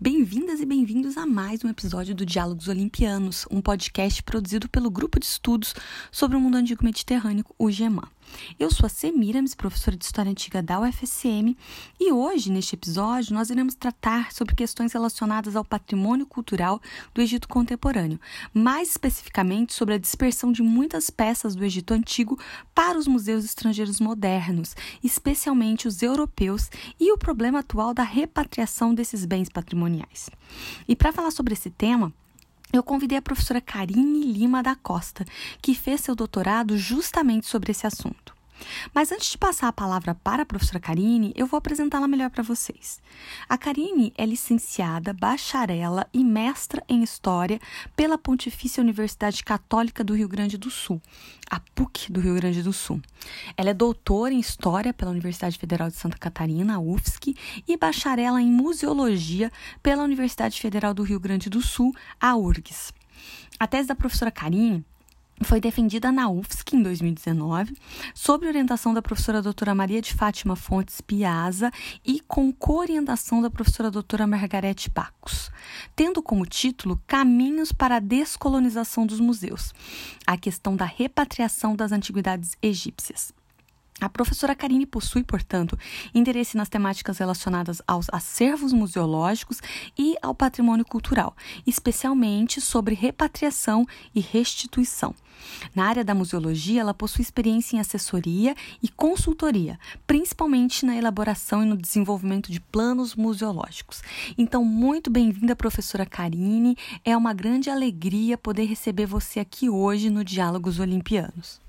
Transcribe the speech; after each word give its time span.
Bem-vindas 0.00 0.60
e 0.60 0.64
bem-vindos 0.64 1.16
a 1.16 1.26
mais 1.26 1.64
um 1.64 1.68
episódio 1.68 2.14
do 2.14 2.24
Diálogos 2.24 2.68
Olimpianos, 2.68 3.44
um 3.50 3.60
podcast 3.60 4.22
produzido 4.22 4.68
pelo 4.68 4.92
Grupo 4.92 5.18
de 5.18 5.26
Estudos 5.26 5.74
sobre 6.12 6.36
o 6.36 6.40
Mundo 6.40 6.56
Antigo 6.56 6.84
Mediterrâneo, 6.84 7.44
o 7.58 7.68
GEMAN. 7.68 8.08
Eu 8.58 8.70
sou 8.70 8.86
a 8.86 8.88
Semiramis, 8.88 9.54
professora 9.54 9.96
de 9.96 10.04
História 10.04 10.30
Antiga 10.30 10.62
da 10.62 10.80
UFSM, 10.80 11.56
e 12.00 12.12
hoje, 12.12 12.50
neste 12.50 12.74
episódio, 12.74 13.34
nós 13.34 13.50
iremos 13.50 13.74
tratar 13.74 14.32
sobre 14.32 14.54
questões 14.54 14.92
relacionadas 14.92 15.54
ao 15.54 15.64
patrimônio 15.64 16.26
cultural 16.26 16.80
do 17.14 17.20
Egito 17.20 17.48
contemporâneo, 17.48 18.20
mais 18.52 18.90
especificamente 18.90 19.74
sobre 19.74 19.94
a 19.94 19.98
dispersão 19.98 20.50
de 20.50 20.62
muitas 20.62 21.10
peças 21.10 21.54
do 21.54 21.64
Egito 21.64 21.94
Antigo 21.94 22.38
para 22.74 22.98
os 22.98 23.06
museus 23.06 23.44
estrangeiros 23.44 24.00
modernos, 24.00 24.74
especialmente 25.02 25.86
os 25.86 26.02
europeus, 26.02 26.70
e 26.98 27.12
o 27.12 27.18
problema 27.18 27.60
atual 27.60 27.94
da 27.94 28.02
repatriação 28.02 28.94
desses 28.94 29.24
bens 29.24 29.48
patrimoniais. 29.48 30.30
E 30.86 30.96
para 30.96 31.12
falar 31.12 31.30
sobre 31.30 31.54
esse 31.54 31.70
tema, 31.70 32.12
eu 32.72 32.82
convidei 32.82 33.18
a 33.18 33.22
professora 33.22 33.60
Karine 33.60 34.32
Lima 34.32 34.62
da 34.62 34.74
Costa, 34.74 35.24
que 35.60 35.74
fez 35.74 36.00
seu 36.00 36.14
doutorado 36.14 36.76
justamente 36.76 37.46
sobre 37.46 37.72
esse 37.72 37.86
assunto. 37.86 38.37
Mas 38.94 39.12
antes 39.12 39.30
de 39.30 39.38
passar 39.38 39.68
a 39.68 39.72
palavra 39.72 40.14
para 40.14 40.42
a 40.42 40.46
professora 40.46 40.80
Karine, 40.80 41.32
eu 41.36 41.46
vou 41.46 41.58
apresentá-la 41.58 42.08
melhor 42.08 42.30
para 42.30 42.42
vocês. 42.42 43.00
A 43.48 43.56
Karine 43.56 44.12
é 44.16 44.24
licenciada, 44.24 45.12
bacharela 45.12 46.06
e 46.12 46.24
mestra 46.24 46.82
em 46.88 47.02
História 47.02 47.60
pela 47.96 48.18
Pontifícia 48.18 48.82
Universidade 48.82 49.42
Católica 49.44 50.02
do 50.02 50.14
Rio 50.14 50.28
Grande 50.28 50.58
do 50.58 50.70
Sul, 50.70 51.00
a 51.50 51.60
PUC 51.74 52.12
do 52.12 52.20
Rio 52.20 52.34
Grande 52.34 52.62
do 52.62 52.72
Sul. 52.72 53.00
Ela 53.56 53.70
é 53.70 53.74
doutora 53.74 54.34
em 54.34 54.40
História 54.40 54.92
pela 54.92 55.10
Universidade 55.10 55.58
Federal 55.58 55.88
de 55.88 55.96
Santa 55.96 56.18
Catarina, 56.18 56.76
a 56.76 56.80
UFSC, 56.80 57.34
e 57.66 57.76
bacharela 57.76 58.40
em 58.40 58.50
Museologia 58.50 59.50
pela 59.82 60.02
Universidade 60.02 60.60
Federal 60.60 60.94
do 60.94 61.02
Rio 61.02 61.20
Grande 61.20 61.48
do 61.50 61.60
Sul, 61.60 61.94
a 62.20 62.36
URGS. 62.36 62.92
A 63.58 63.66
tese 63.66 63.88
da 63.88 63.94
professora 63.94 64.30
Karine 64.30 64.84
foi 65.44 65.60
defendida 65.60 66.10
na 66.10 66.28
UFSC 66.28 66.76
em 66.76 66.82
2019, 66.82 67.76
sob 68.14 68.46
orientação 68.46 68.92
da 68.92 69.02
professora 69.02 69.40
doutora 69.40 69.74
Maria 69.74 70.02
de 70.02 70.12
Fátima 70.12 70.56
Fontes 70.56 71.00
Piazza 71.00 71.70
e 72.04 72.20
com 72.20 72.52
coorientação 72.52 73.40
da 73.40 73.50
professora 73.50 73.90
doutora 73.90 74.26
Margarete 74.26 74.90
Bacos, 74.90 75.50
tendo 75.94 76.22
como 76.22 76.46
título 76.46 77.00
Caminhos 77.06 77.72
para 77.72 77.96
a 77.96 78.00
Descolonização 78.00 79.06
dos 79.06 79.20
Museus, 79.20 79.72
a 80.26 80.36
questão 80.36 80.74
da 80.74 80.84
repatriação 80.84 81.76
das 81.76 81.92
antiguidades 81.92 82.56
egípcias. 82.62 83.37
A 84.00 84.08
professora 84.08 84.54
Karine 84.54 84.86
possui, 84.86 85.24
portanto, 85.24 85.76
interesse 86.14 86.56
nas 86.56 86.68
temáticas 86.68 87.18
relacionadas 87.18 87.82
aos 87.84 88.06
acervos 88.12 88.72
museológicos 88.72 89.60
e 89.98 90.14
ao 90.22 90.32
patrimônio 90.34 90.84
cultural, 90.84 91.36
especialmente 91.66 92.60
sobre 92.60 92.94
repatriação 92.94 93.84
e 94.14 94.20
restituição. 94.20 95.12
Na 95.74 95.86
área 95.86 96.04
da 96.04 96.14
museologia, 96.14 96.80
ela 96.80 96.94
possui 96.94 97.22
experiência 97.22 97.76
em 97.76 97.80
assessoria 97.80 98.54
e 98.80 98.88
consultoria, 98.88 99.78
principalmente 100.06 100.86
na 100.86 100.96
elaboração 100.96 101.64
e 101.64 101.66
no 101.66 101.76
desenvolvimento 101.76 102.52
de 102.52 102.60
planos 102.60 103.16
museológicos. 103.16 104.02
Então, 104.36 104.64
muito 104.64 105.10
bem-vinda, 105.10 105.56
professora 105.56 106.06
Karine. 106.06 106.76
É 107.04 107.16
uma 107.16 107.32
grande 107.32 107.68
alegria 107.68 108.38
poder 108.38 108.64
receber 108.64 109.06
você 109.06 109.40
aqui 109.40 109.68
hoje 109.68 110.08
no 110.08 110.22
Diálogos 110.24 110.78
Olimpianos. 110.78 111.60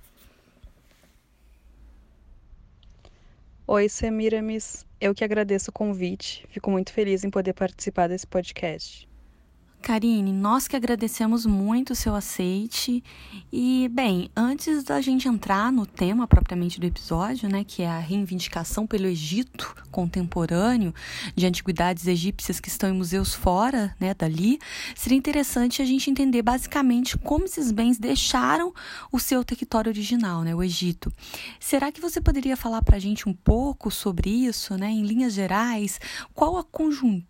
Oi, 3.71 3.87
Semiramis. 3.87 4.83
Eu 4.99 5.13
que 5.13 5.23
agradeço 5.23 5.69
o 5.69 5.73
convite. 5.73 6.43
Fico 6.49 6.71
muito 6.71 6.91
feliz 6.91 7.23
em 7.23 7.29
poder 7.29 7.53
participar 7.53 8.07
desse 8.07 8.25
podcast. 8.25 9.07
Karine, 9.81 10.31
nós 10.31 10.67
que 10.67 10.75
agradecemos 10.75 11.45
muito 11.45 11.93
o 11.93 11.95
seu 11.95 12.13
aceite. 12.13 13.03
E, 13.51 13.89
bem, 13.91 14.29
antes 14.35 14.83
da 14.83 15.01
gente 15.01 15.27
entrar 15.27 15.71
no 15.71 15.85
tema 15.85 16.27
propriamente 16.27 16.79
do 16.79 16.85
episódio, 16.85 17.49
né, 17.49 17.63
que 17.63 17.81
é 17.81 17.87
a 17.87 17.99
reivindicação 17.99 18.85
pelo 18.85 19.07
Egito 19.07 19.75
contemporâneo 19.89 20.93
de 21.35 21.45
antiguidades 21.45 22.05
egípcias 22.07 22.59
que 22.59 22.69
estão 22.69 22.89
em 22.89 22.93
museus 22.93 23.33
fora, 23.33 23.95
né, 23.99 24.13
dali, 24.13 24.59
seria 24.95 25.17
interessante 25.17 25.81
a 25.81 25.85
gente 25.85 26.11
entender 26.11 26.41
basicamente 26.41 27.17
como 27.17 27.45
esses 27.45 27.71
bens 27.71 27.97
deixaram 27.97 28.73
o 29.11 29.19
seu 29.19 29.43
território 29.43 29.89
original, 29.89 30.43
né, 30.43 30.53
o 30.53 30.61
Egito. 30.61 31.11
Será 31.59 31.91
que 31.91 32.01
você 32.01 32.21
poderia 32.21 32.57
falar 32.57 32.81
para 32.81 32.97
a 32.97 32.99
gente 32.99 33.27
um 33.27 33.33
pouco 33.33 33.89
sobre 33.89 34.29
isso, 34.29 34.77
né, 34.77 34.89
em 34.89 35.03
linhas 35.03 35.33
gerais? 35.33 35.99
Qual 36.33 36.57
a 36.57 36.63
conjuntura 36.63 37.28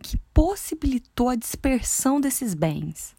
que 0.00 0.18
possibilitou 0.32 1.28
a 1.28 1.36
dispersão 1.36 2.20
desses 2.20 2.54
bens? 2.54 3.14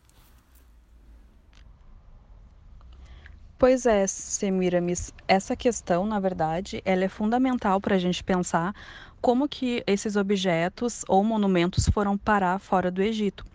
Pois 3.57 3.85
é, 3.85 4.05
Semiramis, 4.05 5.13
essa 5.27 5.55
questão, 5.55 6.05
na 6.05 6.19
verdade, 6.19 6.81
ela 6.83 7.05
é 7.05 7.07
fundamental 7.07 7.79
para 7.79 7.95
a 7.95 7.97
gente 7.97 8.23
pensar 8.23 8.75
como 9.21 9.47
que 9.47 9.81
esses 9.87 10.15
objetos 10.15 11.03
ou 11.07 11.23
monumentos 11.23 11.87
foram 11.89 12.17
parar 12.17 12.59
fora 12.59 12.91
do 12.91 13.01
Egito. 13.01 13.45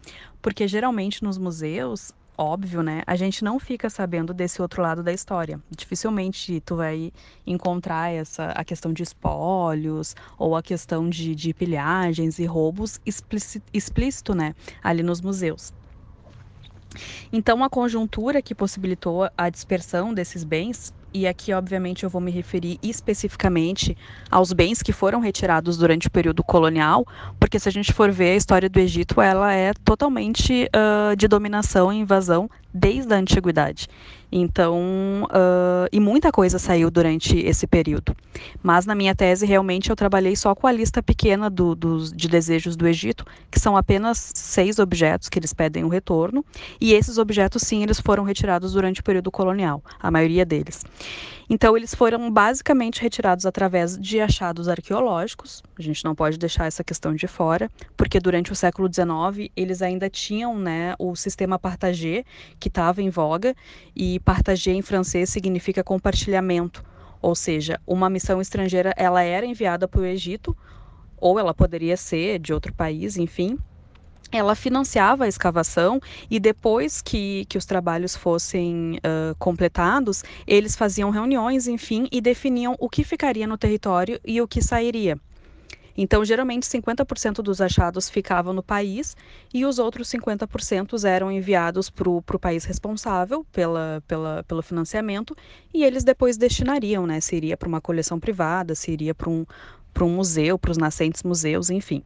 Porque 0.41 0.67
geralmente 0.67 1.23
nos 1.23 1.37
museus 1.37 2.13
óbvio, 2.41 2.83
né? 2.83 3.03
A 3.07 3.15
gente 3.17 3.45
não 3.45 3.59
fica 3.59 3.91
sabendo 3.91 4.33
desse 4.33 4.63
outro 4.63 4.83
lado 4.83 5.03
da 5.03 5.13
história. 5.13 5.61
Dificilmente 5.71 6.61
tu 6.63 6.77
vai 6.77 7.13
encontrar 7.47 8.11
essa 8.13 8.47
a 8.53 8.65
questão 8.65 8.93
de 8.93 9.03
espólios 9.03 10.15
ou 10.39 10.57
a 10.57 10.63
questão 10.63 11.09
de, 11.09 11.35
de 11.35 11.53
pilhagens 11.53 12.39
e 12.39 12.47
roubos 12.47 12.99
explícito, 13.05 13.67
explícito, 13.73 14.35
né? 14.35 14.55
Ali 14.83 15.03
nos 15.03 15.21
museus. 15.21 15.73
Então, 17.33 17.63
a 17.63 17.71
conjuntura 17.71 18.43
que 18.43 18.55
possibilitou 18.55 19.29
a 19.37 19.49
dispersão 19.49 20.13
desses 20.13 20.45
bens 20.45 20.93
e 21.13 21.27
aqui, 21.27 21.53
obviamente, 21.53 22.05
eu 22.05 22.11
vou 22.11 22.21
me 22.21 22.31
referir 22.31 22.79
especificamente 22.81 23.97
aos 24.31 24.53
bens 24.53 24.81
que 24.81 24.93
foram 24.93 25.19
retirados 25.19 25.77
durante 25.77 26.07
o 26.07 26.11
período 26.11 26.45
colonial, 26.45 27.05
porque 27.39 27.59
se 27.59 27.69
a 27.69 27.73
gente 27.73 27.93
for 27.93 28.13
ver 28.13 28.33
a 28.33 28.37
história 28.37 28.69
do 28.69 28.79
Egito, 28.79 29.21
ela 29.21 29.53
é 29.53 29.73
totalmente 29.85 30.69
uh, 30.69 31.17
de 31.17 31.27
dominação 31.27 31.93
e 31.93 31.97
invasão 31.97 32.49
desde 32.73 33.13
a 33.13 33.17
antiguidade. 33.17 33.89
Então, 34.33 35.25
uh, 35.25 35.89
e 35.91 35.99
muita 35.99 36.31
coisa 36.31 36.59
saiu 36.59 36.91
durante 36.91 37.39
esse 37.39 37.67
período. 37.67 38.15
Mas 38.63 38.87
na 38.87 38.95
minha 38.95 39.15
tese, 39.15 39.45
realmente, 39.45 39.91
eu 39.91 39.97
trabalhei 39.97 40.37
só 40.37 40.55
com 40.55 40.67
a 40.67 40.73
lista 40.73 41.03
pequena 41.03 41.51
do, 41.51 41.75
dos, 41.75 42.13
de 42.13 42.29
desejos 42.29 42.77
do 42.77 42.87
Egito, 42.87 43.25
que 43.51 43.59
são 43.59 43.77
apenas 43.77 44.31
seis 44.35 44.79
objetos 44.79 45.29
que 45.29 45.39
eles 45.39 45.53
pedem 45.53 45.85
o 45.85 45.89
retorno, 45.89 46.45
e 46.81 46.93
esses 46.93 47.19
objetos, 47.19 47.63
sim, 47.63 47.83
eles 47.83 48.01
foram 48.01 48.23
retirados 48.23 48.73
durante 48.73 49.01
o 49.01 49.05
período 49.05 49.31
colonial, 49.31 49.83
a 49.99 50.11
maioria 50.11 50.45
deles. 50.45 50.85
Então, 51.53 51.77
eles 51.77 51.93
foram 51.93 52.31
basicamente 52.31 53.03
retirados 53.03 53.45
através 53.45 53.99
de 53.99 54.21
achados 54.21 54.69
arqueológicos. 54.69 55.65
A 55.77 55.83
gente 55.83 56.05
não 56.05 56.15
pode 56.15 56.39
deixar 56.39 56.67
essa 56.67 56.85
questão 56.85 57.13
de 57.13 57.27
fora, 57.27 57.69
porque 57.97 58.21
durante 58.21 58.53
o 58.53 58.55
século 58.55 58.89
XIX 58.89 59.51
eles 59.57 59.83
ainda 59.83 60.09
tinham 60.09 60.57
né, 60.57 60.95
o 60.97 61.17
sistema 61.17 61.59
partagé, 61.59 62.23
que 62.61 62.69
estava 62.69 63.03
em 63.03 63.11
voga, 63.11 63.53
e 63.97 64.21
partagé 64.21 64.71
em 64.71 64.81
francês 64.81 65.29
significa 65.29 65.83
compartilhamento. 65.83 66.85
Ou 67.21 67.35
seja, 67.35 67.81
uma 67.85 68.09
missão 68.09 68.41
estrangeira 68.41 68.95
ela 68.97 69.21
era 69.21 69.45
enviada 69.45 69.89
para 69.89 70.03
o 70.03 70.07
Egito, 70.07 70.57
ou 71.17 71.37
ela 71.37 71.53
poderia 71.53 71.97
ser 71.97 72.39
de 72.39 72.53
outro 72.53 72.73
país, 72.73 73.17
enfim, 73.17 73.59
ela 74.33 74.55
financiava 74.55 75.25
a 75.25 75.29
escavação 75.29 76.01
e 76.31 76.39
depois 76.39 77.03
que, 77.03 77.45
que 77.47 77.59
os 77.59 77.65
trabalhos 77.65 78.15
fossem 78.15 78.99
uh, 78.99 79.35
completados, 79.39 80.23
eles 80.47 80.77
faziam 80.77 81.11
reuniões, 81.11 81.67
enfim, 81.67 82.07
e 82.13 82.21
definiam 82.21 82.77
o 82.79 82.89
que 82.89 83.05
ficaria 83.05 83.47
no 83.47 83.59
território 83.59 84.21
e 84.25 84.41
o 84.41 84.49
que 84.49 84.63
sairia. 84.63 85.19
Então, 85.97 86.25
geralmente, 86.25 86.67
50% 86.67 87.43
dos 87.43 87.61
achados 87.61 88.09
ficavam 88.09 88.55
no 88.55 88.63
país 88.63 89.17
e 89.53 89.67
os 89.67 89.79
outros 89.79 90.09
50% 90.09 91.05
eram 91.05 91.31
enviados 91.31 91.91
para 91.91 92.09
o 92.09 92.23
país 92.41 92.65
responsável 92.65 93.45
pela, 93.53 94.03
pela, 94.07 94.43
pelo 94.45 94.63
financiamento 94.63 95.37
e 95.75 95.85
eles 95.85 96.05
depois 96.05 96.37
destinariam, 96.37 97.07
né? 97.07 97.21
Se 97.21 97.37
iria 97.37 97.57
para 97.57 97.69
uma 97.69 97.81
coleção 97.81 98.19
privada, 98.19 98.75
se 98.75 98.91
iria 98.91 99.15
para 99.15 99.29
um, 99.29 99.45
um 100.01 100.09
museu, 100.09 100.59
para 100.59 100.71
os 100.71 100.79
nascentes 100.79 101.23
museus, 101.23 101.69
enfim. 101.69 102.03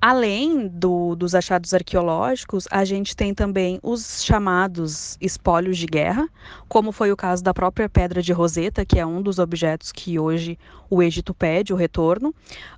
Além 0.00 0.68
do, 0.68 1.14
dos 1.16 1.34
achados 1.34 1.72
arqueológicos, 1.72 2.68
a 2.70 2.84
gente 2.84 3.16
tem 3.16 3.32
também 3.32 3.80
os 3.82 4.22
chamados 4.22 5.16
espólios 5.20 5.78
de 5.78 5.86
guerra, 5.86 6.28
como 6.68 6.92
foi 6.92 7.10
o 7.10 7.16
caso 7.16 7.42
da 7.42 7.54
própria 7.54 7.88
Pedra 7.88 8.20
de 8.20 8.32
Roseta, 8.32 8.84
que 8.84 8.98
é 8.98 9.06
um 9.06 9.22
dos 9.22 9.38
objetos 9.38 9.90
que 9.90 10.18
hoje 10.18 10.58
o 10.90 11.02
Egito 11.02 11.32
pede 11.32 11.72
o 11.72 11.76
retorno. 11.76 12.34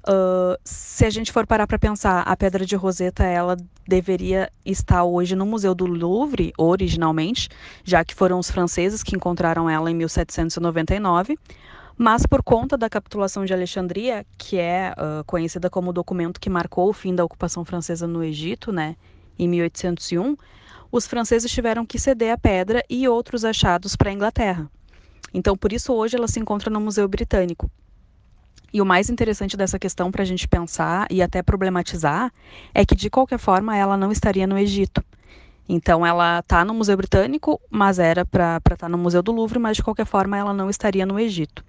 Uh, 0.06 0.56
se 0.65 1.05
a 1.05 1.11
gente 1.11 1.32
for 1.32 1.47
parar 1.47 1.67
para 1.67 1.79
pensar, 1.79 2.23
a 2.23 2.37
Pedra 2.37 2.65
de 2.65 2.76
Roseta 2.76 3.25
ela 3.25 3.56
deveria 3.87 4.50
estar 4.64 5.03
hoje 5.03 5.35
no 5.35 5.44
Museu 5.44 5.75
do 5.75 5.87
Louvre, 5.87 6.53
originalmente, 6.56 7.49
já 7.85 8.05
que 8.05 8.14
foram 8.14 8.38
os 8.38 8.50
franceses 8.50 9.03
que 9.03 9.17
encontraram 9.17 9.69
ela 9.69 9.91
em 9.91 9.94
1799 9.94 11.37
Mas 12.00 12.25
por 12.25 12.45
conta 12.45 12.79
da 12.79 12.89
capitulação 12.89 13.45
de 13.45 13.53
Alexandria, 13.53 14.25
que 14.39 14.56
é 14.56 14.95
uh, 14.97 15.25
conhecida 15.25 15.69
como 15.69 15.91
o 15.91 15.93
documento 15.93 16.39
que 16.39 16.49
marcou 16.49 16.89
o 16.89 16.93
fim 16.93 17.12
da 17.12 17.25
ocupação 17.25 17.65
francesa 17.65 18.06
no 18.06 18.23
Egito, 18.23 18.71
né, 18.71 18.95
em 19.37 19.49
1801, 19.49 20.37
os 20.93 21.09
franceses 21.09 21.50
tiveram 21.50 21.85
que 21.85 21.99
ceder 21.99 22.33
a 22.33 22.39
pedra 22.39 22.85
e 22.89 23.09
outros 23.09 23.45
achados 23.45 23.97
para 23.97 24.11
a 24.11 24.12
Inglaterra. 24.12 24.71
Então, 25.35 25.56
por 25.56 25.73
isso 25.73 25.93
hoje 25.93 26.17
ela 26.17 26.29
se 26.29 26.39
encontra 26.39 26.71
no 26.71 26.81
Museu 26.81 27.09
Britânico. 27.09 27.69
E 28.73 28.81
o 28.81 28.87
mais 28.87 29.11
interessante 29.11 29.56
dessa 29.56 29.77
questão 29.77 30.12
para 30.12 30.23
a 30.23 30.27
gente 30.27 30.47
pensar 30.47 31.09
e 31.11 31.21
até 31.21 31.43
problematizar 31.43 32.33
é 32.73 32.87
que, 32.87 32.95
de 32.95 33.11
qualquer 33.11 33.39
forma, 33.39 33.77
ela 33.77 33.97
não 33.97 34.12
estaria 34.12 34.47
no 34.47 34.56
Egito. 34.56 35.05
Então, 35.69 36.06
ela 36.06 36.39
está 36.39 36.65
no 36.65 36.75
Museu 36.75 36.97
Britânico, 36.97 37.61
mas 37.69 37.99
era 37.99 38.25
para 38.25 38.59
estar 38.59 38.77
tá 38.77 38.89
no 38.89 38.97
Museu 38.97 39.21
do 39.21 39.33
Louvre, 39.33 39.59
mas 39.59 39.77
de 39.77 39.83
qualquer 39.83 40.06
forma, 40.06 40.39
ela 40.39 40.55
não 40.55 40.71
estaria 40.71 41.05
no 41.05 41.19
Egito. 41.19 41.65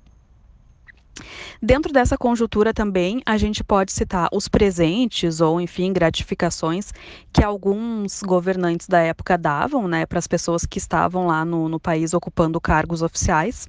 Dentro 1.62 1.92
dessa 1.92 2.18
conjuntura 2.18 2.74
também, 2.74 3.22
a 3.26 3.38
gente 3.38 3.64
pode 3.64 3.92
citar 3.92 4.30
os 4.32 4.48
presentes 4.48 5.42
ou, 5.42 5.60
enfim, 5.60 5.92
gratificações 5.92 6.92
que 7.32 7.44
alguns 7.44 8.22
governantes 8.22 8.88
da 8.88 9.00
época 9.00 9.38
davam 9.38 9.88
né, 9.88 10.06
para 10.06 10.20
as 10.20 10.28
pessoas 10.28 10.66
que 10.66 10.78
estavam 10.78 11.28
lá 11.28 11.44
no, 11.44 11.70
no 11.70 11.80
país 11.80 12.14
ocupando 12.14 12.60
cargos 12.62 13.02
oficiais 13.02 13.68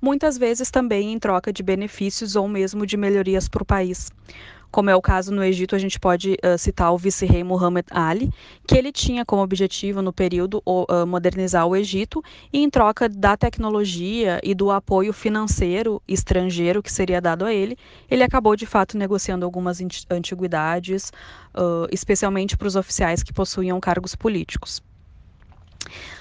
muitas 0.00 0.36
vezes 0.36 0.70
também 0.70 1.12
em 1.12 1.18
troca 1.18 1.52
de 1.52 1.62
benefícios 1.62 2.36
ou 2.36 2.46
mesmo 2.46 2.86
de 2.86 2.96
melhorias 2.96 3.48
para 3.48 3.62
o 3.62 3.66
país. 3.66 4.10
Como 4.70 4.90
é 4.90 4.96
o 4.96 5.00
caso 5.00 5.32
no 5.32 5.42
Egito, 5.42 5.74
a 5.74 5.78
gente 5.78 5.98
pode 5.98 6.32
uh, 6.34 6.58
citar 6.58 6.92
o 6.92 6.98
vice-rei 6.98 7.42
Muhammad 7.42 7.86
Ali, 7.90 8.30
que 8.66 8.76
ele 8.76 8.92
tinha 8.92 9.24
como 9.24 9.42
objetivo 9.42 10.02
no 10.02 10.12
período 10.12 10.62
uh, 10.66 11.06
modernizar 11.06 11.66
o 11.66 11.74
Egito, 11.74 12.22
e 12.52 12.62
em 12.62 12.68
troca 12.68 13.08
da 13.08 13.36
tecnologia 13.36 14.40
e 14.42 14.54
do 14.54 14.70
apoio 14.70 15.12
financeiro 15.12 16.02
estrangeiro 16.06 16.82
que 16.82 16.92
seria 16.92 17.20
dado 17.20 17.44
a 17.44 17.54
ele, 17.54 17.76
ele 18.10 18.22
acabou 18.22 18.56
de 18.56 18.66
fato 18.66 18.98
negociando 18.98 19.44
algumas 19.44 19.78
antiguidades, 20.10 21.12
uh, 21.54 21.86
especialmente 21.90 22.56
para 22.56 22.68
os 22.68 22.76
oficiais 22.76 23.22
que 23.22 23.32
possuíam 23.32 23.80
cargos 23.80 24.14
políticos. 24.14 24.82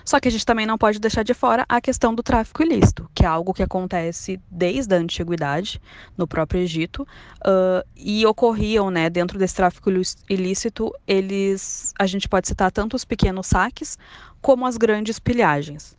Só 0.03 0.19
que 0.19 0.27
a 0.27 0.31
gente 0.31 0.45
também 0.45 0.65
não 0.65 0.77
pode 0.77 0.99
deixar 0.99 1.23
de 1.23 1.33
fora 1.33 1.65
a 1.67 1.81
questão 1.81 2.13
do 2.13 2.23
tráfico 2.23 2.63
ilícito, 2.63 3.09
que 3.13 3.23
é 3.23 3.27
algo 3.27 3.53
que 3.53 3.63
acontece 3.63 4.39
desde 4.49 4.95
a 4.95 4.97
antiguidade 4.97 5.81
no 6.17 6.27
próprio 6.27 6.61
Egito 6.61 7.03
uh, 7.03 7.87
e 7.95 8.25
ocorriam, 8.25 8.89
né, 8.89 9.09
dentro 9.09 9.37
desse 9.37 9.55
tráfico 9.55 9.89
ilícito, 10.29 10.91
eles, 11.07 11.93
a 11.97 12.05
gente 12.05 12.27
pode 12.27 12.47
citar 12.47 12.71
tanto 12.71 12.95
os 12.95 13.05
pequenos 13.05 13.47
saques 13.47 13.97
como 14.41 14.65
as 14.65 14.77
grandes 14.77 15.19
pilhagens 15.19 15.95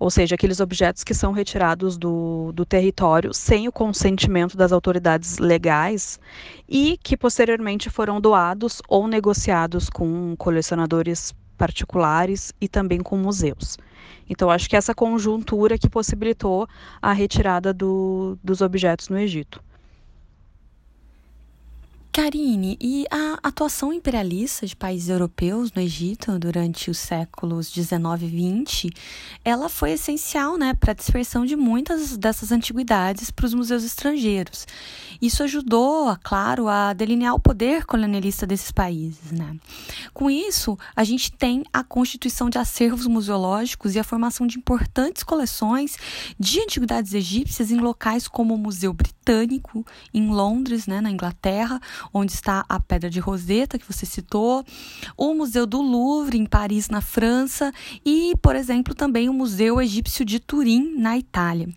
ou 0.00 0.10
seja, 0.10 0.34
aqueles 0.34 0.60
objetos 0.60 1.04
que 1.04 1.12
são 1.12 1.30
retirados 1.30 1.98
do, 1.98 2.52
do 2.52 2.64
território 2.64 3.34
sem 3.34 3.68
o 3.68 3.72
consentimento 3.72 4.56
das 4.56 4.72
autoridades 4.72 5.36
legais 5.36 6.18
e 6.66 6.98
que 7.02 7.18
posteriormente 7.18 7.90
foram 7.90 8.18
doados 8.18 8.80
ou 8.88 9.06
negociados 9.06 9.90
com 9.90 10.34
colecionadores 10.38 11.34
particulares 11.60 12.54
e 12.58 12.66
também 12.66 13.00
com 13.00 13.18
museus. 13.18 13.76
Então, 14.30 14.48
acho 14.48 14.66
que 14.66 14.76
essa 14.76 14.94
conjuntura 14.94 15.76
que 15.76 15.90
possibilitou 15.90 16.66
a 17.02 17.12
retirada 17.12 17.70
do, 17.70 18.38
dos 18.42 18.62
objetos 18.62 19.10
no 19.10 19.18
Egito. 19.18 19.62
Karine, 22.12 22.76
e 22.80 23.06
a 23.08 23.38
atuação 23.40 23.92
imperialista 23.92 24.66
de 24.66 24.74
países 24.74 25.08
europeus 25.08 25.72
no 25.72 25.80
Egito 25.80 26.40
durante 26.40 26.90
os 26.90 26.98
séculos 26.98 27.70
19 27.70 28.26
e 28.26 28.28
20, 28.28 28.90
ela 29.44 29.68
foi 29.68 29.92
essencial 29.92 30.58
né, 30.58 30.74
para 30.74 30.90
a 30.90 30.94
dispersão 30.94 31.46
de 31.46 31.54
muitas 31.54 32.16
dessas 32.16 32.50
antiguidades 32.50 33.30
para 33.30 33.46
os 33.46 33.54
museus 33.54 33.84
estrangeiros. 33.84 34.66
Isso 35.22 35.44
ajudou, 35.44 36.16
claro, 36.22 36.66
a 36.66 36.92
delinear 36.92 37.34
o 37.34 37.40
poder 37.40 37.84
colonialista 37.84 38.44
desses 38.44 38.72
países. 38.72 39.30
Né? 39.30 39.56
Com 40.12 40.28
isso, 40.28 40.76
a 40.96 41.04
gente 41.04 41.30
tem 41.30 41.62
a 41.72 41.84
constituição 41.84 42.50
de 42.50 42.58
acervos 42.58 43.06
museológicos 43.06 43.94
e 43.94 44.00
a 44.00 44.04
formação 44.04 44.48
de 44.48 44.58
importantes 44.58 45.22
coleções 45.22 45.96
de 46.38 46.60
antiguidades 46.60 47.14
egípcias 47.14 47.70
em 47.70 47.78
locais 47.78 48.26
como 48.26 48.54
o 48.54 48.58
Museu 48.58 48.92
Britânico, 48.92 49.86
em 50.12 50.28
Londres, 50.28 50.88
né, 50.88 51.00
na 51.00 51.10
Inglaterra, 51.10 51.80
onde 52.12 52.32
está 52.32 52.64
a 52.68 52.78
Pedra 52.80 53.10
de 53.10 53.20
Roseta, 53.20 53.78
que 53.78 53.86
você 53.86 54.06
citou, 54.06 54.64
o 55.16 55.34
Museu 55.34 55.66
do 55.66 55.80
Louvre, 55.80 56.38
em 56.38 56.46
Paris, 56.46 56.88
na 56.88 57.00
França, 57.00 57.72
e, 58.04 58.34
por 58.42 58.56
exemplo, 58.56 58.94
também 58.94 59.28
o 59.28 59.32
Museu 59.32 59.80
Egípcio 59.80 60.24
de 60.24 60.40
Turim, 60.40 60.94
na 60.96 61.18
Itália. 61.18 61.68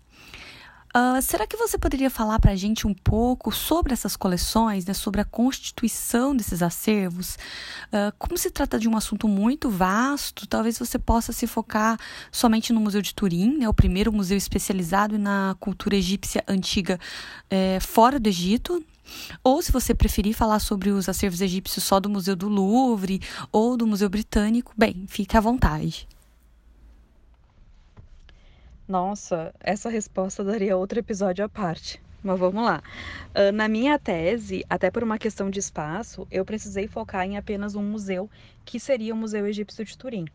Uh, 0.96 1.20
será 1.24 1.48
que 1.48 1.58
você 1.58 1.76
poderia 1.76 2.08
falar 2.08 2.38
para 2.38 2.52
a 2.52 2.56
gente 2.56 2.86
um 2.86 2.94
pouco 2.94 3.52
sobre 3.52 3.94
essas 3.94 4.16
coleções, 4.16 4.86
né, 4.86 4.94
sobre 4.94 5.20
a 5.22 5.26
constituição 5.26 6.36
desses 6.36 6.62
acervos? 6.62 7.36
Uh, 7.88 8.14
como 8.20 8.38
se 8.38 8.52
trata 8.52 8.78
de 8.78 8.88
um 8.88 8.96
assunto 8.96 9.28
muito 9.28 9.72
vasto, 9.72 10.46
talvez 10.46 10.78
você 10.78 11.00
possa 11.00 11.34
se 11.34 11.48
focar 11.48 11.98
somente 12.32 12.72
no 12.72 12.80
Museu 12.80 13.02
de 13.02 13.16
Turim, 13.16 13.58
né, 13.58 13.68
o 13.68 13.74
primeiro 13.74 14.14
museu 14.14 14.38
especializado 14.38 15.18
na 15.18 15.56
cultura 15.60 15.96
egípcia 15.96 16.44
antiga 16.48 17.00
é, 17.50 17.80
fora 17.80 18.20
do 18.20 18.30
Egito, 18.30 18.86
ou, 19.44 19.62
se 19.62 19.72
você 19.72 19.94
preferir 19.94 20.34
falar 20.34 20.60
sobre 20.60 20.90
os 20.90 21.08
acervos 21.10 21.42
egípcios 21.42 21.84
só 21.84 22.00
do 22.00 22.10
Museu 22.10 22.36
do 22.36 22.48
Louvre 22.48 23.22
ou 23.52 23.76
do 23.78 23.88
Museu 23.88 24.10
Britânico, 24.10 24.74
bem, 24.78 25.06
fique 25.08 25.38
à 25.38 25.40
vontade. 25.40 26.08
Nossa, 28.88 29.54
essa 29.60 29.90
resposta 29.90 30.44
daria 30.44 30.78
outro 30.78 31.00
episódio 31.00 31.44
à 31.44 31.50
parte. 31.50 32.02
Mas 32.24 32.40
vamos 32.40 32.64
lá. 32.64 32.82
Uh, 33.36 33.52
na 33.52 33.68
minha 33.68 34.00
tese, 34.00 34.64
até 34.70 34.90
por 34.90 35.04
uma 35.04 35.18
questão 35.18 35.50
de 35.50 35.60
espaço, 35.60 36.26
eu 36.32 36.46
precisei 36.46 36.88
focar 36.88 37.26
em 37.26 37.38
apenas 37.38 37.76
um 37.76 37.84
museu, 37.84 38.30
que 38.64 38.80
seria 38.80 39.14
o 39.14 39.18
Museu 39.18 39.46
Egípcio 39.46 39.84
de 39.84 39.98
Turim. 39.98 40.26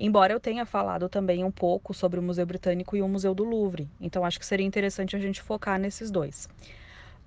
Embora 0.00 0.32
eu 0.32 0.40
tenha 0.40 0.64
falado 0.64 1.08
também 1.08 1.44
um 1.44 1.50
pouco 1.50 1.94
sobre 1.94 2.18
o 2.18 2.22
Museu 2.22 2.46
Britânico 2.46 2.96
e 2.96 3.02
o 3.02 3.08
Museu 3.08 3.34
do 3.34 3.44
Louvre, 3.44 3.88
então 4.00 4.24
acho 4.24 4.38
que 4.38 4.46
seria 4.46 4.66
interessante 4.66 5.16
a 5.16 5.18
gente 5.18 5.42
focar 5.42 5.78
nesses 5.78 6.10
dois. 6.10 6.48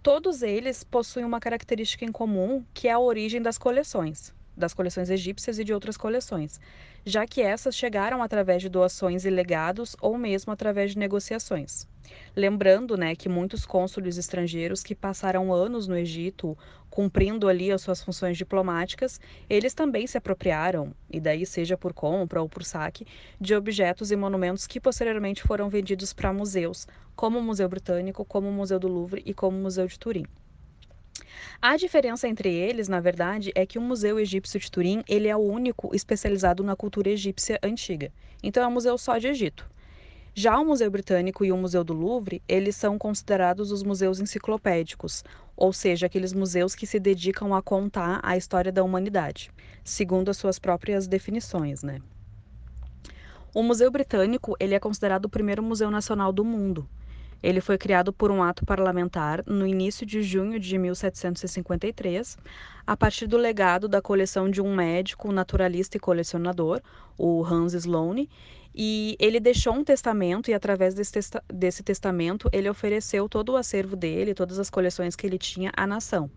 Todos 0.04 0.42
eles 0.42 0.84
possuem 0.84 1.24
uma 1.24 1.40
característica 1.40 2.04
em 2.04 2.12
comum, 2.12 2.66
que 2.74 2.88
é 2.88 2.92
a 2.92 2.98
origem 2.98 3.40
das 3.40 3.56
coleções, 3.56 4.34
das 4.58 4.74
coleções 4.74 5.12
egípcias 5.12 5.60
e 5.60 5.64
de 5.64 5.72
outras 5.72 5.96
coleções, 5.96 6.60
já 7.06 7.28
que 7.28 7.40
essas 7.40 7.76
chegaram 7.76 8.24
através 8.24 8.64
de 8.64 8.70
doações 8.70 9.26
e 9.26 9.30
legados 9.30 9.96
ou 10.02 10.18
mesmo 10.18 10.52
através 10.52 10.94
de 10.94 10.98
negociações. 10.98 11.88
Lembrando, 12.36 12.98
né, 12.98 13.16
que 13.16 13.30
muitos 13.30 13.64
cônsules 13.64 14.18
estrangeiros 14.18 14.82
que 14.82 14.96
passaram 14.96 15.54
anos 15.54 15.88
no 15.88 15.96
Egito 15.96 16.58
cumprindo 16.92 17.48
ali 17.48 17.72
as 17.72 17.82
suas 17.82 18.04
funções 18.04 18.38
diplomáticas, 18.38 19.20
eles 19.50 19.74
também 19.74 20.06
se 20.06 20.18
apropriaram, 20.18 20.94
e 21.10 21.22
daí 21.22 21.46
seja 21.46 21.78
por 21.78 21.94
compra 21.94 22.42
ou 22.42 22.50
por 22.50 22.64
saque, 22.64 23.08
de 23.40 23.56
objetos 23.56 24.12
e 24.12 24.16
monumentos 24.16 24.68
que 24.68 24.80
posteriormente 24.80 25.42
foram 25.42 25.70
vendidos 25.70 26.12
para 26.12 26.34
museus, 26.34 26.86
como 27.16 27.40
o 27.40 27.44
Museu 27.44 27.70
Britânico, 27.70 28.26
como 28.26 28.50
o 28.50 28.54
Museu 28.54 28.78
do 28.78 28.90
Louvre 28.90 29.24
e 29.26 29.34
como 29.34 29.58
o 29.58 29.62
Museu 29.62 29.88
de 29.88 29.98
Turim. 29.98 30.26
A 31.62 31.78
diferença 31.78 32.28
entre 32.28 32.54
eles, 32.54 32.90
na 32.90 33.00
verdade, 33.00 33.52
é 33.56 33.66
que 33.66 33.78
o 33.80 33.82
Museu 33.82 34.20
Egípcio 34.20 34.60
de 34.60 34.70
Turim 34.70 35.02
ele 35.08 35.30
é 35.30 35.36
o 35.36 35.40
único 35.40 35.96
especializado 35.96 36.62
na 36.64 36.76
cultura 36.76 37.10
egípcia 37.10 37.58
antiga. 37.64 38.12
Então 38.44 38.64
é 38.64 38.68
um 38.68 38.72
museu 38.72 38.98
só 38.98 39.18
de 39.18 39.28
Egito. 39.28 39.70
Já 40.34 40.58
o 40.58 40.66
Museu 40.66 40.90
Britânico 40.90 41.44
e 41.44 41.52
o 41.52 41.58
Museu 41.58 41.84
do 41.84 41.94
Louvre, 41.94 42.42
eles 42.48 42.78
são 42.78 42.98
considerados 42.98 43.70
os 43.70 43.84
museus 43.84 44.18
enciclopédicos, 44.22 45.26
ou 45.58 45.74
seja, 45.74 46.06
aqueles 46.06 46.32
museus 46.32 46.74
que 46.74 46.88
se 46.88 47.02
dedicam 47.02 47.54
a 47.54 47.62
contar 47.62 48.22
a 48.24 48.38
história 48.38 48.72
da 48.72 48.82
humanidade, 48.82 49.52
segundo 49.84 50.30
as 50.30 50.38
suas 50.38 50.58
próprias 50.58 51.06
definições, 51.06 51.84
né? 51.84 52.00
O 53.54 53.62
Museu 53.62 53.92
Britânico, 53.92 54.56
ele 54.58 54.74
é 54.74 54.80
considerado 54.80 55.26
o 55.26 55.30
primeiro 55.30 55.62
museu 55.62 55.92
nacional 55.92 56.32
do 56.32 56.46
mundo. 56.46 56.88
Ele 57.44 57.60
foi 57.60 57.78
criado 57.78 58.14
por 58.14 58.32
um 58.32 58.42
ato 58.42 58.66
parlamentar 58.66 59.44
no 59.46 59.68
início 59.68 60.06
de 60.06 60.22
junho 60.22 60.58
de 60.58 60.78
1753, 60.78 62.38
a 62.88 62.96
partir 62.96 63.28
do 63.28 63.36
legado 63.36 63.90
da 63.90 64.02
coleção 64.02 64.50
de 64.50 64.62
um 64.62 64.74
médico, 64.74 65.32
naturalista 65.34 65.98
e 65.98 66.00
colecionador, 66.00 66.82
o 67.18 67.44
Hans 67.44 67.74
Sloane, 67.74 68.30
e 68.74 69.18
ele 69.20 69.40
deixou 69.40 69.74
um 69.74 69.84
testamento 69.84 70.50
e 70.50 70.54
através 70.54 70.94
desse, 70.94 71.12
testa 71.12 71.44
desse 71.48 71.84
testamento 71.84 72.50
ele 72.54 72.70
ofereceu 72.70 73.28
todo 73.28 73.50
o 73.50 73.58
acervo 73.58 73.96
dele, 73.96 74.34
todas 74.34 74.60
as 74.60 74.70
coleções 74.70 75.16
que 75.16 75.28
ele 75.28 75.38
tinha 75.38 75.72
à 75.76 75.86
nação. 75.86 76.30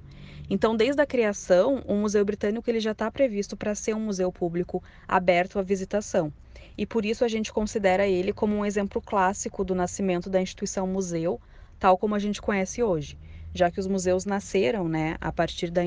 Então, 0.50 0.76
desde 0.76 1.00
a 1.00 1.06
criação, 1.06 1.82
o 1.86 1.94
Museu 1.94 2.24
Britânico 2.24 2.68
ele 2.68 2.80
já 2.80 2.92
está 2.92 3.10
previsto 3.10 3.56
para 3.56 3.74
ser 3.74 3.94
um 3.94 4.00
museu 4.00 4.30
público 4.30 4.82
aberto 5.08 5.58
à 5.58 5.62
visitação. 5.62 6.32
E 6.76 6.84
por 6.84 7.04
isso 7.04 7.24
a 7.24 7.28
gente 7.28 7.52
considera 7.52 8.06
ele 8.06 8.32
como 8.32 8.56
um 8.56 8.64
exemplo 8.64 9.00
clássico 9.00 9.64
do 9.64 9.74
nascimento 9.74 10.28
da 10.28 10.42
instituição 10.42 10.86
museu, 10.86 11.40
tal 11.78 11.96
como 11.96 12.14
a 12.14 12.18
gente 12.18 12.42
conhece 12.42 12.82
hoje, 12.82 13.16
já 13.54 13.70
que 13.70 13.80
os 13.80 13.86
museus 13.86 14.26
nasceram 14.26 14.88
né, 14.88 15.16
a 15.20 15.32
partir 15.32 15.70
da 15.70 15.82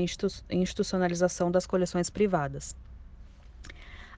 institucionalização 0.50 1.50
das 1.50 1.66
coleções 1.66 2.10
privadas. 2.10 2.74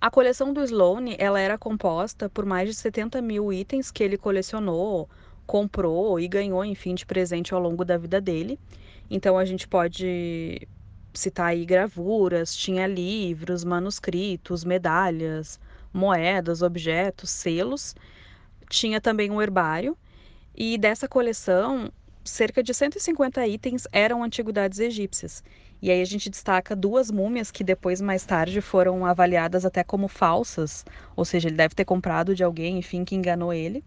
A 0.00 0.10
coleção 0.10 0.52
do 0.52 0.62
Sloane 0.64 1.14
ela 1.18 1.38
era 1.38 1.58
composta 1.58 2.28
por 2.28 2.46
mais 2.46 2.68
de 2.68 2.74
70 2.74 3.20
mil 3.20 3.52
itens 3.52 3.90
que 3.90 4.02
ele 4.02 4.16
colecionou 4.16 5.08
comprou 5.50 6.20
e 6.20 6.28
ganhou, 6.28 6.64
enfim, 6.64 6.94
de 6.94 7.04
presente 7.04 7.52
ao 7.52 7.60
longo 7.60 7.84
da 7.84 7.98
vida 7.98 8.20
dele. 8.20 8.56
Então 9.10 9.36
a 9.36 9.44
gente 9.44 9.66
pode 9.66 10.68
citar 11.12 11.48
aí 11.48 11.64
gravuras, 11.64 12.54
tinha 12.54 12.86
livros, 12.86 13.64
manuscritos, 13.64 14.64
medalhas, 14.64 15.58
moedas, 15.92 16.62
objetos, 16.62 17.30
selos. 17.30 17.96
Tinha 18.68 19.00
também 19.00 19.28
um 19.28 19.42
herbário. 19.42 19.98
E 20.54 20.78
dessa 20.78 21.08
coleção, 21.08 21.92
cerca 22.24 22.62
de 22.62 22.72
150 22.72 23.44
itens 23.48 23.88
eram 23.90 24.22
antiguidades 24.22 24.78
egípcias. 24.78 25.42
E 25.82 25.90
aí 25.90 26.02
a 26.02 26.04
gente 26.04 26.28
destaca 26.28 26.76
duas 26.76 27.10
múmias 27.10 27.50
que 27.50 27.64
depois, 27.64 28.00
mais 28.00 28.24
tarde, 28.24 28.60
foram 28.60 29.06
avaliadas 29.06 29.64
até 29.64 29.82
como 29.82 30.08
falsas, 30.08 30.84
ou 31.16 31.24
seja, 31.24 31.48
ele 31.48 31.56
deve 31.56 31.74
ter 31.74 31.84
comprado 31.84 32.34
de 32.34 32.44
alguém, 32.44 32.78
enfim, 32.78 33.04
que 33.04 33.14
enganou 33.14 33.52
ele. 33.52 33.82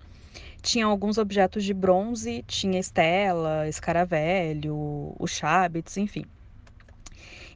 Tinha 0.61 0.85
alguns 0.85 1.17
objetos 1.17 1.63
de 1.63 1.73
bronze, 1.73 2.43
tinha 2.47 2.79
estela, 2.79 3.67
escaravelho, 3.67 4.75
o 4.75 5.27
chabits, 5.27 5.97
enfim. 5.97 6.25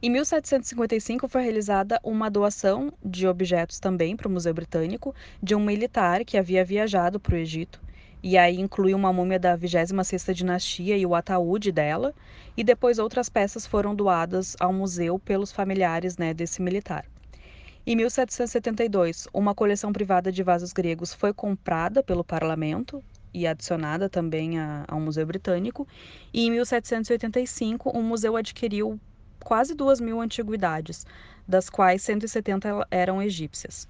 Em 0.00 0.10
1755 0.10 1.26
foi 1.26 1.42
realizada 1.42 1.98
uma 2.04 2.30
doação 2.30 2.92
de 3.04 3.26
objetos 3.26 3.80
também 3.80 4.16
para 4.16 4.28
o 4.28 4.30
Museu 4.30 4.54
Britânico 4.54 5.12
de 5.42 5.56
um 5.56 5.60
militar 5.60 6.24
que 6.24 6.38
havia 6.38 6.64
viajado 6.64 7.18
para 7.18 7.34
o 7.34 7.38
Egito. 7.38 7.80
E 8.22 8.36
aí 8.36 8.58
inclui 8.58 8.94
uma 8.94 9.12
múmia 9.12 9.38
da 9.38 9.56
26ª 9.56 10.34
dinastia 10.34 10.96
e 10.96 11.06
o 11.06 11.14
ataúde 11.14 11.70
dela, 11.70 12.12
e 12.56 12.64
depois 12.64 12.98
outras 12.98 13.28
peças 13.28 13.66
foram 13.66 13.94
doadas 13.94 14.56
ao 14.58 14.72
museu 14.72 15.18
pelos 15.18 15.52
familiares 15.52 16.16
né, 16.16 16.34
desse 16.34 16.60
militar. 16.60 17.04
Em 17.86 17.96
1772, 17.96 19.28
uma 19.32 19.54
coleção 19.54 19.92
privada 19.92 20.30
de 20.30 20.42
vasos 20.42 20.72
gregos 20.72 21.14
foi 21.14 21.32
comprada 21.32 22.02
pelo 22.02 22.24
parlamento 22.24 23.02
e 23.32 23.46
adicionada 23.46 24.08
também 24.08 24.58
a, 24.58 24.84
ao 24.88 25.00
Museu 25.00 25.24
Britânico, 25.24 25.86
e 26.34 26.46
em 26.46 26.50
1785 26.50 27.90
o 27.90 28.02
museu 28.02 28.36
adquiriu 28.36 29.00
quase 29.42 29.74
duas 29.74 30.00
mil 30.00 30.20
antiguidades, 30.20 31.06
das 31.46 31.70
quais 31.70 32.02
170 32.02 32.86
eram 32.90 33.22
egípcias. 33.22 33.88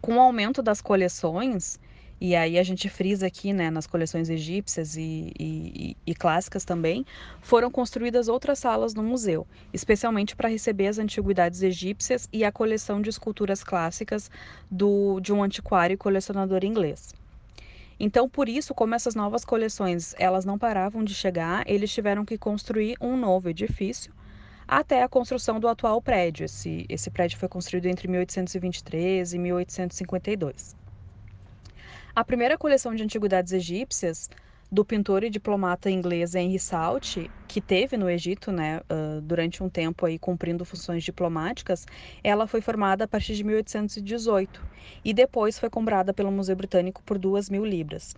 Com 0.00 0.16
o 0.16 0.20
aumento 0.20 0.62
das 0.62 0.80
coleções, 0.80 1.78
e 2.24 2.36
aí 2.36 2.56
a 2.56 2.62
gente 2.62 2.88
frisa 2.88 3.26
aqui, 3.26 3.52
né, 3.52 3.68
nas 3.68 3.84
coleções 3.84 4.30
egípcias 4.30 4.94
e, 4.96 5.32
e, 5.36 5.96
e 6.06 6.14
clássicas 6.14 6.64
também, 6.64 7.04
foram 7.40 7.68
construídas 7.68 8.28
outras 8.28 8.60
salas 8.60 8.94
no 8.94 9.02
museu, 9.02 9.44
especialmente 9.72 10.36
para 10.36 10.48
receber 10.48 10.86
as 10.86 11.00
antiguidades 11.00 11.64
egípcias 11.64 12.28
e 12.32 12.44
a 12.44 12.52
coleção 12.52 13.02
de 13.02 13.10
esculturas 13.10 13.64
clássicas 13.64 14.30
do, 14.70 15.18
de 15.18 15.32
um 15.32 15.42
antiquário 15.42 15.94
e 15.94 15.96
colecionador 15.96 16.64
inglês. 16.64 17.12
Então, 17.98 18.28
por 18.28 18.48
isso, 18.48 18.72
como 18.72 18.94
essas 18.94 19.16
novas 19.16 19.44
coleções 19.44 20.14
elas 20.16 20.44
não 20.44 20.56
paravam 20.56 21.02
de 21.02 21.16
chegar, 21.16 21.64
eles 21.66 21.92
tiveram 21.92 22.24
que 22.24 22.38
construir 22.38 22.96
um 23.00 23.16
novo 23.16 23.48
edifício 23.48 24.14
até 24.68 25.02
a 25.02 25.08
construção 25.08 25.58
do 25.58 25.66
atual 25.66 26.00
prédio. 26.00 26.44
Esse, 26.44 26.86
esse 26.88 27.10
prédio 27.10 27.36
foi 27.36 27.48
construído 27.48 27.86
entre 27.86 28.06
1823 28.06 29.34
e 29.34 29.38
1852. 29.40 30.81
A 32.14 32.22
primeira 32.24 32.58
coleção 32.58 32.94
de 32.94 33.02
antiguidades 33.02 33.52
egípcias 33.52 34.28
do 34.70 34.84
pintor 34.84 35.24
e 35.24 35.30
diplomata 35.30 35.90
inglês 35.90 36.34
Henry 36.34 36.58
Salt, 36.58 37.16
que 37.48 37.60
teve 37.60 37.96
no 37.96 38.08
Egito, 38.08 38.52
né, 38.52 38.80
uh, 38.80 39.20
durante 39.22 39.62
um 39.62 39.70
tempo 39.70 40.04
aí 40.04 40.18
cumprindo 40.18 40.64
funções 40.64 41.04
diplomáticas, 41.04 41.86
ela 42.22 42.46
foi 42.46 42.60
formada 42.60 43.04
a 43.04 43.08
partir 43.08 43.34
de 43.34 43.44
1818 43.44 44.66
e 45.02 45.14
depois 45.14 45.58
foi 45.58 45.70
comprada 45.70 46.12
pelo 46.12 46.30
Museu 46.30 46.54
Britânico 46.54 47.02
por 47.02 47.18
duas 47.18 47.48
mil 47.48 47.64
libras. 47.64 48.14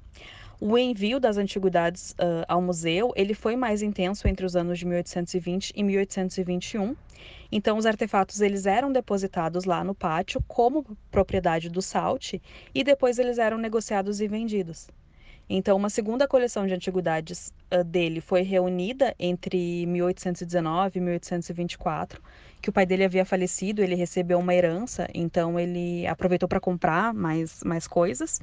O 0.60 0.78
envio 0.78 1.18
das 1.18 1.36
antiguidades 1.36 2.12
uh, 2.12 2.44
ao 2.46 2.62
museu 2.62 3.12
ele 3.16 3.34
foi 3.34 3.56
mais 3.56 3.82
intenso 3.82 4.28
entre 4.28 4.46
os 4.46 4.54
anos 4.54 4.78
de 4.78 4.86
1820 4.86 5.72
e 5.74 5.82
1821. 5.82 6.94
Então, 7.50 7.76
os 7.76 7.86
artefatos 7.86 8.40
eles 8.40 8.64
eram 8.64 8.92
depositados 8.92 9.64
lá 9.64 9.82
no 9.82 9.94
pátio 9.94 10.42
como 10.46 10.84
propriedade 11.10 11.68
do 11.68 11.82
Salt 11.82 12.34
e 12.74 12.84
depois 12.84 13.18
eles 13.18 13.38
eram 13.38 13.58
negociados 13.58 14.20
e 14.20 14.28
vendidos. 14.28 14.88
Então, 15.48 15.76
uma 15.76 15.90
segunda 15.90 16.26
coleção 16.26 16.66
de 16.66 16.72
antiguidades 16.72 17.52
uh, 17.72 17.84
dele 17.84 18.20
foi 18.20 18.42
reunida 18.42 19.14
entre 19.18 19.84
1819 19.86 20.98
e 20.98 21.02
1824, 21.02 22.22
que 22.62 22.70
o 22.70 22.72
pai 22.72 22.86
dele 22.86 23.04
havia 23.04 23.26
falecido, 23.26 23.82
ele 23.82 23.94
recebeu 23.94 24.38
uma 24.38 24.54
herança, 24.54 25.06
então 25.12 25.60
ele 25.60 26.06
aproveitou 26.06 26.48
para 26.48 26.60
comprar 26.60 27.12
mais, 27.12 27.62
mais 27.62 27.86
coisas. 27.86 28.40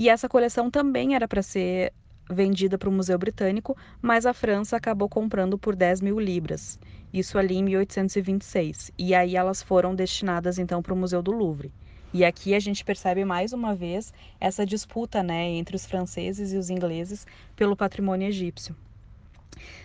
E 0.00 0.08
essa 0.08 0.30
coleção 0.30 0.70
também 0.70 1.14
era 1.14 1.28
para 1.28 1.42
ser 1.42 1.92
vendida 2.30 2.78
para 2.78 2.88
o 2.88 2.92
Museu 2.92 3.18
Britânico, 3.18 3.76
mas 4.00 4.24
a 4.24 4.32
França 4.32 4.74
acabou 4.74 5.10
comprando 5.10 5.58
por 5.58 5.76
10 5.76 6.00
mil 6.00 6.18
libras. 6.18 6.80
Isso 7.12 7.36
ali 7.36 7.56
em 7.56 7.64
1826. 7.64 8.92
E 8.96 9.14
aí 9.14 9.36
elas 9.36 9.62
foram 9.62 9.94
destinadas 9.94 10.58
então 10.58 10.80
para 10.80 10.94
o 10.94 10.96
Museu 10.96 11.20
do 11.20 11.32
Louvre. 11.32 11.70
E 12.14 12.24
aqui 12.24 12.54
a 12.54 12.58
gente 12.58 12.82
percebe 12.82 13.26
mais 13.26 13.52
uma 13.52 13.74
vez 13.74 14.10
essa 14.40 14.64
disputa 14.64 15.22
né, 15.22 15.44
entre 15.50 15.76
os 15.76 15.84
franceses 15.84 16.50
e 16.54 16.56
os 16.56 16.70
ingleses 16.70 17.26
pelo 17.54 17.76
patrimônio 17.76 18.26
egípcio. 18.26 18.74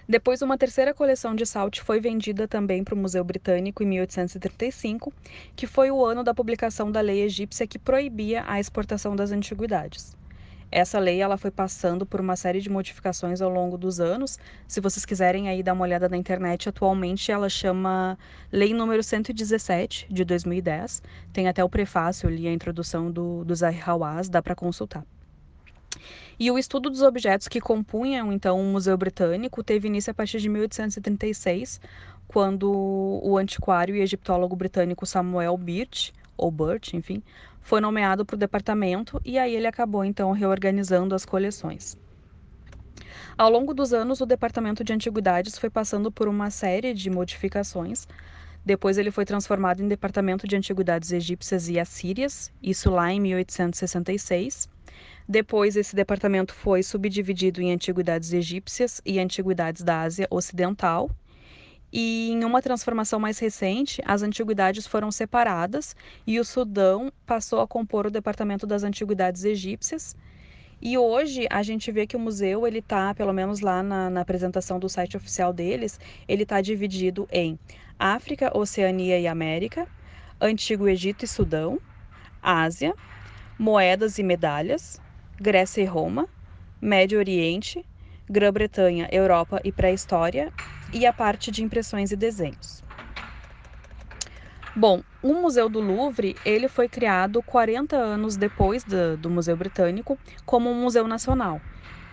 Depois, 0.08 0.42
uma 0.42 0.58
terceira 0.58 0.94
coleção 0.94 1.36
de 1.36 1.46
Salt 1.46 1.80
foi 1.80 2.00
vendida 2.00 2.48
também 2.48 2.84
para 2.84 2.94
o 2.94 2.98
Museu 2.98 3.24
Britânico 3.24 3.82
em 3.82 3.88
1835, 3.88 5.12
que 5.56 5.68
foi 5.68 5.90
o 5.92 6.06
ano 6.06 6.24
da 6.24 6.34
publicação 6.34 6.92
da 6.92 7.02
lei 7.02 7.24
egípcia 7.24 7.68
que 7.68 7.80
proibia 7.80 8.44
a 8.48 8.60
exportação 8.60 9.16
das 9.16 9.32
antiguidades. 9.32 10.16
Essa 10.72 11.00
lei 11.00 11.22
ela 11.22 11.38
foi 11.38 11.52
passando 11.52 12.06
por 12.06 12.20
uma 12.20 12.36
série 12.36 12.60
de 12.60 12.70
modificações 12.70 13.42
ao 13.42 13.50
longo 13.50 13.78
dos 13.78 14.00
anos. 14.00 14.38
Se 14.68 14.82
vocês 14.82 15.06
quiserem 15.06 15.48
aí 15.48 15.64
dar 15.64 15.74
uma 15.74 15.84
olhada 15.84 16.10
na 16.10 16.18
internet, 16.18 16.68
atualmente 16.68 17.32
ela 17.32 17.48
chama 17.48 18.18
Lei 18.52 18.74
número 18.74 19.02
117 19.02 20.08
de 20.10 20.26
2010. 20.26 21.02
Tem 21.32 21.48
até 21.48 21.64
o 21.64 21.70
prefácio 21.70 22.28
ali, 22.28 22.48
a 22.48 22.52
introdução 22.52 23.10
do, 23.10 23.46
do 23.46 23.56
Zahi 23.56 23.80
Hawass, 23.80 24.28
dá 24.28 24.42
para 24.42 24.56
consultar. 24.56 25.06
E 26.40 26.52
o 26.52 26.58
estudo 26.58 26.90
dos 26.90 27.02
objetos 27.02 27.48
que 27.48 27.62
compunham 27.62 28.32
então 28.32 28.60
o 28.60 28.66
Museu 28.66 28.98
Britânico 28.98 29.64
teve 29.64 29.88
início 29.88 30.12
a 30.12 30.14
partir 30.14 30.40
de 30.40 30.50
1836, 30.50 31.80
quando 32.28 32.72
o 33.24 33.38
antiquário 33.38 33.96
e 33.96 34.02
egiptólogo 34.02 34.56
britânico 34.56 35.06
Samuel 35.06 35.58
Birch, 35.58 36.14
ou 36.38 36.52
Burt, 36.52 36.94
enfim, 36.94 37.24
foi 37.62 37.80
nomeado 37.80 38.26
para 38.26 38.36
o 38.36 38.40
departamento 38.40 39.22
e 39.24 39.40
aí 39.40 39.56
ele 39.56 39.68
acabou 39.68 40.04
então 40.04 40.32
reorganizando 40.32 41.16
as 41.16 41.26
coleções. 41.26 41.98
Ao 43.38 43.50
longo 43.50 43.74
dos 43.74 43.92
anos, 43.92 44.22
o 44.22 44.26
Departamento 44.26 44.84
de 44.84 44.94
Antiguidades 44.94 45.58
foi 45.58 45.70
passando 45.70 46.12
por 46.12 46.28
uma 46.28 46.50
série 46.50 46.94
de 46.94 47.10
modificações. 47.10 48.08
Depois 48.64 48.98
ele 48.98 49.12
foi 49.12 49.26
transformado 49.26 49.82
em 49.82 49.88
Departamento 49.88 50.48
de 50.48 50.56
Antiguidades 50.56 51.12
Egípcias 51.12 51.68
e 51.68 51.80
Assírias, 51.80 52.52
isso 52.64 52.90
lá 52.90 53.12
em 53.12 53.20
1866. 53.20 54.70
Depois, 55.28 55.76
esse 55.76 55.96
departamento 55.96 56.54
foi 56.54 56.84
subdividido 56.84 57.60
em 57.60 57.72
antiguidades 57.72 58.32
egípcias 58.32 59.02
e 59.04 59.20
antiguidades 59.20 59.82
da 59.82 60.02
Ásia 60.02 60.28
Ocidental. 60.30 61.10
E 61.92 62.30
em 62.32 62.44
uma 62.44 62.62
transformação 62.62 63.20
mais 63.20 63.40
recente, 63.40 64.02
as 64.06 64.22
antiguidades 64.22 64.86
foram 64.86 65.12
separadas 65.12 65.96
e 66.28 66.40
o 66.40 66.46
Sudão 66.46 67.12
passou 67.26 67.60
a 67.60 67.68
compor 67.68 68.06
o 68.06 68.12
departamento 68.12 68.68
das 68.68 68.84
antiguidades 68.84 69.44
egípcias. 69.44 70.16
E 70.80 70.96
hoje 70.98 71.48
a 71.50 71.64
gente 71.64 71.92
vê 71.92 72.06
que 72.06 72.16
o 72.16 72.20
museu 72.20 72.68
ele 72.68 72.80
está, 72.80 73.16
pelo 73.16 73.34
menos 73.34 73.62
lá 73.62 73.82
na, 73.82 74.10
na 74.10 74.22
apresentação 74.22 74.78
do 74.78 74.90
site 74.90 75.18
oficial 75.18 75.52
deles, 75.52 76.00
ele 76.28 76.44
está 76.44 76.62
dividido 76.62 77.28
em 77.32 77.58
África, 77.98 78.56
Oceania 78.56 79.20
e 79.20 79.26
América, 79.26 79.88
Antigo 80.40 80.88
Egito 80.88 81.24
e 81.24 81.28
Sudão, 81.28 81.80
Ásia, 82.44 82.94
moedas 83.58 84.20
e 84.20 84.24
medalhas, 84.24 85.00
Grécia 85.40 85.82
e 85.82 85.86
Roma, 85.86 86.30
Médio 86.82 87.20
Oriente, 87.20 87.86
Grã-Bretanha, 88.30 89.10
Europa 89.12 89.60
e 89.66 89.72
Pré-História 89.72 90.52
e 90.94 91.06
a 91.06 91.12
parte 91.12 91.52
de 91.52 91.62
impressões 91.62 92.12
e 92.12 92.16
desenhos. 92.16 92.86
Bom, 94.74 95.04
o 95.22 95.34
Museu 95.34 95.68
do 95.68 95.82
Louvre 95.82 96.36
ele 96.46 96.70
foi 96.70 96.88
criado 96.88 97.44
40 97.44 97.98
anos 97.98 98.38
depois 98.38 98.86
do, 98.86 99.18
do 99.18 99.30
Museu 99.30 99.58
Britânico 99.58 100.18
como 100.46 100.70
um 100.70 100.82
museu 100.82 101.06
nacional. 101.08 101.62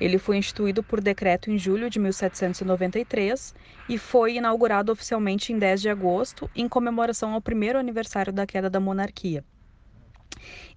Ele 0.01 0.19
foi 0.19 0.37
instituído 0.37 0.83
por 0.83 1.01
decreto 1.01 1.49
em 1.49 1.57
julho 1.57 1.89
de 1.89 2.01
1793 2.01 3.55
e 3.89 3.99
foi 3.99 4.35
inaugurado 4.35 4.91
oficialmente 4.91 5.53
em 5.53 5.59
10 5.59 5.81
de 5.81 5.89
agosto, 5.89 6.51
em 6.55 6.69
comemoração 6.69 7.35
ao 7.35 7.41
primeiro 7.41 7.79
aniversário 7.79 8.33
da 8.33 8.47
queda 8.47 8.69
da 8.69 8.81
monarquia. 8.81 9.45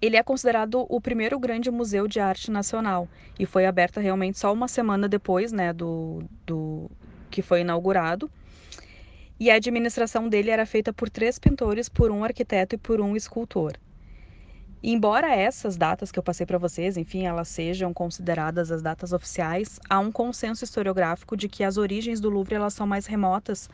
Ele 0.00 0.16
é 0.16 0.22
considerado 0.22 0.86
o 0.88 1.00
primeiro 1.00 1.38
grande 1.38 1.70
museu 1.70 2.06
de 2.06 2.20
arte 2.20 2.50
nacional 2.50 3.08
e 3.38 3.46
foi 3.46 3.66
aberto 3.66 4.00
realmente 4.00 4.38
só 4.38 4.52
uma 4.52 4.68
semana 4.68 5.08
depois 5.08 5.52
né, 5.52 5.72
do, 5.72 6.22
do 6.46 6.90
que 7.30 7.42
foi 7.42 7.60
inaugurado. 7.60 8.30
E 9.38 9.50
a 9.50 9.56
administração 9.56 10.28
dele 10.28 10.50
era 10.50 10.64
feita 10.64 10.92
por 10.92 11.10
três 11.10 11.38
pintores, 11.38 11.88
por 11.88 12.10
um 12.10 12.24
arquiteto 12.24 12.74
e 12.74 12.78
por 12.78 13.00
um 13.00 13.14
escultor. 13.14 13.74
Embora 14.82 15.34
essas 15.34 15.76
datas 15.76 16.12
que 16.12 16.18
eu 16.18 16.22
passei 16.22 16.46
para 16.46 16.58
vocês, 16.58 16.96
enfim, 16.96 17.26
elas 17.26 17.48
sejam 17.48 17.92
consideradas 17.92 18.70
as 18.70 18.82
datas 18.82 19.12
oficiais, 19.12 19.80
há 19.90 19.98
um 19.98 20.12
consenso 20.12 20.64
historiográfico 20.64 21.36
de 21.36 21.48
que 21.48 21.64
as 21.64 21.76
origens 21.76 22.20
do 22.20 22.30
Louvre 22.30 22.54
elas 22.54 22.74
são 22.74 22.86
mais 22.86 23.04
remotas, 23.04 23.68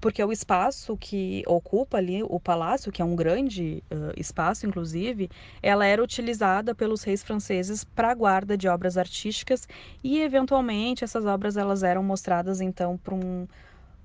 porque 0.00 0.22
o 0.22 0.32
espaço 0.32 0.96
que 0.96 1.42
ocupa 1.46 1.98
ali 1.98 2.22
o 2.22 2.38
palácio, 2.38 2.92
que 2.92 3.02
é 3.02 3.04
um 3.04 3.16
grande 3.16 3.82
uh, 3.90 4.12
espaço, 4.16 4.66
inclusive, 4.66 5.28
ela 5.62 5.84
era 5.86 6.02
utilizada 6.02 6.74
pelos 6.74 7.02
reis 7.02 7.22
franceses 7.22 7.82
para 7.84 8.14
guarda 8.14 8.56
de 8.56 8.68
obras 8.68 8.96
artísticas 8.96 9.66
e, 10.02 10.20
eventualmente, 10.20 11.02
essas 11.02 11.24
obras 11.24 11.56
elas 11.56 11.82
eram 11.82 12.02
mostradas 12.02 12.60
então 12.60 12.96
para 12.96 13.14
um, 13.14 13.46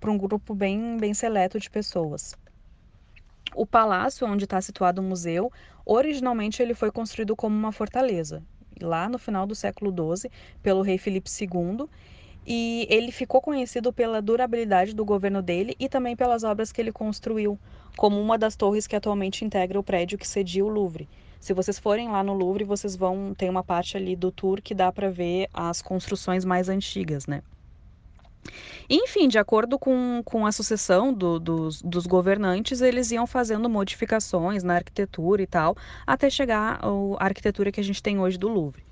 um 0.05 0.17
grupo 0.17 0.55
bem, 0.55 0.97
bem 0.97 1.13
seleto 1.13 1.59
de 1.59 1.69
pessoas. 1.69 2.35
O 3.55 3.65
palácio 3.67 4.25
onde 4.27 4.45
está 4.45 4.59
situado 4.59 4.99
o 4.99 5.03
museu, 5.03 5.51
originalmente 5.85 6.61
ele 6.61 6.73
foi 6.73 6.91
construído 6.91 7.35
como 7.35 7.55
uma 7.55 7.71
fortaleza, 7.71 8.41
lá 8.81 9.07
no 9.07 9.19
final 9.19 9.45
do 9.45 9.53
século 9.53 9.91
XII, 9.91 10.31
pelo 10.63 10.81
rei 10.81 10.97
Filipe 10.97 11.29
II, 11.29 11.87
e 12.45 12.87
ele 12.89 13.11
ficou 13.11 13.41
conhecido 13.41 13.93
pela 13.93 14.21
durabilidade 14.21 14.93
do 14.93 15.05
governo 15.05 15.41
dele 15.41 15.75
e 15.79 15.87
também 15.87 16.15
pelas 16.15 16.43
obras 16.43 16.71
que 16.71 16.81
ele 16.81 16.91
construiu, 16.91 17.57
como 17.95 18.19
uma 18.19 18.37
das 18.37 18.55
torres 18.55 18.87
que 18.87 18.95
atualmente 18.95 19.45
integra 19.45 19.79
o 19.79 19.83
prédio 19.83 20.17
que 20.17 20.27
cedia 20.27 20.65
o 20.65 20.69
Louvre. 20.69 21.07
Se 21.39 21.53
vocês 21.53 21.77
forem 21.77 22.09
lá 22.09 22.23
no 22.23 22.33
Louvre, 22.33 22.63
vocês 22.63 22.95
vão 22.95 23.33
ter 23.37 23.49
uma 23.49 23.63
parte 23.63 23.97
ali 23.97 24.15
do 24.15 24.31
tour 24.31 24.61
que 24.61 24.73
dá 24.73 24.91
para 24.91 25.09
ver 25.09 25.49
as 25.53 25.81
construções 25.81 26.45
mais 26.45 26.69
antigas, 26.69 27.27
né? 27.27 27.41
Enfim, 28.89 29.27
de 29.27 29.37
acordo 29.37 29.79
com, 29.79 30.21
com 30.23 30.45
a 30.45 30.51
sucessão 30.51 31.13
do, 31.13 31.39
dos, 31.39 31.81
dos 31.81 32.05
governantes, 32.05 32.81
eles 32.81 33.11
iam 33.11 33.25
fazendo 33.25 33.69
modificações 33.69 34.63
na 34.63 34.75
arquitetura 34.75 35.41
e 35.41 35.47
tal, 35.47 35.75
até 36.05 36.29
chegar 36.29 36.79
à 36.81 37.25
arquitetura 37.25 37.71
que 37.71 37.79
a 37.79 37.83
gente 37.83 38.03
tem 38.03 38.19
hoje 38.19 38.37
do 38.37 38.49
Louvre. 38.49 38.83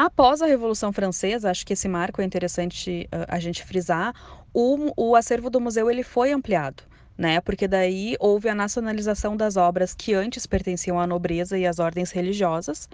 Após 0.00 0.40
a 0.40 0.46
Revolução 0.46 0.92
Francesa, 0.92 1.50
acho 1.50 1.66
que 1.66 1.72
esse 1.72 1.88
marco 1.88 2.22
é 2.22 2.24
interessante 2.24 3.08
uh, 3.12 3.26
a 3.26 3.40
gente 3.40 3.64
frisar, 3.64 4.14
o, 4.54 4.92
o 4.96 5.16
acervo 5.16 5.50
do 5.50 5.60
museu 5.60 5.90
ele 5.90 6.04
foi 6.04 6.30
ampliado. 6.30 6.84
Né? 7.18 7.40
Porque 7.40 7.66
daí 7.66 8.14
houve 8.20 8.48
a 8.48 8.54
nacionalização 8.54 9.36
das 9.36 9.56
obras 9.56 9.96
que 9.96 10.14
antes 10.14 10.46
pertenciam 10.46 11.00
à 11.00 11.04
nobreza 11.04 11.58
e 11.58 11.66
às 11.66 11.80
ordens 11.80 12.12
religiosas. 12.12 12.88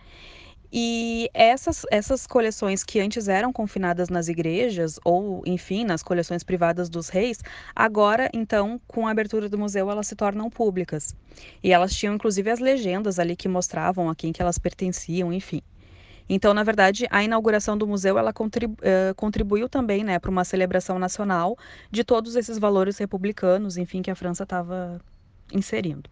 E 0.72 1.28
essas, 1.34 1.84
essas 1.90 2.26
coleções 2.26 2.82
que 2.82 2.98
antes 3.00 3.28
eram 3.28 3.52
confinadas 3.52 4.08
nas 4.08 4.28
igrejas, 4.28 4.98
ou, 5.04 5.42
enfim, 5.44 5.84
nas 5.84 6.02
coleções 6.02 6.42
privadas 6.42 6.88
dos 6.88 7.10
reis, 7.10 7.38
agora, 7.76 8.30
então, 8.32 8.80
com 8.88 9.06
a 9.06 9.10
abertura 9.10 9.46
do 9.46 9.58
museu, 9.58 9.90
elas 9.90 10.06
se 10.06 10.16
tornam 10.16 10.48
públicas. 10.48 11.14
E 11.62 11.70
elas 11.70 11.94
tinham, 11.94 12.14
inclusive, 12.14 12.50
as 12.50 12.60
legendas 12.60 13.18
ali 13.18 13.36
que 13.36 13.46
mostravam 13.46 14.08
a 14.08 14.16
quem 14.16 14.32
que 14.32 14.40
elas 14.40 14.58
pertenciam, 14.58 15.30
enfim. 15.30 15.60
Então, 16.28 16.54
na 16.54 16.62
verdade, 16.62 17.06
a 17.10 17.22
inauguração 17.22 17.76
do 17.76 17.86
museu 17.86 18.18
ela 18.18 18.32
contribu 18.32 18.74
uh, 18.74 19.14
contribuiu 19.14 19.68
também 19.68 20.02
né, 20.02 20.18
para 20.18 20.30
uma 20.30 20.44
celebração 20.44 20.98
nacional 20.98 21.56
de 21.90 22.02
todos 22.02 22.34
esses 22.34 22.58
valores 22.58 22.96
republicanos, 22.96 23.76
enfim, 23.76 24.00
que 24.00 24.10
a 24.10 24.14
França 24.14 24.44
estava 24.44 25.00
inserindo. 25.52 26.08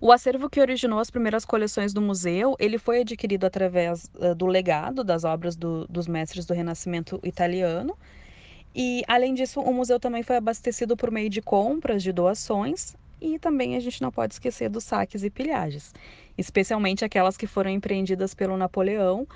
O 0.00 0.12
acervo 0.12 0.48
que 0.50 0.60
originou 0.60 0.98
as 0.98 1.10
primeiras 1.10 1.44
coleções 1.44 1.92
do 1.92 2.02
museu, 2.02 2.54
ele 2.58 2.78
foi 2.78 3.00
adquirido 3.00 3.44
através 3.44 4.10
uh, 4.16 4.34
do 4.34 4.46
legado 4.46 5.04
das 5.04 5.24
obras 5.24 5.56
do, 5.56 5.86
dos 5.88 6.06
mestres 6.06 6.46
do 6.46 6.54
Renascimento 6.54 7.20
italiano. 7.22 7.96
E, 8.74 9.02
além 9.08 9.34
disso, 9.34 9.60
o 9.60 9.72
museu 9.72 9.98
também 9.98 10.22
foi 10.22 10.36
abastecido 10.36 10.96
por 10.96 11.10
meio 11.10 11.30
de 11.30 11.40
compras, 11.40 12.02
de 12.02 12.12
doações, 12.12 12.94
e 13.20 13.38
também 13.38 13.76
a 13.76 13.80
gente 13.80 14.02
não 14.02 14.10
pode 14.10 14.34
esquecer 14.34 14.68
dos 14.68 14.84
saques 14.84 15.22
e 15.22 15.30
pilhagens 15.30 15.92
especialmente 16.36 17.04
aquelas 17.04 17.36
que 17.36 17.46
foram 17.46 17.70
empreendidas 17.70 18.34
pelo 18.34 18.56
Napoleão, 18.56 19.26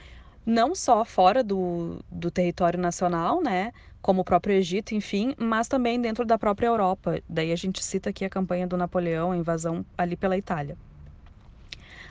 não 0.44 0.74
só 0.74 1.04
fora 1.04 1.42
do, 1.42 2.04
do 2.10 2.30
território 2.30 2.78
nacional, 2.78 3.42
né, 3.42 3.72
como 4.02 4.22
o 4.22 4.24
próprio 4.24 4.54
Egito, 4.54 4.94
enfim, 4.94 5.34
mas 5.38 5.68
também 5.68 6.00
dentro 6.00 6.24
da 6.24 6.38
própria 6.38 6.66
Europa. 6.66 7.20
Daí 7.28 7.52
a 7.52 7.56
gente 7.56 7.82
cita 7.82 8.10
aqui 8.10 8.24
a 8.24 8.30
campanha 8.30 8.66
do 8.66 8.76
Napoleão, 8.76 9.32
a 9.32 9.36
invasão 9.36 9.84
ali 9.96 10.16
pela 10.16 10.36
Itália. 10.36 10.76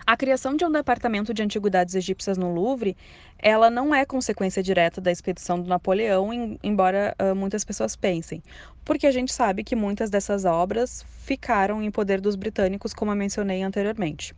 A 0.10 0.18
criação 0.18 0.56
de 0.56 0.66
um 0.66 0.72
departamento 0.72 1.36
de 1.36 1.44
antiguidades 1.44 1.94
egípcias 1.94 2.36
no 2.36 2.52
Louvre, 2.52 2.98
ela 3.38 3.70
não 3.70 3.94
é 3.94 4.04
consequência 4.08 4.64
direta 4.64 5.00
da 5.00 5.12
expedição 5.12 5.62
do 5.62 5.70
Napoleão, 5.70 6.32
embora 6.64 7.16
uh, 7.22 7.36
muitas 7.36 7.64
pessoas 7.64 7.96
pensem, 7.96 8.44
porque 8.84 9.06
a 9.06 9.12
gente 9.12 9.32
sabe 9.32 9.64
que 9.64 9.76
muitas 9.76 10.10
dessas 10.10 10.46
obras 10.46 11.06
ficaram 11.20 11.84
em 11.84 11.92
poder 11.92 12.20
dos 12.20 12.36
britânicos, 12.36 12.92
como 12.92 13.12
eu 13.12 13.16
mencionei 13.16 13.62
anteriormente. 13.62 14.34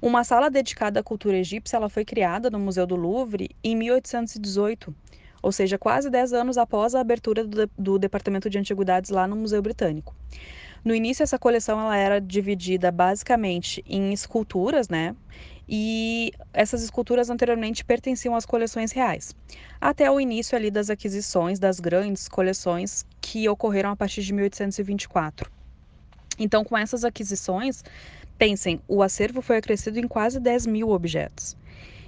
Uma 0.00 0.22
sala 0.22 0.48
dedicada 0.48 1.00
à 1.00 1.02
cultura 1.02 1.38
egípcia 1.38 1.76
ela 1.76 1.88
foi 1.88 2.04
criada 2.04 2.48
no 2.48 2.60
Museu 2.60 2.86
do 2.86 2.94
Louvre 2.94 3.50
em 3.64 3.74
1818, 3.74 4.94
ou 5.42 5.50
seja, 5.50 5.76
quase 5.76 6.08
10 6.08 6.34
anos 6.34 6.56
após 6.56 6.94
a 6.94 7.00
abertura 7.00 7.44
do, 7.44 7.68
do 7.76 7.98
Departamento 7.98 8.48
de 8.48 8.60
Antiguidades 8.60 9.10
lá 9.10 9.26
no 9.26 9.34
Museu 9.34 9.60
Britânico. 9.60 10.14
No 10.84 10.94
início, 10.94 11.22
essa 11.22 11.38
coleção 11.38 11.80
ela 11.80 11.96
era 11.96 12.20
dividida 12.20 12.90
basicamente 12.90 13.82
em 13.86 14.12
esculturas, 14.12 14.88
né? 14.88 15.14
E 15.68 16.32
essas 16.52 16.82
esculturas 16.82 17.30
anteriormente 17.30 17.84
pertenciam 17.84 18.34
às 18.34 18.44
coleções 18.44 18.90
reais, 18.90 19.36
até 19.80 20.10
o 20.10 20.18
início 20.18 20.56
ali 20.56 20.70
das 20.70 20.90
aquisições 20.90 21.60
das 21.60 21.78
grandes 21.78 22.26
coleções 22.28 23.04
que 23.20 23.48
ocorreram 23.48 23.90
a 23.90 23.96
partir 23.96 24.22
de 24.22 24.32
1824. 24.32 25.50
Então, 26.38 26.64
com 26.64 26.76
essas 26.76 27.04
aquisições, 27.04 27.84
Pensem, 28.40 28.80
o 28.88 29.02
acervo 29.02 29.42
foi 29.42 29.58
acrescido 29.58 29.98
em 29.98 30.08
quase 30.08 30.40
10 30.40 30.64
mil 30.64 30.88
objetos. 30.88 31.54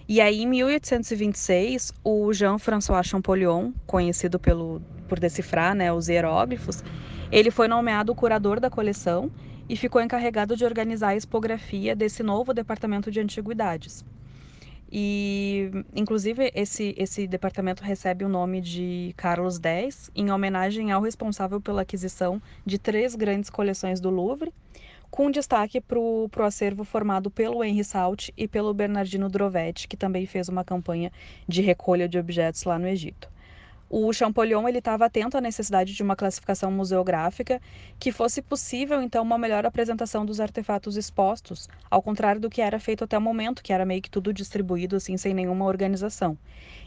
E 0.08 0.18
aí, 0.18 0.40
em 0.40 0.46
1826, 0.46 1.92
o 2.02 2.32
Jean-François 2.32 3.06
Champollion, 3.06 3.70
conhecido 3.86 4.40
pelo, 4.40 4.80
por 5.06 5.20
decifrar 5.20 5.74
né, 5.74 5.92
os 5.92 6.08
hieróglifos, 6.08 6.82
ele 7.32 7.50
foi 7.50 7.66
nomeado 7.66 8.14
curador 8.14 8.60
da 8.60 8.68
coleção 8.68 9.30
e 9.66 9.74
ficou 9.74 10.02
encarregado 10.02 10.54
de 10.54 10.66
organizar 10.66 11.08
a 11.08 11.16
expografia 11.16 11.96
desse 11.96 12.22
novo 12.22 12.52
departamento 12.52 13.10
de 13.10 13.20
antiguidades. 13.20 14.04
E, 14.94 15.70
inclusive, 15.96 16.52
esse, 16.54 16.94
esse 16.98 17.26
departamento 17.26 17.82
recebe 17.82 18.26
o 18.26 18.28
nome 18.28 18.60
de 18.60 19.14
Carlos 19.16 19.58
X, 19.58 20.10
em 20.14 20.30
homenagem 20.30 20.92
ao 20.92 21.00
responsável 21.00 21.58
pela 21.58 21.80
aquisição 21.80 22.42
de 22.66 22.78
três 22.78 23.14
grandes 23.14 23.48
coleções 23.48 23.98
do 23.98 24.10
Louvre, 24.10 24.52
com 25.10 25.30
destaque 25.30 25.80
para 25.80 25.98
o 25.98 26.28
acervo 26.40 26.84
formado 26.84 27.30
pelo 27.30 27.64
Henry 27.64 27.84
Salt 27.84 28.28
e 28.36 28.46
pelo 28.46 28.74
Bernardino 28.74 29.30
Drovetti, 29.30 29.88
que 29.88 29.96
também 29.96 30.26
fez 30.26 30.50
uma 30.50 30.64
campanha 30.64 31.10
de 31.48 31.62
recolha 31.62 32.06
de 32.06 32.18
objetos 32.18 32.64
lá 32.64 32.78
no 32.78 32.86
Egito. 32.86 33.32
O 33.94 34.10
Champollion 34.10 34.66
estava 34.68 35.04
atento 35.04 35.36
à 35.36 35.40
necessidade 35.42 35.92
de 35.92 36.02
uma 36.02 36.16
classificação 36.16 36.72
museográfica 36.72 37.60
que 37.98 38.10
fosse 38.10 38.40
possível, 38.40 39.02
então, 39.02 39.22
uma 39.22 39.36
melhor 39.36 39.66
apresentação 39.66 40.24
dos 40.24 40.40
artefatos 40.40 40.96
expostos, 40.96 41.68
ao 41.90 42.00
contrário 42.00 42.40
do 42.40 42.48
que 42.48 42.62
era 42.62 42.80
feito 42.80 43.04
até 43.04 43.18
o 43.18 43.20
momento, 43.20 43.62
que 43.62 43.70
era 43.70 43.84
meio 43.84 44.00
que 44.00 44.08
tudo 44.08 44.32
distribuído 44.32 44.96
assim, 44.96 45.18
sem 45.18 45.34
nenhuma 45.34 45.66
organização. 45.66 46.38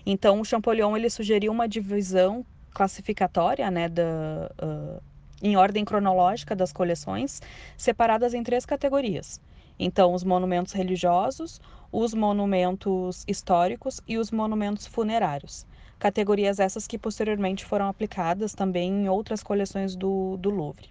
Então, 0.04 0.42
o 0.42 0.44
Champollion 0.44 0.98
ele 0.98 1.08
sugeriu 1.08 1.52
uma 1.52 1.68
divisão 1.70 2.44
classificatória 2.74 3.70
né, 3.70 3.88
da, 3.88 4.52
uh, 4.64 5.00
em 5.44 5.56
ordem 5.56 5.86
cronológica 5.86 6.56
das 6.56 6.74
coleções, 6.74 7.40
separadas 7.78 8.34
em 8.34 8.42
três 8.42 8.66
categorias. 8.66 9.40
Então, 9.78 10.12
os 10.12 10.24
monumentos 10.24 10.74
religiosos, 10.74 11.62
os 11.92 12.16
monumentos 12.16 13.24
históricos 13.28 14.02
e 14.08 14.18
os 14.18 14.32
monumentos 14.32 14.88
funerários. 14.88 15.68
Categorias 15.98 16.60
essas 16.60 16.86
que 16.88 16.98
posteriormente 16.98 17.66
foram 17.66 17.88
aplicadas 17.88 18.54
também 18.54 18.92
em 18.92 19.10
outras 19.10 19.42
coleções 19.42 19.96
do, 19.96 20.38
do 20.38 20.50
Louvre. 20.50 20.90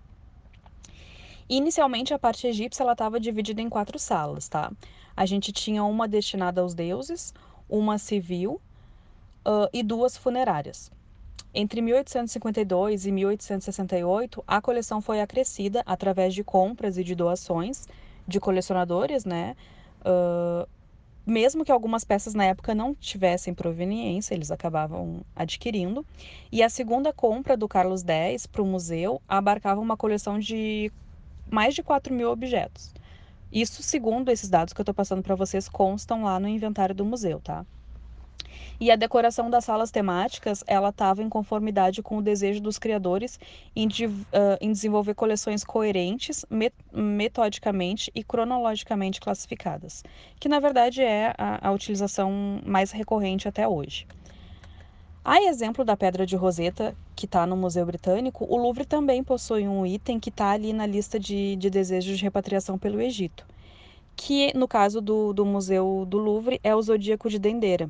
Inicialmente, 1.48 2.14
a 2.14 2.18
parte 2.18 2.46
egípcia 2.46 2.90
estava 2.90 3.20
dividida 3.20 3.60
em 3.60 3.68
quatro 3.68 3.98
salas, 3.98 4.48
tá? 4.48 4.72
A 5.14 5.26
gente 5.26 5.52
tinha 5.52 5.84
uma 5.84 6.08
destinada 6.08 6.60
aos 6.60 6.74
deuses, 6.74 7.34
uma 7.68 7.98
civil 7.98 8.60
uh, 9.46 9.68
e 9.72 9.82
duas 9.82 10.16
funerárias. 10.16 10.90
Entre 11.52 11.80
1852 11.80 13.06
e 13.06 13.12
1868, 13.12 14.42
a 14.46 14.60
coleção 14.60 15.00
foi 15.00 15.20
acrescida 15.20 15.82
através 15.86 16.34
de 16.34 16.42
compras 16.42 16.98
e 16.98 17.04
de 17.04 17.14
doações 17.14 17.86
de 18.26 18.40
colecionadores, 18.40 19.24
né? 19.24 19.54
Uh, 20.00 20.68
mesmo 21.26 21.64
que 21.64 21.72
algumas 21.72 22.04
peças 22.04 22.34
na 22.34 22.44
época 22.44 22.74
não 22.74 22.94
tivessem 22.94 23.54
proveniência, 23.54 24.34
eles 24.34 24.50
acabavam 24.50 25.22
adquirindo. 25.34 26.04
E 26.52 26.62
a 26.62 26.68
segunda 26.68 27.12
compra 27.12 27.56
do 27.56 27.68
Carlos 27.68 28.02
X 28.02 28.46
para 28.46 28.62
o 28.62 28.66
museu 28.66 29.22
abarcava 29.28 29.80
uma 29.80 29.96
coleção 29.96 30.38
de 30.38 30.92
mais 31.50 31.74
de 31.74 31.82
4 31.82 32.12
mil 32.12 32.30
objetos. 32.30 32.92
Isso, 33.50 33.82
segundo 33.82 34.30
esses 34.30 34.50
dados 34.50 34.74
que 34.74 34.80
eu 34.80 34.82
estou 34.82 34.94
passando 34.94 35.22
para 35.22 35.34
vocês, 35.34 35.68
constam 35.68 36.24
lá 36.24 36.40
no 36.40 36.48
inventário 36.48 36.94
do 36.94 37.04
museu, 37.04 37.40
tá? 37.40 37.64
E 38.80 38.90
a 38.90 38.96
decoração 38.96 39.48
das 39.48 39.64
salas 39.64 39.90
temáticas, 39.90 40.64
ela 40.66 40.88
estava 40.88 41.22
em 41.22 41.28
conformidade 41.28 42.02
com 42.02 42.18
o 42.18 42.22
desejo 42.22 42.60
dos 42.60 42.78
criadores 42.78 43.38
em, 43.74 43.86
de, 43.86 44.06
uh, 44.06 44.22
em 44.60 44.72
desenvolver 44.72 45.14
coleções 45.14 45.64
coerentes, 45.64 46.44
met 46.50 46.74
metodicamente 46.92 48.10
e 48.14 48.22
cronologicamente 48.24 49.20
classificadas, 49.20 50.02
que 50.38 50.48
na 50.48 50.60
verdade 50.60 51.02
é 51.02 51.34
a, 51.38 51.68
a 51.68 51.72
utilização 51.72 52.60
mais 52.64 52.90
recorrente 52.90 53.48
até 53.48 53.66
hoje. 53.66 54.06
A 55.24 55.42
exemplo 55.42 55.86
da 55.86 55.96
Pedra 55.96 56.26
de 56.26 56.36
Roseta, 56.36 56.94
que 57.16 57.24
está 57.24 57.46
no 57.46 57.56
Museu 57.56 57.86
Britânico, 57.86 58.44
o 58.46 58.58
Louvre 58.58 58.84
também 58.84 59.24
possui 59.24 59.66
um 59.66 59.86
item 59.86 60.20
que 60.20 60.28
está 60.28 60.50
ali 60.50 60.70
na 60.74 60.84
lista 60.84 61.18
de, 61.18 61.56
de 61.56 61.70
desejos 61.70 62.18
de 62.18 62.22
repatriação 62.22 62.78
pelo 62.78 63.00
Egito, 63.00 63.46
que 64.14 64.52
no 64.54 64.68
caso 64.68 65.00
do, 65.00 65.32
do 65.32 65.46
Museu 65.46 66.04
do 66.06 66.18
Louvre 66.18 66.60
é 66.62 66.76
o 66.76 66.82
Zodíaco 66.82 67.30
de 67.30 67.38
Dendera. 67.38 67.88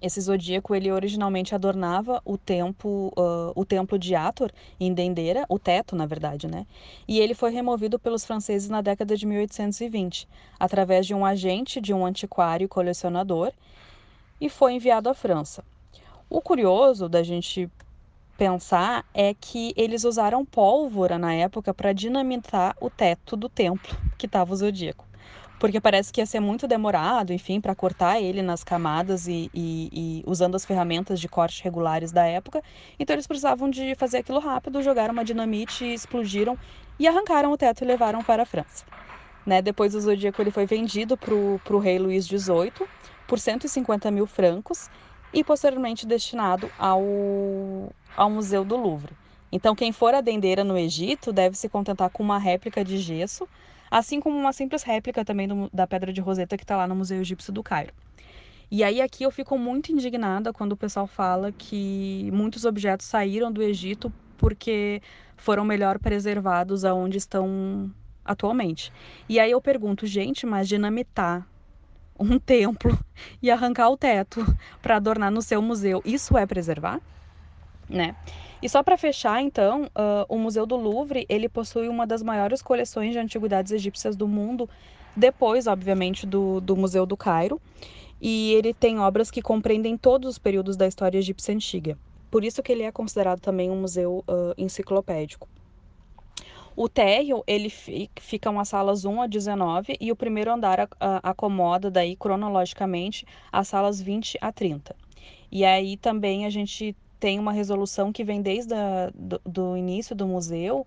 Esse 0.00 0.20
zodíaco 0.20 0.74
ele 0.74 0.90
originalmente 0.90 1.54
adornava 1.54 2.22
o, 2.24 2.38
tempo, 2.38 3.12
uh, 3.16 3.52
o 3.54 3.64
templo 3.64 3.98
de 3.98 4.14
Ator 4.14 4.50
em 4.78 4.94
Dendera, 4.94 5.44
o 5.48 5.58
teto, 5.58 5.94
na 5.94 6.06
verdade, 6.06 6.46
né? 6.46 6.66
E 7.06 7.20
ele 7.20 7.34
foi 7.34 7.50
removido 7.50 7.98
pelos 7.98 8.24
franceses 8.24 8.68
na 8.70 8.80
década 8.80 9.16
de 9.16 9.26
1820, 9.26 10.26
através 10.58 11.06
de 11.06 11.14
um 11.14 11.24
agente 11.24 11.80
de 11.80 11.92
um 11.92 12.06
antiquário 12.06 12.68
colecionador, 12.68 13.52
e 14.40 14.48
foi 14.48 14.72
enviado 14.72 15.08
à 15.08 15.14
França. 15.14 15.62
O 16.30 16.40
curioso 16.40 17.08
da 17.08 17.22
gente 17.22 17.68
pensar 18.38 19.04
é 19.12 19.34
que 19.34 19.74
eles 19.76 20.04
usaram 20.04 20.46
pólvora 20.46 21.18
na 21.18 21.34
época 21.34 21.74
para 21.74 21.92
dinamitar 21.92 22.74
o 22.80 22.88
teto 22.88 23.36
do 23.36 23.50
templo 23.50 23.94
que 24.16 24.24
estava 24.24 24.54
o 24.54 24.56
zodíaco. 24.56 25.09
Porque 25.60 25.78
parece 25.78 26.10
que 26.10 26.22
ia 26.22 26.26
ser 26.26 26.40
muito 26.40 26.66
demorado, 26.66 27.34
enfim, 27.34 27.60
para 27.60 27.74
cortar 27.74 28.18
ele 28.18 28.40
nas 28.40 28.64
camadas 28.64 29.28
e, 29.28 29.50
e, 29.52 29.90
e, 29.92 30.24
usando 30.26 30.54
as 30.54 30.64
ferramentas 30.64 31.20
de 31.20 31.28
corte 31.28 31.62
regulares 31.62 32.10
da 32.10 32.24
época. 32.24 32.62
Então 32.98 33.14
eles 33.14 33.26
precisavam 33.26 33.68
de 33.68 33.94
fazer 33.94 34.18
aquilo 34.18 34.38
rápido, 34.38 34.82
jogaram 34.82 35.12
uma 35.12 35.22
dinamite, 35.22 35.84
explodiram 35.84 36.58
e 36.98 37.06
arrancaram 37.06 37.52
o 37.52 37.58
teto 37.58 37.84
e 37.84 37.86
levaram 37.86 38.24
para 38.24 38.44
a 38.44 38.46
França. 38.46 38.86
Né? 39.44 39.60
Depois 39.60 39.94
o 39.94 40.00
Zodíaco 40.00 40.40
ele 40.40 40.50
foi 40.50 40.64
vendido 40.64 41.18
para 41.18 41.34
o 41.34 41.78
rei 41.78 41.98
Luís 41.98 42.24
XVIII 42.24 42.88
por 43.26 43.38
150 43.38 44.10
mil 44.10 44.26
francos 44.26 44.88
e 45.30 45.44
posteriormente 45.44 46.06
destinado 46.06 46.72
ao, 46.78 47.04
ao 48.16 48.30
Museu 48.30 48.64
do 48.64 48.78
Louvre. 48.78 49.19
Então, 49.52 49.74
quem 49.74 49.92
for 49.92 50.14
a 50.14 50.20
dendeira 50.20 50.62
no 50.62 50.78
Egito 50.78 51.32
deve 51.32 51.56
se 51.56 51.68
contentar 51.68 52.10
com 52.10 52.22
uma 52.22 52.38
réplica 52.38 52.84
de 52.84 52.98
gesso, 52.98 53.48
assim 53.90 54.20
como 54.20 54.38
uma 54.38 54.52
simples 54.52 54.82
réplica 54.82 55.24
também 55.24 55.48
do, 55.48 55.68
da 55.72 55.86
Pedra 55.86 56.12
de 56.12 56.20
Roseta 56.20 56.56
que 56.56 56.64
está 56.64 56.76
lá 56.76 56.86
no 56.86 56.94
Museu 56.94 57.20
Egípcio 57.20 57.52
do 57.52 57.62
Cairo. 57.62 57.92
E 58.70 58.84
aí 58.84 59.00
aqui 59.00 59.24
eu 59.24 59.32
fico 59.32 59.58
muito 59.58 59.90
indignada 59.90 60.52
quando 60.52 60.72
o 60.72 60.76
pessoal 60.76 61.06
fala 61.06 61.50
que 61.50 62.30
muitos 62.32 62.64
objetos 62.64 63.06
saíram 63.06 63.50
do 63.50 63.62
Egito 63.62 64.12
porque 64.38 65.02
foram 65.36 65.64
melhor 65.64 65.98
preservados 65.98 66.84
aonde 66.84 67.18
estão 67.18 67.90
atualmente. 68.24 68.92
E 69.28 69.40
aí 69.40 69.50
eu 69.50 69.60
pergunto, 69.60 70.06
gente, 70.06 70.46
mas 70.46 70.68
dinamitar 70.68 71.44
um 72.18 72.38
templo 72.40 72.96
e 73.42 73.50
arrancar 73.50 73.90
o 73.90 73.96
teto 73.96 74.44
para 74.80 74.96
adornar 74.96 75.32
no 75.32 75.42
seu 75.42 75.60
museu. 75.60 76.00
Isso 76.04 76.38
é 76.38 76.46
preservar? 76.46 77.00
Né? 77.88 78.14
E 78.62 78.68
só 78.68 78.82
para 78.82 78.96
fechar, 78.96 79.40
então, 79.40 79.84
uh, 79.84 80.26
o 80.28 80.38
Museu 80.38 80.66
do 80.66 80.76
Louvre 80.76 81.24
ele 81.28 81.48
possui 81.48 81.88
uma 81.88 82.06
das 82.06 82.22
maiores 82.22 82.60
coleções 82.60 83.12
de 83.12 83.18
antiguidades 83.18 83.72
egípcias 83.72 84.14
do 84.14 84.28
mundo, 84.28 84.68
depois, 85.16 85.66
obviamente, 85.66 86.26
do, 86.26 86.60
do 86.60 86.76
Museu 86.76 87.06
do 87.06 87.16
Cairo. 87.16 87.60
E 88.20 88.52
ele 88.52 88.74
tem 88.74 88.98
obras 88.98 89.30
que 89.30 89.40
compreendem 89.40 89.96
todos 89.96 90.28
os 90.28 90.38
períodos 90.38 90.76
da 90.76 90.86
história 90.86 91.16
egípcia 91.16 91.54
antiga. 91.54 91.96
Por 92.30 92.44
isso 92.44 92.62
que 92.62 92.70
ele 92.70 92.82
é 92.82 92.92
considerado 92.92 93.40
também 93.40 93.70
um 93.70 93.80
museu 93.80 94.22
uh, 94.28 94.54
enciclopédico. 94.58 95.48
O 96.76 96.88
térreo, 96.88 97.42
ele 97.46 97.68
fica 98.20 98.48
umas 98.48 98.68
salas 98.68 99.04
1 99.04 99.22
a 99.22 99.26
19 99.26 99.96
e 100.00 100.12
o 100.12 100.16
primeiro 100.16 100.52
andar 100.52 100.88
acomoda 101.22 101.90
daí 101.90 102.14
cronologicamente 102.14 103.26
as 103.52 103.68
salas 103.68 104.00
20 104.00 104.38
a 104.40 104.52
30. 104.52 104.94
E 105.50 105.64
aí 105.64 105.96
também 105.96 106.46
a 106.46 106.50
gente 106.50 106.96
tem 107.20 107.38
uma 107.38 107.52
resolução 107.52 108.10
que 108.12 108.24
vem 108.24 108.40
desde 108.40 108.74
a, 108.74 109.12
do, 109.14 109.40
do 109.44 109.76
início 109.76 110.16
do 110.16 110.26
museu, 110.26 110.86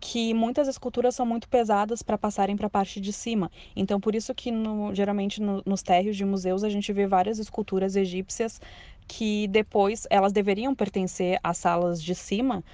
que 0.00 0.34
muitas 0.34 0.66
esculturas 0.66 1.14
são 1.14 1.24
muito 1.24 1.48
pesadas 1.48 2.02
para 2.02 2.18
passarem 2.18 2.56
para 2.56 2.66
a 2.66 2.70
parte 2.70 3.00
de 3.00 3.12
cima. 3.12 3.50
Então, 3.76 4.00
por 4.00 4.14
isso 4.14 4.34
que 4.34 4.50
no, 4.50 4.94
geralmente 4.94 5.40
no, 5.40 5.62
nos 5.64 5.82
térreos 5.82 6.16
de 6.16 6.24
museus 6.24 6.64
a 6.64 6.68
gente 6.68 6.92
vê 6.92 7.06
várias 7.06 7.38
esculturas 7.38 7.94
egípcias 7.96 8.60
que 9.06 9.46
depois 9.48 10.06
elas 10.10 10.32
deveriam 10.32 10.74
pertencer 10.74 11.38
às 11.42 11.58
salas 11.58 12.02
de 12.02 12.14
cima, 12.14 12.64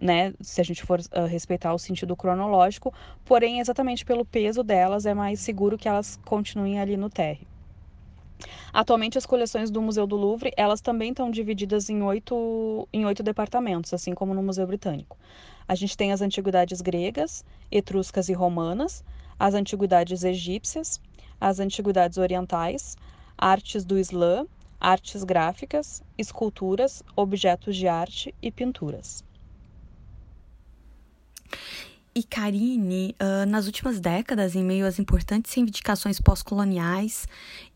né, 0.00 0.32
se 0.40 0.60
a 0.60 0.64
gente 0.64 0.82
for 0.84 1.00
uh, 1.00 1.26
respeitar 1.26 1.74
o 1.74 1.78
sentido 1.78 2.16
cronológico, 2.16 2.94
porém, 3.24 3.60
exatamente 3.60 4.04
pelo 4.04 4.24
peso 4.24 4.62
delas, 4.62 5.06
é 5.06 5.14
mais 5.14 5.40
seguro 5.40 5.76
que 5.76 5.88
elas 5.88 6.16
continuem 6.24 6.80
ali 6.80 6.96
no 6.96 7.10
térreo. 7.10 7.46
Atualmente, 8.72 9.18
as 9.18 9.26
coleções 9.26 9.70
do 9.70 9.82
Museu 9.82 10.06
do 10.06 10.16
Louvre, 10.16 10.52
elas 10.56 10.80
também 10.80 11.10
estão 11.10 11.30
divididas 11.30 11.88
em 11.90 12.02
oito, 12.02 12.88
em 12.92 13.04
oito 13.04 13.22
departamentos, 13.22 13.92
assim 13.92 14.14
como 14.14 14.34
no 14.34 14.42
Museu 14.42 14.66
Britânico. 14.66 15.16
A 15.66 15.74
gente 15.74 15.96
tem 15.96 16.12
as 16.12 16.20
antiguidades 16.20 16.80
gregas, 16.80 17.44
etruscas 17.70 18.28
e 18.28 18.32
romanas, 18.32 19.04
as 19.38 19.54
antiguidades 19.54 20.24
egípcias, 20.24 21.00
as 21.40 21.60
antiguidades 21.60 22.18
orientais, 22.18 22.96
artes 23.36 23.84
do 23.84 23.98
Islã, 23.98 24.46
artes 24.80 25.24
gráficas, 25.24 26.02
esculturas, 26.16 27.02
objetos 27.16 27.76
de 27.76 27.88
arte 27.88 28.34
e 28.40 28.50
pinturas. 28.50 29.24
E 32.14 32.22
Karine, 32.22 33.14
uh, 33.20 33.46
nas 33.48 33.66
últimas 33.66 34.00
décadas, 34.00 34.54
em 34.56 34.64
meio 34.64 34.86
às 34.86 34.98
importantes 34.98 35.52
reivindicações 35.54 36.20
pós-coloniais, 36.20 37.26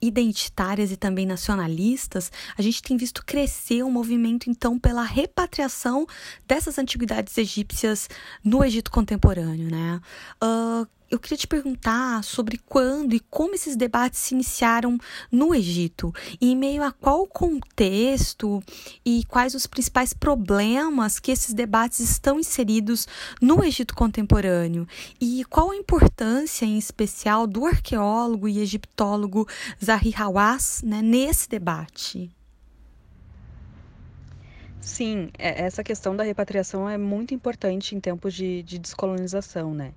identitárias 0.00 0.90
e 0.90 0.96
também 0.96 1.26
nacionalistas, 1.26 2.32
a 2.56 2.62
gente 2.62 2.82
tem 2.82 2.96
visto 2.96 3.24
crescer 3.24 3.82
um 3.82 3.90
movimento, 3.90 4.50
então, 4.50 4.78
pela 4.78 5.02
repatriação 5.02 6.06
dessas 6.46 6.78
antiguidades 6.78 7.36
egípcias 7.38 8.08
no 8.44 8.64
Egito 8.64 8.90
contemporâneo, 8.90 9.70
né? 9.70 10.00
Uh, 10.42 10.86
eu 11.12 11.18
queria 11.18 11.36
te 11.36 11.46
perguntar 11.46 12.24
sobre 12.24 12.56
quando 12.56 13.14
e 13.14 13.20
como 13.20 13.54
esses 13.54 13.76
debates 13.76 14.18
se 14.18 14.34
iniciaram 14.34 14.96
no 15.30 15.54
Egito, 15.54 16.10
e 16.40 16.52
em 16.52 16.56
meio 16.56 16.82
a 16.82 16.90
qual 16.90 17.26
contexto 17.26 18.62
e 19.04 19.22
quais 19.28 19.54
os 19.54 19.66
principais 19.66 20.14
problemas 20.14 21.20
que 21.20 21.30
esses 21.30 21.52
debates 21.52 22.00
estão 22.00 22.40
inseridos 22.40 23.06
no 23.42 23.62
Egito 23.62 23.94
contemporâneo, 23.94 24.88
e 25.20 25.44
qual 25.50 25.70
a 25.70 25.76
importância 25.76 26.64
em 26.64 26.78
especial 26.78 27.46
do 27.46 27.66
arqueólogo 27.66 28.48
e 28.48 28.60
egiptólogo 28.60 29.46
Zahi 29.84 30.14
Hawass 30.16 30.82
né, 30.82 31.02
nesse 31.02 31.46
debate. 31.46 32.30
Sim, 34.80 35.28
é, 35.38 35.62
essa 35.62 35.84
questão 35.84 36.16
da 36.16 36.24
repatriação 36.24 36.88
é 36.88 36.96
muito 36.96 37.34
importante 37.34 37.94
em 37.94 38.00
tempos 38.00 38.32
de, 38.32 38.62
de 38.62 38.78
descolonização, 38.78 39.74
né? 39.74 39.92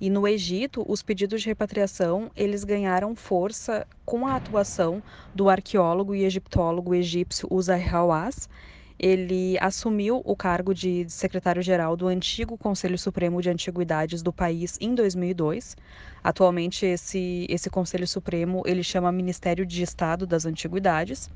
E 0.00 0.08
no 0.08 0.28
Egito, 0.28 0.84
os 0.86 1.02
pedidos 1.02 1.42
de 1.42 1.48
repatriação, 1.48 2.30
eles 2.36 2.62
ganharam 2.62 3.16
força 3.16 3.84
com 4.04 4.28
a 4.28 4.36
atuação 4.36 5.02
do 5.34 5.48
arqueólogo 5.48 6.14
e 6.14 6.24
egiptólogo 6.24 6.94
egípcio 6.94 7.48
Uzair 7.50 7.92
Hawass. 7.92 8.48
Ele 8.96 9.58
assumiu 9.60 10.22
o 10.24 10.36
cargo 10.36 10.72
de 10.72 11.04
secretário-geral 11.08 11.96
do 11.96 12.06
antigo 12.06 12.56
Conselho 12.56 12.96
Supremo 12.96 13.42
de 13.42 13.50
Antiguidades 13.50 14.22
do 14.22 14.32
país 14.32 14.78
em 14.80 14.94
2002. 14.94 15.76
Atualmente 16.22 16.86
esse 16.86 17.44
esse 17.48 17.68
Conselho 17.68 18.06
Supremo, 18.06 18.62
ele 18.66 18.84
chama 18.84 19.10
Ministério 19.10 19.66
de 19.66 19.82
Estado 19.82 20.28
das 20.28 20.46
Antiguidades. 20.46 21.28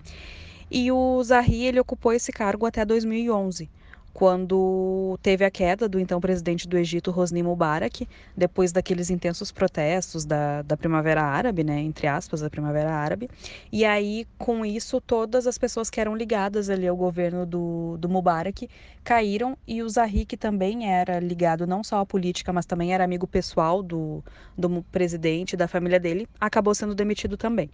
E 0.70 0.90
o 0.92 1.20
Zahi, 1.24 1.66
ele 1.66 1.80
ocupou 1.80 2.12
esse 2.12 2.30
cargo 2.30 2.64
até 2.64 2.84
2011 2.84 3.68
quando 4.12 5.18
teve 5.22 5.44
a 5.44 5.50
queda 5.50 5.88
do 5.88 5.98
então 5.98 6.20
presidente 6.20 6.68
do 6.68 6.76
Egito, 6.76 7.10
Hosni 7.10 7.42
Mubarak, 7.42 8.06
depois 8.36 8.70
daqueles 8.70 9.10
intensos 9.10 9.50
protestos 9.50 10.24
da, 10.24 10.62
da 10.62 10.76
Primavera 10.76 11.22
Árabe, 11.22 11.64
né, 11.64 11.80
entre 11.80 12.06
aspas, 12.06 12.40
da 12.40 12.50
Primavera 12.50 12.92
Árabe. 12.92 13.30
E 13.70 13.84
aí, 13.84 14.26
com 14.38 14.64
isso, 14.64 15.00
todas 15.00 15.46
as 15.46 15.56
pessoas 15.56 15.88
que 15.88 16.00
eram 16.00 16.14
ligadas 16.14 16.68
ali 16.68 16.86
ao 16.86 16.96
governo 16.96 17.46
do, 17.46 17.96
do 17.98 18.08
Mubarak 18.08 18.68
caíram 19.02 19.56
e 19.66 19.82
o 19.82 19.88
Zahi, 19.88 20.24
que 20.24 20.36
também 20.36 20.90
era 20.90 21.18
ligado 21.18 21.66
não 21.66 21.82
só 21.82 22.00
à 22.00 22.06
política, 22.06 22.52
mas 22.52 22.66
também 22.66 22.92
era 22.92 23.04
amigo 23.04 23.26
pessoal 23.26 23.82
do, 23.82 24.22
do 24.56 24.82
presidente, 24.92 25.56
da 25.56 25.66
família 25.66 25.98
dele, 25.98 26.28
acabou 26.38 26.74
sendo 26.74 26.94
demitido 26.94 27.36
também. 27.36 27.70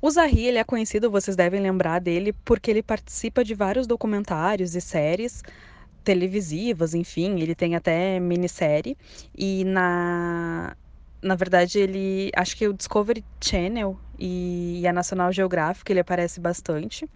O 0.00 0.10
Zahi 0.10 0.46
ele 0.46 0.58
é 0.58 0.64
conhecido, 0.64 1.10
vocês 1.10 1.36
devem 1.36 1.60
lembrar 1.60 1.98
dele, 2.00 2.32
porque 2.44 2.70
ele 2.70 2.82
participa 2.82 3.42
de 3.44 3.54
vários 3.54 3.86
documentários 3.86 4.74
e 4.76 4.80
séries 4.80 5.42
televisivas, 6.04 6.94
enfim, 6.94 7.40
ele 7.40 7.54
tem 7.54 7.76
até 7.76 8.20
minissérie. 8.20 8.96
E 9.36 9.64
na, 9.64 10.76
na 11.22 11.34
verdade, 11.34 11.78
ele. 11.78 12.30
Acho 12.36 12.56
que 12.56 12.68
o 12.68 12.74
Discovery 12.74 13.24
Channel 13.42 13.98
e, 14.18 14.80
e 14.82 14.88
a 14.88 14.92
National 14.92 15.32
Geographic 15.32 15.90
ele 15.92 16.00
aparece 16.00 16.40
bastante. 16.40 17.08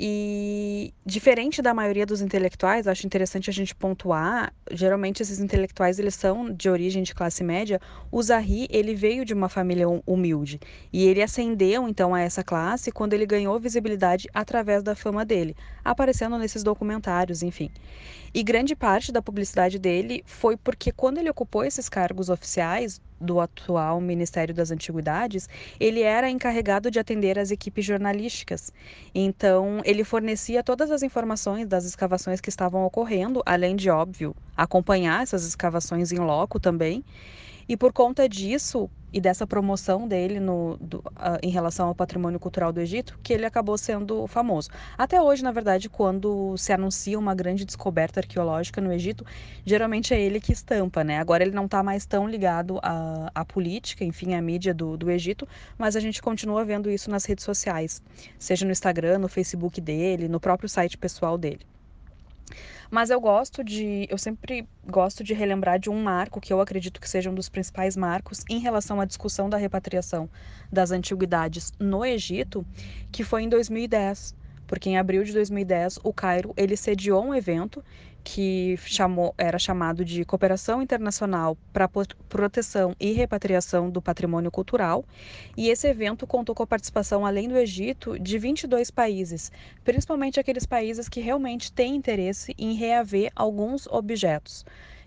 E 0.00 0.94
diferente 1.04 1.60
da 1.60 1.74
maioria 1.74 2.06
dos 2.06 2.20
intelectuais, 2.20 2.86
acho 2.86 3.04
interessante 3.04 3.50
a 3.50 3.52
gente 3.52 3.74
pontuar, 3.74 4.54
geralmente 4.70 5.24
esses 5.24 5.40
intelectuais 5.40 5.98
eles 5.98 6.14
são 6.14 6.54
de 6.54 6.70
origem 6.70 7.02
de 7.02 7.12
classe 7.12 7.42
média. 7.42 7.80
O 8.08 8.22
Zahri, 8.22 8.68
ele 8.70 8.94
veio 8.94 9.24
de 9.24 9.34
uma 9.34 9.48
família 9.48 9.88
hum, 9.88 10.00
humilde 10.06 10.60
e 10.92 11.04
ele 11.04 11.20
ascendeu 11.20 11.88
então 11.88 12.14
a 12.14 12.20
essa 12.20 12.44
classe 12.44 12.92
quando 12.92 13.12
ele 13.12 13.26
ganhou 13.26 13.58
visibilidade 13.58 14.28
através 14.32 14.84
da 14.84 14.94
fama 14.94 15.24
dele, 15.24 15.56
aparecendo 15.84 16.38
nesses 16.38 16.62
documentários, 16.62 17.42
enfim. 17.42 17.68
E 18.32 18.44
grande 18.44 18.76
parte 18.76 19.10
da 19.10 19.20
publicidade 19.20 19.80
dele 19.80 20.22
foi 20.24 20.56
porque 20.56 20.92
quando 20.92 21.18
ele 21.18 21.30
ocupou 21.30 21.64
esses 21.64 21.88
cargos 21.88 22.28
oficiais 22.28 23.00
do 23.20 23.40
atual 23.40 24.00
Ministério 24.00 24.54
das 24.54 24.70
Antiguidades, 24.70 25.48
ele 25.78 26.02
era 26.02 26.30
encarregado 26.30 26.90
de 26.90 26.98
atender 26.98 27.38
as 27.38 27.50
equipes 27.50 27.84
jornalísticas. 27.84 28.72
Então, 29.14 29.80
ele 29.84 30.04
fornecia 30.04 30.62
todas 30.62 30.90
as 30.90 31.02
informações 31.02 31.66
das 31.66 31.84
escavações 31.84 32.40
que 32.40 32.48
estavam 32.48 32.84
ocorrendo, 32.84 33.42
além 33.46 33.76
de, 33.76 33.90
óbvio, 33.90 34.34
acompanhar 34.56 35.22
essas 35.22 35.44
escavações 35.46 36.12
em 36.12 36.18
loco 36.18 36.60
também. 36.60 37.04
E 37.68 37.76
por 37.76 37.92
conta 37.92 38.28
disso 38.28 38.90
e 39.12 39.20
dessa 39.20 39.46
promoção 39.46 40.06
dele 40.06 40.38
no, 40.38 40.76
do, 40.80 40.98
uh, 40.98 41.38
em 41.42 41.50
relação 41.50 41.88
ao 41.88 41.94
patrimônio 41.94 42.38
cultural 42.38 42.72
do 42.72 42.80
Egito, 42.80 43.18
que 43.22 43.32
ele 43.32 43.46
acabou 43.46 43.76
sendo 43.78 44.26
famoso. 44.26 44.68
Até 44.96 45.20
hoje, 45.20 45.42
na 45.42 45.50
verdade, 45.50 45.88
quando 45.88 46.56
se 46.56 46.72
anuncia 46.72 47.18
uma 47.18 47.34
grande 47.34 47.64
descoberta 47.64 48.20
arqueológica 48.20 48.80
no 48.80 48.92
Egito, 48.92 49.24
geralmente 49.64 50.12
é 50.12 50.20
ele 50.20 50.40
que 50.40 50.52
estampa, 50.52 51.02
né? 51.02 51.18
Agora 51.18 51.42
ele 51.42 51.52
não 51.52 51.64
está 51.64 51.82
mais 51.82 52.04
tão 52.06 52.28
ligado 52.28 52.78
à, 52.82 53.30
à 53.34 53.44
política, 53.44 54.04
enfim, 54.04 54.34
à 54.34 54.42
mídia 54.42 54.74
do, 54.74 54.96
do 54.96 55.10
Egito, 55.10 55.48
mas 55.76 55.96
a 55.96 56.00
gente 56.00 56.20
continua 56.20 56.64
vendo 56.64 56.90
isso 56.90 57.10
nas 57.10 57.24
redes 57.24 57.44
sociais, 57.44 58.02
seja 58.38 58.64
no 58.64 58.72
Instagram, 58.72 59.18
no 59.18 59.28
Facebook 59.28 59.80
dele, 59.80 60.28
no 60.28 60.40
próprio 60.40 60.68
site 60.68 60.98
pessoal 60.98 61.38
dele. 61.38 61.60
Mas 62.90 63.10
eu 63.10 63.20
gosto 63.20 63.62
de, 63.62 64.06
eu 64.08 64.16
sempre 64.16 64.66
gosto 64.86 65.22
de 65.22 65.34
relembrar 65.34 65.78
de 65.78 65.90
um 65.90 66.02
marco 66.02 66.40
que 66.40 66.52
eu 66.52 66.60
acredito 66.60 67.00
que 67.00 67.08
seja 67.08 67.30
um 67.30 67.34
dos 67.34 67.48
principais 67.48 67.96
marcos 67.96 68.42
em 68.48 68.58
relação 68.60 69.00
à 69.00 69.04
discussão 69.04 69.48
da 69.48 69.58
repatriação 69.58 70.30
das 70.72 70.90
antiguidades 70.90 71.70
no 71.78 72.04
Egito, 72.04 72.66
que 73.12 73.22
foi 73.24 73.42
em 73.42 73.48
2010, 73.48 74.34
porque 74.66 74.88
em 74.88 74.96
abril 74.98 75.22
de 75.22 75.32
2010 75.34 75.98
o 76.02 76.14
Cairo 76.14 76.54
ele 76.56 76.76
sediou 76.78 77.22
um 77.24 77.34
evento 77.34 77.84
que 78.30 78.76
chamou, 78.84 79.34
era 79.38 79.58
chamado 79.58 80.04
de 80.04 80.22
Cooperação 80.22 80.82
Internacional 80.82 81.56
para 81.72 81.88
Proteção 82.28 82.94
e 83.00 83.12
Repatriação 83.12 83.88
do 83.88 84.02
Patrimônio 84.02 84.50
Cultural, 84.50 85.02
e 85.56 85.70
esse 85.70 85.88
evento 85.88 86.26
contou 86.26 86.54
com 86.54 86.62
a 86.62 86.66
participação, 86.66 87.24
além 87.24 87.48
do 87.48 87.56
Egito, 87.56 88.18
de 88.18 88.38
22 88.38 88.90
países, 88.90 89.50
principalmente 89.82 90.38
aqueles 90.38 90.66
países 90.66 91.08
que 91.08 91.20
realmente 91.20 91.72
têm 91.72 91.96
interesse 91.96 92.54
em 92.58 92.74
reaver 92.74 93.32
alguns 93.34 93.86
objetos 93.86 94.62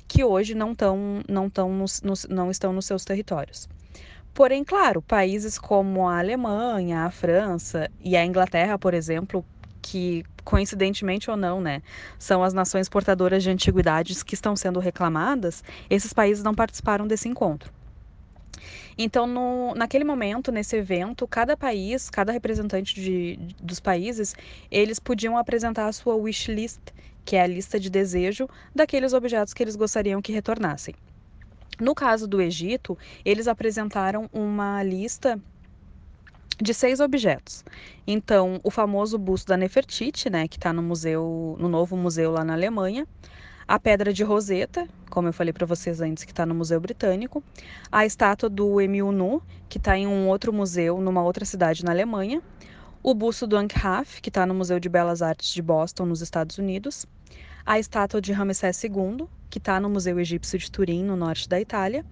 que 0.07 0.23
hoje 0.23 0.55
não, 0.55 0.73
tão, 0.73 1.21
não, 1.29 1.47
tão 1.47 1.71
nos, 1.71 2.01
nos, 2.01 2.25
não 2.27 2.49
estão 2.49 2.73
nos 2.73 2.87
seus 2.87 3.05
territórios. 3.05 3.69
Porém, 4.33 4.63
claro, 4.63 4.99
países 4.99 5.59
como 5.59 6.07
a 6.07 6.17
Alemanha, 6.17 7.01
a 7.01 7.11
França 7.11 7.87
e 8.03 8.17
a 8.17 8.25
Inglaterra, 8.25 8.79
por 8.79 8.95
exemplo, 8.95 9.45
que 9.81 10.23
coincidentemente 10.43 11.29
ou 11.29 11.37
não, 11.37 11.61
né, 11.61 11.81
são 12.17 12.43
as 12.43 12.53
nações 12.53 12.89
portadoras 12.89 13.43
de 13.43 13.49
antiguidades 13.49 14.23
que 14.23 14.33
estão 14.33 14.55
sendo 14.55 14.79
reclamadas, 14.79 15.63
esses 15.89 16.13
países 16.13 16.43
não 16.43 16.53
participaram 16.53 17.07
desse 17.07 17.27
encontro. 17.27 17.71
Então, 18.97 19.25
no, 19.25 19.73
naquele 19.75 20.03
momento, 20.03 20.51
nesse 20.51 20.75
evento, 20.75 21.27
cada 21.27 21.55
país, 21.57 22.09
cada 22.09 22.31
representante 22.31 22.93
de, 22.93 23.39
dos 23.61 23.79
países, 23.79 24.35
eles 24.69 24.99
podiam 24.99 25.37
apresentar 25.37 25.87
a 25.87 25.93
sua 25.93 26.15
wish 26.15 26.51
list, 26.51 26.79
que 27.25 27.35
é 27.35 27.41
a 27.41 27.47
lista 27.47 27.79
de 27.79 27.89
desejo 27.89 28.47
daqueles 28.75 29.13
objetos 29.13 29.53
que 29.53 29.63
eles 29.63 29.75
gostariam 29.75 30.21
que 30.21 30.31
retornassem. 30.31 30.93
No 31.79 31.95
caso 31.95 32.27
do 32.27 32.41
Egito, 32.41 32.97
eles 33.25 33.47
apresentaram 33.47 34.29
uma 34.31 34.83
lista 34.83 35.41
de 36.61 36.73
seis 36.73 36.99
objetos. 36.99 37.63
Então, 38.05 38.59
o 38.63 38.69
famoso 38.69 39.17
busto 39.17 39.47
da 39.47 39.57
Nefertiti, 39.57 40.29
né, 40.29 40.47
que 40.47 40.57
está 40.57 40.71
no 40.71 40.81
museu, 40.81 41.55
no 41.59 41.67
novo 41.67 41.97
museu 41.97 42.31
lá 42.31 42.43
na 42.43 42.53
Alemanha, 42.53 43.07
a 43.67 43.79
pedra 43.79 44.11
de 44.11 44.23
Roseta, 44.23 44.87
como 45.09 45.29
eu 45.29 45.33
falei 45.33 45.53
para 45.53 45.65
vocês 45.65 46.01
antes, 46.01 46.23
que 46.23 46.31
está 46.31 46.45
no 46.45 46.53
Museu 46.53 46.79
Britânico, 46.79 47.43
a 47.91 48.05
estátua 48.05 48.49
do 48.49 48.81
Emil 48.81 49.11
Nu, 49.11 49.41
que 49.69 49.77
está 49.77 49.97
em 49.97 50.07
um 50.07 50.27
outro 50.27 50.51
museu 50.51 50.99
numa 50.99 51.23
outra 51.23 51.45
cidade 51.45 51.85
na 51.85 51.91
Alemanha, 51.91 52.41
o 53.01 53.13
busto 53.13 53.47
do 53.47 53.57
Ankh-Haf, 53.57 54.21
que 54.21 54.29
está 54.29 54.45
no 54.45 54.53
Museu 54.53 54.79
de 54.79 54.89
Belas 54.89 55.21
Artes 55.21 55.53
de 55.53 55.61
Boston, 55.61 56.05
nos 56.05 56.21
Estados 56.21 56.57
Unidos, 56.57 57.05
a 57.65 57.79
estátua 57.79 58.21
de 58.21 58.31
Ramsés 58.33 58.83
II, 58.83 59.25
que 59.49 59.57
está 59.57 59.79
no 59.79 59.89
Museu 59.89 60.19
Egípcio 60.19 60.59
de 60.59 60.69
Turim, 60.69 61.03
no 61.03 61.15
norte 61.15 61.47
da 61.47 61.59
Itália, 61.59 62.05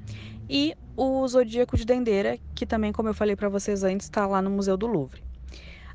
e 0.49 0.73
o 0.97 1.25
Zodíaco 1.27 1.77
de 1.77 1.85
Dendeira, 1.85 2.37
que 2.55 2.65
também, 2.65 2.91
como 2.91 3.09
eu 3.09 3.13
falei 3.13 3.35
para 3.35 3.47
vocês 3.47 3.83
antes, 3.83 4.07
está 4.07 4.25
lá 4.25 4.41
no 4.41 4.49
Museu 4.49 4.75
do 4.75 4.87
Louvre. 4.87 5.21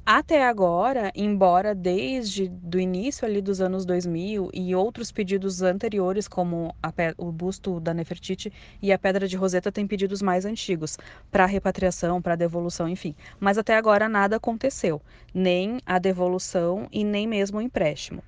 Até 0.07 0.47
agora, 0.47 1.11
embora 1.15 1.75
desde 1.75 2.47
do 2.47 2.79
início 2.79 3.27
ali 3.27 3.41
dos 3.41 3.63
anos 3.63 3.87
2000 3.87 4.51
e 4.53 4.75
outros 4.75 5.11
pedidos 5.11 5.63
anteriores, 5.63 6.29
como 6.29 6.77
o 7.17 7.33
busto 7.33 7.81
da 7.81 7.95
Nefertiti 7.95 8.53
e 8.83 8.93
a 8.93 8.99
Pedra 8.99 9.27
de 9.27 9.35
Roseta, 9.35 9.73
têm 9.73 9.87
pedidos 9.87 10.21
mais 10.21 10.45
antigos 10.45 10.99
para 11.31 11.47
repatriação, 11.47 12.21
para 12.21 12.37
devolução, 12.37 12.87
enfim. 12.87 13.15
Mas 13.41 13.57
até 13.57 13.77
agora 13.77 14.07
nada 14.07 14.37
aconteceu, 14.37 15.01
nem 15.33 15.81
a 15.87 15.99
devolução 15.99 16.87
e 16.93 17.03
nem 17.03 17.27
mesmo 17.27 17.57
o 17.57 17.63
empréstimo. 17.63 18.23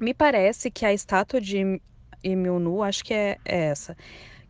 Me 0.00 0.14
parece 0.14 0.70
que 0.70 0.86
a 0.86 0.92
estátua 0.92 1.40
de 1.40 1.80
Emil 2.22 2.60
Nu, 2.60 2.84
acho 2.84 3.04
que 3.04 3.12
é, 3.12 3.36
é 3.44 3.64
essa, 3.64 3.96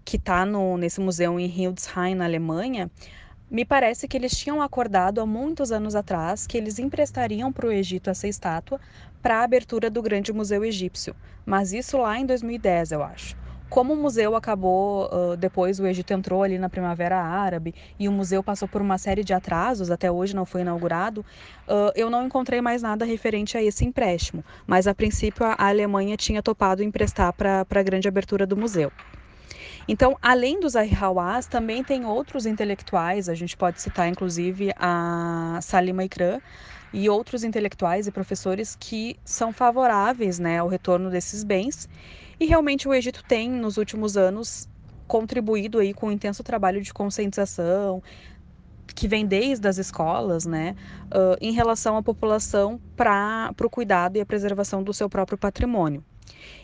que 0.04 0.16
está 0.16 0.44
nesse 0.78 1.00
museu 1.00 1.38
em 1.40 1.46
Hildesheim, 1.46 2.14
na 2.14 2.24
Alemanha, 2.24 2.90
me 3.50 3.64
parece 3.64 4.08
que 4.08 4.16
eles 4.16 4.36
tinham 4.36 4.60
acordado 4.60 5.20
há 5.20 5.26
muitos 5.26 5.70
anos 5.70 5.94
atrás 5.94 6.46
que 6.46 6.58
eles 6.58 6.78
emprestariam 6.78 7.52
para 7.52 7.66
o 7.66 7.72
Egito 7.72 8.10
essa 8.10 8.26
estátua 8.26 8.80
para 9.22 9.38
a 9.38 9.44
abertura 9.44 9.88
do 9.88 10.02
grande 10.02 10.32
museu 10.32 10.64
egípcio, 10.64 11.14
mas 11.46 11.72
isso 11.72 11.96
lá 11.98 12.18
em 12.18 12.26
2010, 12.26 12.92
eu 12.92 13.02
acho. 13.02 13.36
Como 13.70 13.92
o 13.92 13.96
museu 13.96 14.36
acabou, 14.36 15.06
uh, 15.06 15.36
depois 15.36 15.80
o 15.80 15.86
Egito 15.86 16.12
entrou 16.12 16.42
ali 16.42 16.58
na 16.58 16.68
Primavera 16.68 17.20
Árabe 17.20 17.74
e 17.98 18.08
o 18.08 18.12
museu 18.12 18.42
passou 18.42 18.68
por 18.68 18.80
uma 18.80 18.98
série 18.98 19.24
de 19.24 19.32
atrasos, 19.32 19.90
até 19.90 20.10
hoje 20.10 20.34
não 20.34 20.44
foi 20.44 20.60
inaugurado, 20.60 21.22
uh, 21.66 21.90
eu 21.94 22.08
não 22.08 22.26
encontrei 22.26 22.60
mais 22.60 22.82
nada 22.82 23.04
referente 23.04 23.56
a 23.56 23.62
esse 23.62 23.84
empréstimo, 23.84 24.44
mas 24.66 24.86
a 24.86 24.94
princípio 24.94 25.44
a 25.46 25.56
Alemanha 25.68 26.16
tinha 26.16 26.42
topado 26.42 26.82
emprestar 26.82 27.32
para 27.32 27.66
a 27.68 27.82
grande 27.82 28.06
abertura 28.06 28.46
do 28.46 28.56
museu. 28.56 28.92
Então, 29.86 30.16
além 30.22 30.60
dos 30.60 30.76
Ahihawás, 30.76 31.46
também 31.46 31.84
tem 31.84 32.04
outros 32.06 32.46
intelectuais, 32.46 33.28
a 33.28 33.34
gente 33.34 33.56
pode 33.56 33.80
citar 33.80 34.08
inclusive 34.08 34.70
a 34.76 35.58
Salima 35.62 36.04
Ikram 36.04 36.40
e 36.92 37.08
outros 37.08 37.44
intelectuais 37.44 38.06
e 38.06 38.12
professores 38.12 38.74
que 38.76 39.16
são 39.24 39.52
favoráveis 39.52 40.38
né, 40.38 40.58
ao 40.60 40.68
retorno 40.68 41.10
desses 41.10 41.44
bens. 41.44 41.88
E 42.40 42.46
realmente 42.46 42.88
o 42.88 42.94
Egito 42.94 43.22
tem, 43.24 43.50
nos 43.50 43.76
últimos 43.76 44.16
anos, 44.16 44.68
contribuído 45.06 45.78
aí 45.78 45.92
com 45.94 46.06
um 46.08 46.12
intenso 46.12 46.42
trabalho 46.42 46.80
de 46.80 46.92
conscientização, 46.92 48.02
que 48.94 49.08
vem 49.08 49.26
desde 49.26 49.66
as 49.68 49.78
escolas, 49.78 50.44
né, 50.46 50.74
uh, 51.14 51.36
em 51.40 51.52
relação 51.52 51.96
à 51.96 52.02
população 52.02 52.80
para 52.96 53.52
o 53.62 53.70
cuidado 53.70 54.16
e 54.16 54.20
a 54.20 54.26
preservação 54.26 54.82
do 54.82 54.94
seu 54.94 55.08
próprio 55.08 55.38
patrimônio. 55.38 56.04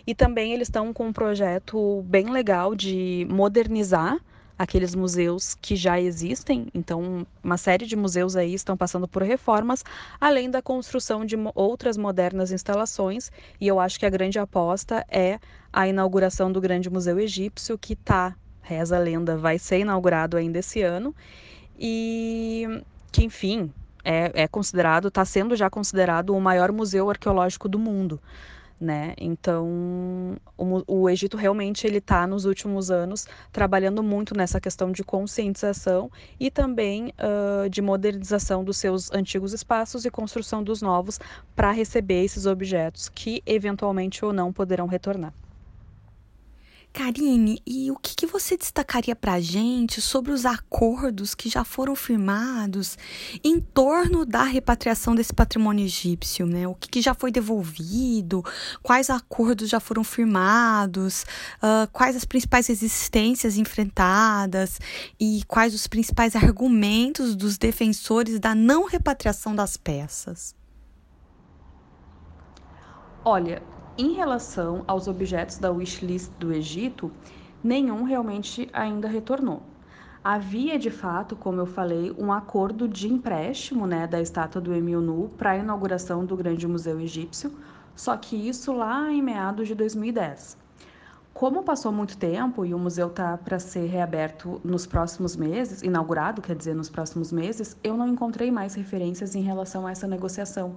E 0.06 0.14
também 0.14 0.52
eles 0.52 0.68
estão 0.68 0.92
com 0.92 1.08
um 1.08 1.12
projeto 1.12 2.02
bem 2.02 2.30
legal 2.30 2.74
de 2.74 3.26
modernizar 3.30 4.18
aqueles 4.60 4.94
museus 4.94 5.54
que 5.54 5.74
já 5.74 5.98
existem. 5.98 6.66
Então, 6.74 7.26
uma 7.42 7.56
série 7.56 7.86
de 7.86 7.96
museus 7.96 8.36
aí 8.36 8.52
estão 8.52 8.76
passando 8.76 9.08
por 9.08 9.22
reformas, 9.22 9.82
além 10.20 10.50
da 10.50 10.60
construção 10.60 11.24
de 11.24 11.34
outras 11.54 11.96
modernas 11.96 12.52
instalações. 12.52 13.32
E 13.58 13.66
eu 13.66 13.80
acho 13.80 13.98
que 13.98 14.04
a 14.04 14.10
grande 14.10 14.38
aposta 14.38 15.02
é 15.08 15.38
a 15.72 15.88
inauguração 15.88 16.52
do 16.52 16.60
Grande 16.60 16.90
Museu 16.90 17.18
Egípcio, 17.18 17.78
que 17.78 17.94
está, 17.94 18.36
reza 18.60 18.96
a 18.96 19.00
lenda, 19.00 19.34
vai 19.34 19.58
ser 19.58 19.78
inaugurado 19.78 20.36
ainda 20.36 20.58
esse 20.58 20.82
ano. 20.82 21.14
E 21.78 22.82
que, 23.10 23.24
enfim, 23.24 23.72
é, 24.04 24.42
é 24.42 24.46
considerado, 24.46 25.08
está 25.08 25.24
sendo 25.24 25.56
já 25.56 25.70
considerado 25.70 26.36
o 26.36 26.40
maior 26.40 26.70
museu 26.70 27.08
arqueológico 27.08 27.66
do 27.66 27.78
mundo 27.78 28.20
né? 28.80 29.14
Então, 29.18 30.36
o, 30.56 30.82
o 30.86 31.10
Egito 31.10 31.36
realmente 31.36 31.86
ele 31.86 31.98
está 31.98 32.26
nos 32.26 32.46
últimos 32.46 32.90
anos 32.90 33.26
trabalhando 33.52 34.02
muito 34.02 34.34
nessa 34.34 34.60
questão 34.60 34.90
de 34.90 35.04
conscientização 35.04 36.10
e 36.38 36.50
também 36.50 37.12
uh, 37.18 37.68
de 37.68 37.82
modernização 37.82 38.64
dos 38.64 38.78
seus 38.78 39.12
antigos 39.12 39.52
espaços 39.52 40.04
e 40.04 40.10
construção 40.10 40.62
dos 40.64 40.80
novos 40.80 41.18
para 41.54 41.70
receber 41.72 42.24
esses 42.24 42.46
objetos 42.46 43.08
que 43.08 43.42
eventualmente 43.44 44.24
ou 44.24 44.32
não 44.32 44.52
poderão 44.52 44.86
retornar. 44.86 45.34
Karine, 46.92 47.62
e 47.64 47.90
o 47.90 47.96
que, 47.96 48.16
que 48.16 48.26
você 48.26 48.56
destacaria 48.56 49.14
para 49.14 49.34
a 49.34 49.40
gente 49.40 50.00
sobre 50.00 50.32
os 50.32 50.44
acordos 50.44 51.34
que 51.34 51.48
já 51.48 51.62
foram 51.64 51.94
firmados 51.94 52.98
em 53.44 53.60
torno 53.60 54.26
da 54.26 54.42
repatriação 54.42 55.14
desse 55.14 55.32
patrimônio 55.32 55.84
egípcio? 55.84 56.46
Né? 56.46 56.66
O 56.66 56.74
que, 56.74 56.88
que 56.88 57.00
já 57.00 57.14
foi 57.14 57.30
devolvido? 57.30 58.44
Quais 58.82 59.08
acordos 59.08 59.68
já 59.68 59.78
foram 59.78 60.02
firmados? 60.02 61.24
Uh, 61.62 61.88
quais 61.92 62.16
as 62.16 62.24
principais 62.24 62.66
resistências 62.66 63.56
enfrentadas? 63.56 64.80
E 65.18 65.42
quais 65.46 65.74
os 65.74 65.86
principais 65.86 66.34
argumentos 66.34 67.36
dos 67.36 67.56
defensores 67.56 68.40
da 68.40 68.54
não 68.54 68.84
repatriação 68.84 69.54
das 69.54 69.76
peças? 69.76 70.56
Olha, 73.24 73.62
em 74.00 74.14
relação 74.14 74.82
aos 74.86 75.06
objetos 75.06 75.58
da 75.58 75.70
wishlist 75.70 76.30
do 76.38 76.54
Egito, 76.54 77.12
nenhum 77.62 78.02
realmente 78.02 78.66
ainda 78.72 79.06
retornou. 79.06 79.62
Havia, 80.24 80.78
de 80.78 80.90
fato, 80.90 81.36
como 81.36 81.60
eu 81.60 81.66
falei, 81.66 82.10
um 82.18 82.32
acordo 82.32 82.88
de 82.88 83.12
empréstimo 83.12 83.86
né, 83.86 84.06
da 84.06 84.18
estátua 84.18 84.58
do 84.58 84.74
Emil 84.74 85.02
Nu 85.02 85.28
para 85.36 85.50
a 85.50 85.58
inauguração 85.58 86.24
do 86.24 86.34
Grande 86.34 86.66
Museu 86.66 86.98
Egípcio, 86.98 87.52
só 87.94 88.16
que 88.16 88.36
isso 88.36 88.72
lá 88.72 89.12
em 89.12 89.20
meados 89.20 89.68
de 89.68 89.74
2010. 89.74 90.56
Como 91.34 91.62
passou 91.62 91.92
muito 91.92 92.16
tempo 92.16 92.64
e 92.64 92.72
o 92.72 92.78
museu 92.78 93.08
está 93.08 93.36
para 93.36 93.58
ser 93.58 93.86
reaberto 93.86 94.62
nos 94.64 94.86
próximos 94.86 95.36
meses, 95.36 95.82
inaugurado, 95.82 96.40
quer 96.40 96.56
dizer, 96.56 96.74
nos 96.74 96.88
próximos 96.88 97.30
meses, 97.30 97.76
eu 97.84 97.98
não 97.98 98.08
encontrei 98.08 98.50
mais 98.50 98.74
referências 98.74 99.34
em 99.34 99.42
relação 99.42 99.86
a 99.86 99.90
essa 99.90 100.06
negociação. 100.06 100.76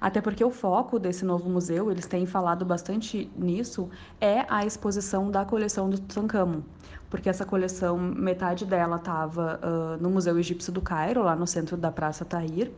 Até 0.00 0.20
porque 0.20 0.44
o 0.44 0.50
foco 0.50 0.98
desse 0.98 1.24
novo 1.24 1.48
museu, 1.48 1.90
eles 1.90 2.06
têm 2.06 2.26
falado 2.26 2.64
bastante 2.64 3.30
nisso, 3.36 3.88
é 4.20 4.44
a 4.48 4.64
exposição 4.64 5.30
da 5.30 5.44
coleção 5.44 5.88
do 5.88 5.98
Tutankhamon. 5.98 6.60
Porque 7.08 7.28
essa 7.28 7.44
coleção, 7.44 7.96
metade 7.96 8.64
dela 8.64 8.96
estava 8.96 9.60
uh, 9.62 10.02
no 10.02 10.10
Museu 10.10 10.38
Egípcio 10.38 10.72
do 10.72 10.80
Cairo, 10.80 11.22
lá 11.22 11.36
no 11.36 11.46
centro 11.46 11.76
da 11.76 11.90
Praça 11.90 12.24
Tahrir. 12.24 12.70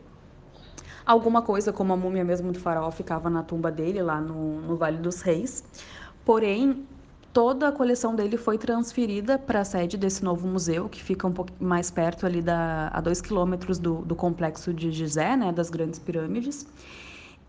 Alguma 1.05 1.41
coisa, 1.41 1.73
como 1.73 1.91
a 1.91 1.97
múmia 1.97 2.23
mesmo 2.23 2.51
do 2.51 2.59
faraó, 2.59 2.91
ficava 2.91 3.29
na 3.29 3.41
tumba 3.41 3.71
dele, 3.71 4.01
lá 4.01 4.21
no, 4.21 4.61
no 4.61 4.75
Vale 4.77 4.97
dos 4.97 5.21
Reis. 5.21 5.63
Porém, 6.23 6.85
toda 7.33 7.67
a 7.67 7.71
coleção 7.71 8.15
dele 8.15 8.37
foi 8.37 8.57
transferida 8.57 9.37
para 9.39 9.61
a 9.61 9.65
sede 9.65 9.97
desse 9.97 10.23
novo 10.23 10.47
museu, 10.47 10.87
que 10.87 11.01
fica 11.01 11.25
um 11.27 11.31
pouco 11.31 11.51
mais 11.59 11.89
perto 11.89 12.25
ali 12.25 12.41
da, 12.41 12.89
a 12.89 13.01
dois 13.01 13.21
quilômetros 13.21 13.79
do, 13.79 14.03
do 14.03 14.15
complexo 14.15 14.71
de 14.71 14.91
Gizé, 14.91 15.35
né, 15.35 15.51
das 15.51 15.69
grandes 15.71 15.99
pirâmides. 15.99 16.67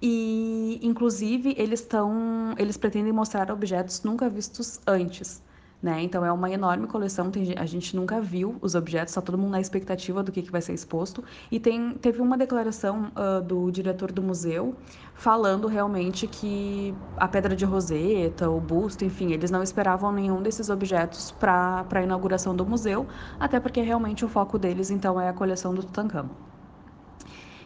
E, 0.02 0.80
inclusive, 0.82 1.54
eles 1.58 1.80
estão, 1.80 2.54
eles 2.58 2.76
pretendem 2.76 3.12
mostrar 3.12 3.50
objetos 3.50 4.02
nunca 4.02 4.28
vistos 4.28 4.80
antes. 4.86 5.42
Né? 5.82 6.02
Então 6.02 6.22
é 6.24 6.30
uma 6.30 6.50
enorme 6.50 6.86
coleção, 6.86 7.30
tem, 7.30 7.54
a 7.56 7.64
gente 7.64 7.96
nunca 7.96 8.20
viu 8.20 8.56
os 8.60 8.74
objetos, 8.74 9.12
está 9.12 9.22
todo 9.22 9.38
mundo 9.38 9.52
na 9.52 9.60
expectativa 9.60 10.22
do 10.22 10.30
que, 10.30 10.42
que 10.42 10.50
vai 10.50 10.60
ser 10.60 10.74
exposto. 10.74 11.24
E 11.50 11.58
tem, 11.58 11.94
teve 11.94 12.20
uma 12.20 12.36
declaração 12.36 13.10
uh, 13.16 13.42
do 13.42 13.70
diretor 13.70 14.12
do 14.12 14.22
museu 14.22 14.76
falando 15.14 15.66
realmente 15.68 16.26
que 16.26 16.94
a 17.16 17.26
pedra 17.26 17.56
de 17.56 17.64
roseta, 17.64 18.50
o 18.50 18.60
busto, 18.60 19.06
enfim, 19.06 19.32
eles 19.32 19.50
não 19.50 19.62
esperavam 19.62 20.12
nenhum 20.12 20.42
desses 20.42 20.68
objetos 20.68 21.30
para 21.32 21.86
a 21.90 22.02
inauguração 22.02 22.54
do 22.54 22.66
museu, 22.66 23.06
até 23.38 23.58
porque 23.58 23.80
realmente 23.80 24.22
o 24.22 24.28
foco 24.28 24.58
deles 24.58 24.90
então 24.90 25.18
é 25.18 25.30
a 25.30 25.32
coleção 25.32 25.74
do 25.74 25.82
Tutankhamon. 25.82 26.49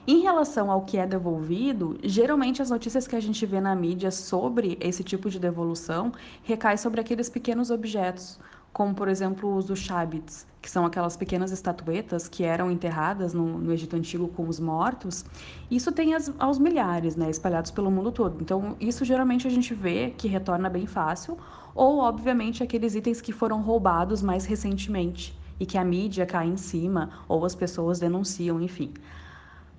Em 0.06 0.20
relação 0.20 0.70
ao 0.70 0.82
que 0.82 0.98
é 0.98 1.06
devolvido, 1.06 1.96
geralmente 2.02 2.60
as 2.60 2.68
notícias 2.68 3.06
que 3.08 3.16
a 3.16 3.20
gente 3.20 3.46
vê 3.46 3.58
na 3.58 3.74
mídia 3.74 4.10
sobre 4.10 4.76
esse 4.78 5.02
tipo 5.02 5.30
de 5.30 5.38
devolução 5.38 6.12
recai 6.42 6.76
sobre 6.76 7.00
aqueles 7.00 7.30
pequenos 7.30 7.70
objetos, 7.70 8.38
como 8.70 8.94
por 8.94 9.08
exemplo 9.08 9.56
os 9.56 9.64
shabits, 9.78 10.46
que 10.60 10.68
são 10.68 10.84
aquelas 10.84 11.16
pequenas 11.16 11.52
estatuetas 11.52 12.28
que 12.28 12.44
eram 12.44 12.70
enterradas 12.70 13.32
no, 13.32 13.58
no 13.58 13.72
Egito 13.72 13.96
Antigo 13.96 14.28
com 14.28 14.46
os 14.46 14.60
mortos. 14.60 15.24
Isso 15.70 15.90
tem 15.90 16.12
as, 16.12 16.30
aos 16.38 16.58
milhares, 16.58 17.16
né, 17.16 17.30
espalhados 17.30 17.70
pelo 17.70 17.90
mundo 17.90 18.12
todo. 18.12 18.42
Então, 18.42 18.76
isso 18.78 19.06
geralmente 19.06 19.46
a 19.46 19.50
gente 19.50 19.72
vê 19.72 20.10
que 20.10 20.28
retorna 20.28 20.68
bem 20.68 20.84
fácil, 20.84 21.38
ou 21.74 22.00
obviamente 22.00 22.62
aqueles 22.62 22.94
itens 22.94 23.22
que 23.22 23.32
foram 23.32 23.62
roubados 23.62 24.20
mais 24.20 24.44
recentemente 24.44 25.34
e 25.58 25.64
que 25.64 25.78
a 25.78 25.84
mídia 25.84 26.26
cai 26.26 26.46
em 26.46 26.58
cima, 26.58 27.08
ou 27.26 27.42
as 27.42 27.54
pessoas 27.54 27.98
denunciam, 27.98 28.60
enfim 28.60 28.92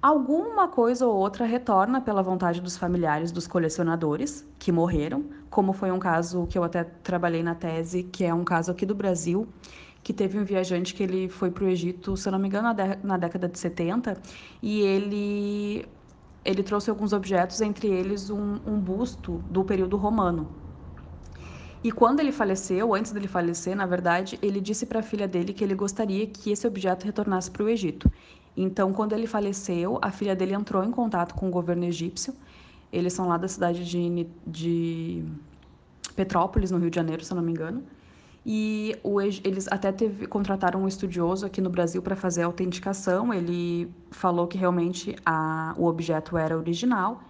alguma 0.05 0.67
coisa 0.67 1.07
ou 1.07 1.15
outra 1.15 1.47
retorna 1.47 1.99
pela 1.99 2.21
vontade 2.21 2.61
dos 2.61 2.77
familiares 2.77 3.31
dos 3.31 3.47
colecionadores 3.47 4.47
que 4.59 4.71
morreram, 4.71 5.25
como 5.49 5.73
foi 5.73 5.89
um 5.89 5.97
caso 5.97 6.45
que 6.45 6.55
eu 6.55 6.63
até 6.63 6.83
trabalhei 6.83 7.41
na 7.41 7.55
tese, 7.55 8.03
que 8.03 8.23
é 8.23 8.31
um 8.31 8.43
caso 8.43 8.69
aqui 8.71 8.85
do 8.85 8.93
Brasil, 8.93 9.47
que 10.03 10.13
teve 10.13 10.37
um 10.37 10.43
viajante 10.43 10.93
que 10.93 11.01
ele 11.01 11.27
foi 11.27 11.49
para 11.49 11.63
o 11.63 11.67
Egito, 11.67 12.15
se 12.15 12.27
eu 12.27 12.31
não 12.31 12.37
me 12.37 12.47
engano, 12.47 12.69
na 13.01 13.17
década 13.17 13.47
de 13.47 13.57
70, 13.57 14.21
e 14.61 14.81
ele, 14.81 15.87
ele 16.45 16.61
trouxe 16.61 16.91
alguns 16.91 17.11
objetos, 17.11 17.59
entre 17.59 17.87
eles 17.87 18.29
um, 18.29 18.59
um 18.63 18.79
busto 18.79 19.43
do 19.49 19.65
período 19.65 19.97
romano. 19.97 20.47
E 21.83 21.91
quando 21.91 22.19
ele 22.19 22.31
faleceu, 22.31 22.93
antes 22.93 23.11
dele 23.11 23.27
falecer, 23.27 23.75
na 23.75 23.87
verdade, 23.87 24.37
ele 24.43 24.61
disse 24.61 24.85
para 24.85 24.99
a 24.99 25.03
filha 25.03 25.27
dele 25.27 25.51
que 25.51 25.63
ele 25.63 25.73
gostaria 25.73 26.27
que 26.27 26.51
esse 26.51 26.67
objeto 26.67 27.05
retornasse 27.05 27.49
para 27.49 27.63
o 27.63 27.69
Egito. 27.69 28.07
Então, 28.55 28.93
quando 28.93 29.13
ele 29.13 29.27
faleceu, 29.27 29.99
a 30.01 30.11
filha 30.11 30.35
dele 30.35 30.53
entrou 30.53 30.83
em 30.83 30.91
contato 30.91 31.35
com 31.35 31.47
o 31.47 31.51
governo 31.51 31.83
egípcio. 31.85 32.33
Eles 32.91 33.13
são 33.13 33.27
lá 33.27 33.37
da 33.37 33.47
cidade 33.47 33.83
de, 33.83 34.27
de 34.47 35.25
Petrópolis, 36.15 36.71
no 36.71 36.77
Rio 36.77 36.89
de 36.89 36.95
Janeiro, 36.95 37.23
se 37.23 37.31
eu 37.31 37.35
não 37.35 37.43
me 37.43 37.51
engano. 37.51 37.83
E 38.45 38.95
o, 39.03 39.19
eles 39.19 39.67
até 39.71 39.91
teve, 39.91 40.27
contrataram 40.27 40.83
um 40.83 40.87
estudioso 40.87 41.45
aqui 41.45 41.59
no 41.59 41.69
Brasil 41.69 42.01
para 42.01 42.15
fazer 42.15 42.43
a 42.43 42.45
autenticação. 42.45 43.33
Ele 43.33 43.91
falou 44.11 44.47
que 44.47 44.57
realmente 44.57 45.15
a, 45.25 45.73
o 45.77 45.85
objeto 45.85 46.37
era 46.37 46.55
original. 46.55 47.21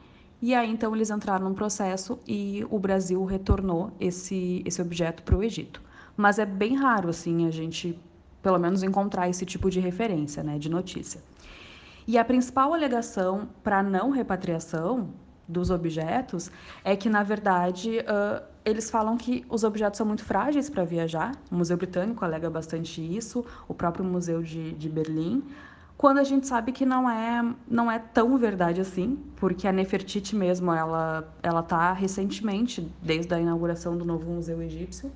E 0.42 0.54
aí, 0.54 0.70
então, 0.70 0.94
eles 0.94 1.10
entraram 1.10 1.48
num 1.48 1.56
processo 1.56 2.20
e 2.28 2.66
o 2.70 2.78
Brasil 2.78 3.24
retornou 3.24 3.92
esse, 4.00 4.62
esse 4.66 4.82
objeto 4.82 5.24
para 5.24 5.36
o 5.36 5.42
Egito. 5.42 5.82
Mas 6.18 6.38
é 6.38 6.46
bem 6.46 6.76
raro, 6.76 7.10
assim, 7.10 7.48
a 7.48 7.52
gente 7.52 7.98
pelo 8.46 8.60
menos 8.60 8.84
encontrar 8.84 9.28
esse 9.28 9.44
tipo 9.44 9.72
de 9.72 9.80
referência, 9.80 10.44
né, 10.44 10.60
de 10.60 10.70
notícia. 10.70 11.20
E 12.08 12.16
a 12.16 12.24
principal 12.24 12.76
alegação 12.76 13.50
para 13.64 13.82
não 13.82 14.12
repatriação 14.12 15.10
dos 15.48 15.72
objetos 15.72 16.52
é 16.84 16.96
que, 16.96 17.10
na 17.10 17.24
verdade, 17.24 18.02
uh, 18.02 18.44
eles 18.64 18.88
falam 18.92 19.18
que 19.18 19.44
os 19.50 19.64
objetos 19.64 19.98
são 19.98 20.06
muito 20.06 20.24
frágeis 20.24 20.70
para 20.70 20.86
viajar. 20.86 21.32
O 21.52 21.56
Museu 21.56 21.76
Britânico 21.76 22.24
alega 22.24 22.48
bastante 22.48 23.02
isso, 23.02 23.44
o 23.68 23.74
próprio 23.74 24.06
Museu 24.06 24.44
de, 24.44 24.74
de 24.74 24.90
Berlim, 24.90 25.44
quando 25.98 26.20
a 26.20 26.24
gente 26.24 26.46
sabe 26.46 26.72
que 26.72 26.86
não 26.86 27.10
é 27.10 27.56
não 27.68 27.90
é 27.90 27.98
tão 27.98 28.38
verdade 28.38 28.80
assim, 28.80 29.18
porque 29.38 29.68
a 29.68 29.72
Nefertiti 29.72 30.36
mesmo 30.36 30.72
ela 30.72 31.28
ela 31.42 31.64
tá 31.64 31.94
recentemente 31.94 32.88
desde 33.02 33.34
a 33.34 33.40
inauguração 33.40 33.98
do 33.98 34.06
novo 34.06 34.30
museu 34.30 34.62
egípcio 34.62 35.12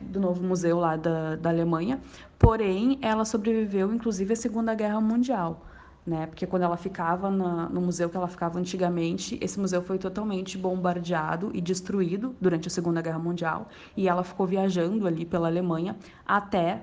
do 0.00 0.20
novo 0.20 0.42
museu 0.42 0.78
lá 0.78 0.96
da, 0.96 1.36
da 1.36 1.50
Alemanha, 1.50 2.00
porém 2.38 2.98
ela 3.02 3.24
sobreviveu 3.24 3.92
inclusive 3.92 4.32
à 4.32 4.36
Segunda 4.36 4.74
Guerra 4.74 5.00
Mundial. 5.00 5.66
Né? 6.06 6.26
Porque 6.26 6.46
quando 6.46 6.62
ela 6.62 6.76
ficava 6.76 7.30
na, 7.30 7.68
no 7.68 7.80
museu 7.80 8.08
que 8.08 8.16
ela 8.16 8.26
ficava 8.26 8.58
antigamente, 8.58 9.38
esse 9.40 9.60
museu 9.60 9.82
foi 9.82 9.98
totalmente 9.98 10.56
bombardeado 10.56 11.50
e 11.54 11.60
destruído 11.60 12.34
durante 12.40 12.68
a 12.68 12.70
Segunda 12.70 13.02
Guerra 13.02 13.18
Mundial, 13.18 13.68
e 13.96 14.08
ela 14.08 14.24
ficou 14.24 14.46
viajando 14.46 15.06
ali 15.06 15.26
pela 15.26 15.48
Alemanha 15.48 15.96
até 16.26 16.82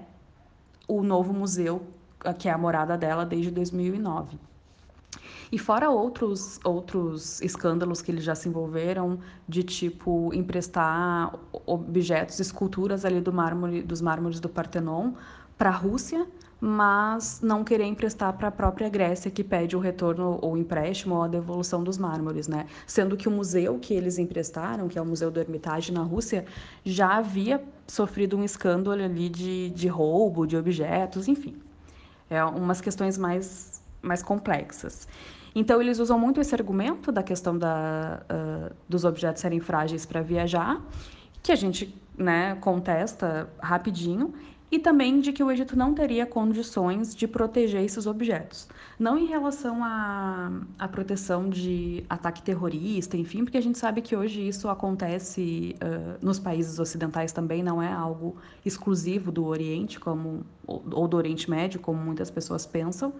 o 0.88 1.02
novo 1.02 1.34
museu, 1.34 1.82
que 2.38 2.48
é 2.48 2.52
a 2.52 2.58
morada 2.58 2.98
dela 2.98 3.26
desde 3.26 3.52
2009. 3.52 4.40
E 5.50 5.58
fora 5.58 5.90
outros, 5.90 6.60
outros 6.64 7.42
escândalos 7.42 8.02
que 8.02 8.12
eles 8.12 8.24
já 8.24 8.36
se 8.36 8.50
envolveram, 8.50 9.20
de 9.48 9.64
tipo 9.64 10.34
emprestar 10.34 11.34
objetos, 11.66 12.40
esculturas 12.40 13.06
ali 13.06 13.22
do 13.22 13.32
mármore, 13.32 13.82
dos 13.82 14.02
mármores 14.02 14.42
do 14.42 14.50
Partenon 14.50 15.14
para 15.58 15.70
a 15.70 15.74
Rússia, 15.74 16.28
mas 16.60 17.40
não 17.42 17.64
querer 17.64 17.86
emprestar 17.86 18.34
para 18.34 18.50
a 18.50 18.52
própria 18.52 18.90
Grécia, 18.90 19.32
que 19.32 19.44
pede 19.44 19.76
o 19.76 19.80
retorno 19.80 20.38
ou 20.42 20.58
empréstimo 20.58 21.16
ou 21.16 21.24
a 21.24 21.28
devolução 21.28 21.84
dos 21.84 21.98
mármores, 21.98 22.48
né? 22.48 22.66
Sendo 22.86 23.16
que 23.16 23.28
o 23.28 23.32
museu 23.32 23.80
que 23.80 23.94
eles 23.94 24.18
emprestaram, 24.18 24.88
que 24.88 24.98
é 24.98 25.02
o 25.02 25.06
Museu 25.06 25.32
do 25.32 25.40
Hermitage 25.40 25.94
na 25.94 26.02
Rússia, 26.02 26.46
já 26.84 27.18
havia 27.18 27.64
sofrido 27.88 28.36
um 28.38 28.44
escândalo 28.44 29.02
ali 29.02 29.30
de, 29.30 29.70
de 29.70 29.88
roubo 29.88 30.46
de 30.46 30.58
objetos, 30.58 31.28
enfim. 31.28 31.56
É 32.30 32.44
umas 32.44 32.82
questões 32.82 33.18
mais, 33.18 33.82
mais 34.02 34.22
complexas. 34.22 35.08
Então, 35.60 35.82
eles 35.82 35.98
usam 35.98 36.20
muito 36.20 36.40
esse 36.40 36.54
argumento 36.54 37.12
da 37.12 37.24
questão 37.24 37.58
da, 37.58 38.22
uh, 38.30 38.76
dos 38.88 39.04
objetos 39.04 39.42
serem 39.42 39.60
frágeis 39.60 40.06
para 40.06 40.22
viajar, 40.22 40.80
que 41.42 41.52
a 41.52 41.56
gente 41.56 42.00
né, 42.16 42.54
contesta 42.62 43.50
rapidinho. 43.60 44.32
e 44.70 44.78
também 44.78 45.22
de 45.22 45.32
que 45.32 45.42
o 45.42 45.50
Egito 45.50 45.78
não 45.78 45.94
teria 45.94 46.26
condições 46.26 47.16
de 47.16 47.26
proteger 47.26 47.82
esses 47.86 48.06
objetos. 48.06 48.68
Não 49.00 49.18
em 49.18 49.26
relação 49.26 49.82
à, 49.82 50.52
à 50.78 50.88
proteção 50.90 51.50
de 51.50 52.04
ataque 52.10 52.42
terrorista, 52.42 53.16
enfim, 53.16 53.46
porque 53.46 53.58
a 53.58 53.62
gente 53.62 53.78
sabe 53.78 54.02
que 54.02 54.14
hoje 54.14 54.46
isso 54.46 54.68
acontece 54.68 55.74
uh, 55.82 56.18
nos 56.22 56.38
países 56.38 56.80
ocidentais 56.80 57.32
também, 57.32 57.64
não 57.64 57.82
é 57.82 57.90
algo 57.90 58.36
exclusivo 58.66 59.32
do 59.32 59.46
Oriente 59.46 60.02
como, 60.02 60.46
ou 60.68 61.08
do 61.08 61.16
Oriente 61.16 61.50
Médio, 61.50 61.80
como 61.80 61.98
muitas 61.98 62.30
pessoas 62.30 62.66
pensam. 62.66 63.14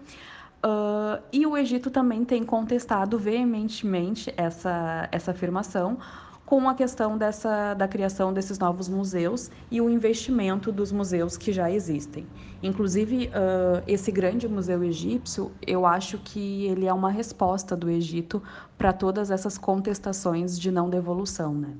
Uh, 0.64 1.22
e 1.32 1.46
o 1.46 1.56
Egito 1.56 1.90
também 1.90 2.24
tem 2.24 2.44
contestado 2.44 3.18
veementemente 3.18 4.32
essa, 4.36 5.08
essa 5.12 5.30
afirmação, 5.30 5.98
com 6.44 6.66
a 6.66 6.74
questão 6.74 7.18
dessa, 7.18 7.74
da 7.74 7.86
criação 7.86 8.32
desses 8.32 8.58
novos 8.58 8.88
museus 8.88 9.50
e 9.70 9.82
o 9.82 9.90
investimento 9.90 10.72
dos 10.72 10.90
museus 10.90 11.36
que 11.36 11.52
já 11.52 11.70
existem. 11.70 12.26
Inclusive, 12.62 13.26
uh, 13.26 13.84
esse 13.86 14.10
grande 14.10 14.48
museu 14.48 14.82
egípcio, 14.82 15.52
eu 15.64 15.84
acho 15.84 16.18
que 16.18 16.64
ele 16.64 16.86
é 16.86 16.92
uma 16.92 17.10
resposta 17.10 17.76
do 17.76 17.90
Egito 17.90 18.42
para 18.78 18.94
todas 18.94 19.30
essas 19.30 19.58
contestações 19.58 20.58
de 20.58 20.70
não 20.70 20.88
devolução, 20.88 21.52
né? 21.52 21.76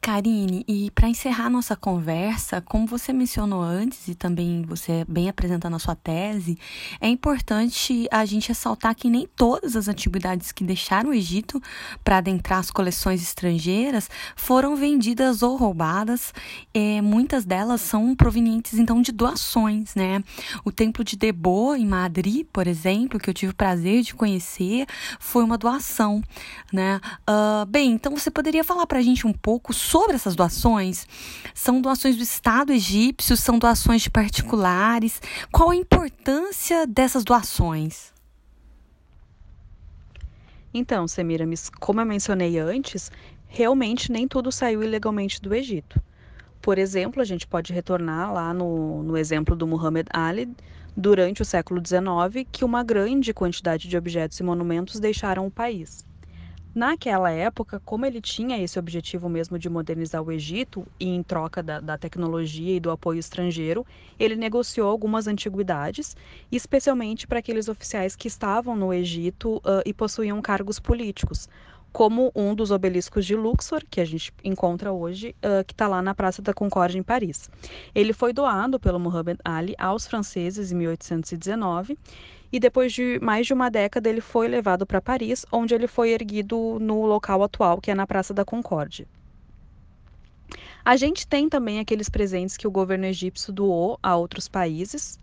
Karine, 0.00 0.64
e 0.66 0.90
para 0.92 1.10
encerrar 1.10 1.50
nossa 1.50 1.76
conversa, 1.76 2.62
como 2.62 2.86
você 2.86 3.12
mencionou 3.12 3.60
antes 3.60 4.08
e 4.08 4.14
também 4.14 4.62
você 4.62 5.04
bem 5.06 5.28
apresentando 5.28 5.76
a 5.76 5.78
sua 5.78 5.94
tese, 5.94 6.58
é 6.98 7.06
importante 7.06 8.08
a 8.10 8.24
gente 8.24 8.48
ressaltar 8.48 8.94
que 8.94 9.10
nem 9.10 9.28
todas 9.36 9.76
as 9.76 9.88
antiguidades 9.88 10.52
que 10.52 10.64
deixaram 10.64 11.10
o 11.10 11.12
Egito 11.12 11.62
para 12.02 12.16
adentrar 12.16 12.60
as 12.60 12.70
coleções 12.70 13.20
estrangeiras 13.20 14.08
foram 14.34 14.74
vendidas 14.74 15.42
ou 15.42 15.54
roubadas. 15.56 16.32
É, 16.72 17.02
muitas 17.02 17.44
delas 17.44 17.82
são 17.82 18.14
provenientes 18.16 18.78
então 18.78 19.02
de 19.02 19.12
doações, 19.12 19.94
né? 19.94 20.24
O 20.64 20.72
templo 20.72 21.04
de 21.04 21.14
Debo 21.14 21.74
em 21.74 21.86
Madrid, 21.86 22.46
por 22.50 22.66
exemplo, 22.66 23.20
que 23.20 23.28
eu 23.28 23.34
tive 23.34 23.52
o 23.52 23.56
prazer 23.56 24.02
de 24.02 24.14
conhecer, 24.14 24.86
foi 25.18 25.44
uma 25.44 25.58
doação, 25.58 26.22
né? 26.72 26.98
Uh, 27.28 27.66
bem, 27.66 27.92
então 27.92 28.16
você 28.16 28.30
poderia 28.30 28.64
falar 28.64 28.86
para 28.86 28.98
a 28.98 29.02
gente 29.02 29.26
um 29.26 29.32
pouco 29.34 29.74
sobre 29.74 29.89
essas 30.14 30.36
doações? 30.36 31.06
São 31.54 31.80
doações 31.80 32.16
do 32.16 32.22
Estado 32.22 32.72
egípcio? 32.72 33.36
São 33.36 33.58
doações 33.58 34.02
de 34.02 34.10
particulares? 34.10 35.20
Qual 35.50 35.70
a 35.70 35.76
importância 35.76 36.86
dessas 36.86 37.24
doações? 37.24 38.12
Então, 40.72 41.08
Semiramis, 41.08 41.68
como 41.68 42.00
eu 42.00 42.06
mencionei 42.06 42.58
antes, 42.58 43.10
realmente 43.48 44.12
nem 44.12 44.28
tudo 44.28 44.52
saiu 44.52 44.82
ilegalmente 44.82 45.40
do 45.42 45.52
Egito. 45.52 46.00
Por 46.62 46.78
exemplo, 46.78 47.20
a 47.20 47.24
gente 47.24 47.46
pode 47.46 47.72
retornar 47.72 48.32
lá 48.32 48.54
no, 48.54 49.02
no 49.02 49.16
exemplo 49.16 49.56
do 49.56 49.66
Muhammad 49.66 50.06
Ali, 50.12 50.54
durante 50.96 51.42
o 51.42 51.44
século 51.44 51.80
XIX, 51.84 52.46
que 52.52 52.64
uma 52.64 52.84
grande 52.84 53.32
quantidade 53.32 53.88
de 53.88 53.96
objetos 53.96 54.38
e 54.38 54.42
monumentos 54.42 55.00
deixaram 55.00 55.46
o 55.46 55.50
país. 55.50 56.04
Naquela 56.72 57.32
época, 57.32 57.80
como 57.84 58.06
ele 58.06 58.20
tinha 58.20 58.62
esse 58.62 58.78
objetivo 58.78 59.28
mesmo 59.28 59.58
de 59.58 59.68
modernizar 59.68 60.22
o 60.22 60.30
Egito, 60.30 60.86
e 61.00 61.08
em 61.08 61.22
troca 61.22 61.62
da, 61.62 61.80
da, 61.80 61.98
tecnologia 61.98 62.76
e 62.76 62.80
do 62.80 62.92
apoio 62.92 63.18
estrangeiro, 63.18 63.84
ele 64.18 64.36
negociou 64.36 64.88
algumas 64.88 65.26
antiguidades, 65.26 66.16
especialmente 66.50 67.26
para 67.26 67.40
aqueles 67.40 67.68
oficiais 67.68 68.14
que 68.14 68.28
estavam 68.28 68.76
no 68.76 68.94
Egito 68.94 69.56
uh, 69.56 69.82
e 69.84 69.92
possuíam 69.92 70.40
cargos 70.40 70.78
políticos, 70.78 71.48
como 71.92 72.30
um 72.36 72.54
dos 72.54 72.70
obeliscos 72.70 73.26
de 73.26 73.34
Luxor, 73.34 73.82
que 73.90 74.00
a 74.00 74.04
gente 74.04 74.32
encontra 74.44 74.92
hoje, 74.92 75.34
uh, 75.44 75.64
que 75.64 75.72
está 75.72 75.88
lá 75.88 76.00
na 76.00 76.14
Praça 76.14 76.40
da 76.40 76.54
Concórdia, 76.54 77.00
em 77.00 77.02
Paris. 77.02 77.50
Ele 77.92 78.12
foi 78.12 78.32
doado 78.32 78.78
pelo 78.78 79.00
Muhammad 79.00 79.38
Ali 79.44 79.74
aos 79.76 80.06
franceses 80.06 80.70
em 80.70 80.76
1819 80.76 81.98
e 82.52 82.58
depois 82.58 82.92
de 82.92 83.18
mais 83.20 83.46
de 83.46 83.52
uma 83.52 83.70
década 83.70 84.08
ele 84.08 84.20
foi 84.20 84.48
levado 84.48 84.86
para 84.86 85.00
Paris, 85.00 85.46
onde 85.52 85.74
ele 85.74 85.86
foi 85.86 86.10
erguido 86.10 86.78
no 86.80 87.06
local 87.06 87.42
atual, 87.42 87.80
que 87.80 87.90
é 87.90 87.94
na 87.94 88.06
Praça 88.06 88.34
da 88.34 88.44
Concórdia. 88.44 89.06
A 90.84 90.96
gente 90.96 91.26
tem 91.26 91.48
também 91.48 91.78
aqueles 91.78 92.08
presentes 92.08 92.56
que 92.56 92.66
o 92.66 92.70
governo 92.70 93.04
egípcio 93.04 93.52
doou 93.52 93.98
a 94.02 94.16
outros 94.16 94.48
países, 94.48 95.20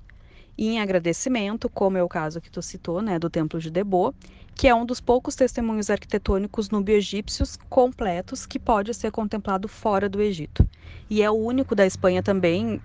em 0.58 0.80
agradecimento, 0.80 1.70
como 1.70 1.98
é 1.98 2.04
o 2.04 2.10
caso 2.10 2.42
que 2.42 2.50
tu 2.50 2.62
citou, 2.62 3.02
né, 3.02 3.20
do 3.20 3.30
Templo 3.30 3.60
de 3.60 3.70
Debo, 3.70 4.14
que 4.56 4.68
é 4.68 4.74
um 4.74 4.86
dos 4.86 5.00
poucos 5.00 5.36
testemunhos 5.36 5.90
arquitetônicos 5.90 6.72
nubio-egípcios 6.72 7.58
completos 7.70 8.46
que 8.48 8.58
pode 8.58 8.92
ser 8.94 9.12
contemplado 9.12 9.68
fora 9.68 10.10
do 10.10 10.20
Egito. 10.20 10.68
E 11.10 11.22
é 11.22 11.30
o 11.30 11.36
único 11.36 11.76
da 11.76 11.86
Espanha 11.86 12.24
também, 12.24 12.82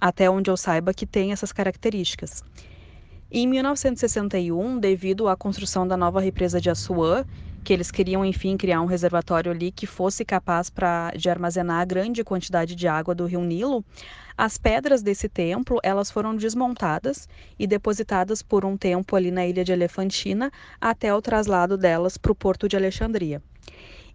até 0.00 0.28
onde 0.28 0.50
eu 0.50 0.56
saiba, 0.56 0.92
que 0.92 1.06
tem 1.06 1.30
essas 1.30 1.52
características. 1.52 2.42
Em 3.28 3.44
1961, 3.44 4.78
devido 4.78 5.26
à 5.26 5.36
construção 5.36 5.86
da 5.86 5.96
nova 5.96 6.20
represa 6.20 6.60
de 6.60 6.70
Assuã, 6.70 7.24
que 7.64 7.72
eles 7.72 7.90
queriam, 7.90 8.24
enfim, 8.24 8.56
criar 8.56 8.80
um 8.80 8.86
reservatório 8.86 9.50
ali 9.50 9.72
que 9.72 9.84
fosse 9.84 10.24
capaz 10.24 10.70
pra, 10.70 11.10
de 11.10 11.28
armazenar 11.28 11.80
a 11.80 11.84
grande 11.84 12.22
quantidade 12.22 12.76
de 12.76 12.86
água 12.86 13.16
do 13.16 13.26
rio 13.26 13.40
Nilo, 13.40 13.84
as 14.38 14.56
pedras 14.56 15.02
desse 15.02 15.28
templo 15.28 15.80
elas 15.82 16.08
foram 16.08 16.36
desmontadas 16.36 17.28
e 17.58 17.66
depositadas 17.66 18.42
por 18.42 18.64
um 18.64 18.76
tempo 18.76 19.16
ali 19.16 19.32
na 19.32 19.44
ilha 19.44 19.64
de 19.64 19.72
Elefantina 19.72 20.52
até 20.80 21.12
o 21.12 21.20
traslado 21.20 21.76
delas 21.76 22.16
para 22.16 22.30
o 22.30 22.36
porto 22.36 22.68
de 22.68 22.76
Alexandria. 22.76 23.42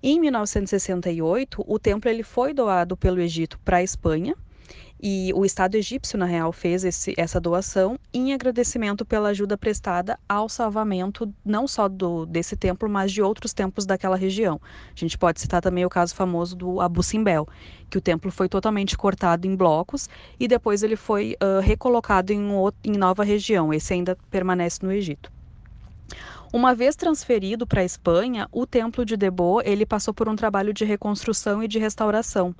Em 0.02 0.22
1968, 0.22 1.66
o 1.68 1.78
templo 1.78 2.10
ele 2.10 2.24
foi 2.24 2.54
doado 2.54 2.96
pelo 2.96 3.20
Egito 3.20 3.60
para 3.60 3.78
a 3.78 3.84
Espanha 3.84 4.38
e 5.02 5.32
o 5.34 5.44
Estado 5.44 5.76
egípcio, 5.76 6.18
na 6.18 6.26
real, 6.26 6.52
fez 6.52 6.84
esse, 6.84 7.16
essa 7.18 7.40
doação 7.40 7.98
em 8.14 8.34
agradecimento 8.34 9.04
pela 9.04 9.30
ajuda 9.30 9.58
prestada 9.58 10.20
ao 10.30 10.48
salvamento 10.48 11.34
não 11.44 11.68
só 11.68 11.90
do, 11.90 12.26
desse 12.26 12.56
templo, 12.56 12.88
mas 12.88 13.12
de 13.12 13.22
outros 13.22 13.52
templos 13.52 13.86
daquela 13.86 14.16
região. 14.16 14.62
A 14.96 15.00
gente 15.00 15.18
pode 15.18 15.42
citar 15.42 15.62
também 15.62 15.84
o 15.86 15.90
caso 15.90 16.14
famoso 16.14 16.56
do 16.56 16.80
Abu 16.80 17.02
Simbel, 17.02 17.48
que 17.90 17.98
o 17.98 18.02
templo 18.02 18.32
foi 18.32 18.48
totalmente 18.48 18.96
cortado 18.96 19.48
em 19.48 19.56
blocos 19.56 20.08
e 20.40 20.48
depois 20.48 20.84
ele 20.84 20.96
foi 20.96 21.36
uh, 21.42 21.60
recolocado 21.62 22.32
em, 22.32 22.48
em 22.84 22.92
nova 22.92 23.24
região. 23.24 23.74
Esse 23.74 23.94
ainda 23.94 24.16
permanece 24.30 24.80
no 24.84 24.92
Egito. 24.92 25.32
Uma 26.54 26.76
vez 26.76 26.98
transferido 26.98 27.66
para 27.66 27.80
a 27.80 27.86
Espanha, 27.86 28.46
o 28.52 28.66
templo 28.66 29.06
de 29.06 29.16
Debo 29.16 29.62
ele 29.62 29.86
passou 29.86 30.14
por 30.14 30.28
um 30.28 30.36
trabalho 30.36 30.74
de 30.74 30.84
reconstrução 30.84 31.64
e 31.64 31.68
de 31.68 31.80
restauração. 31.80 32.54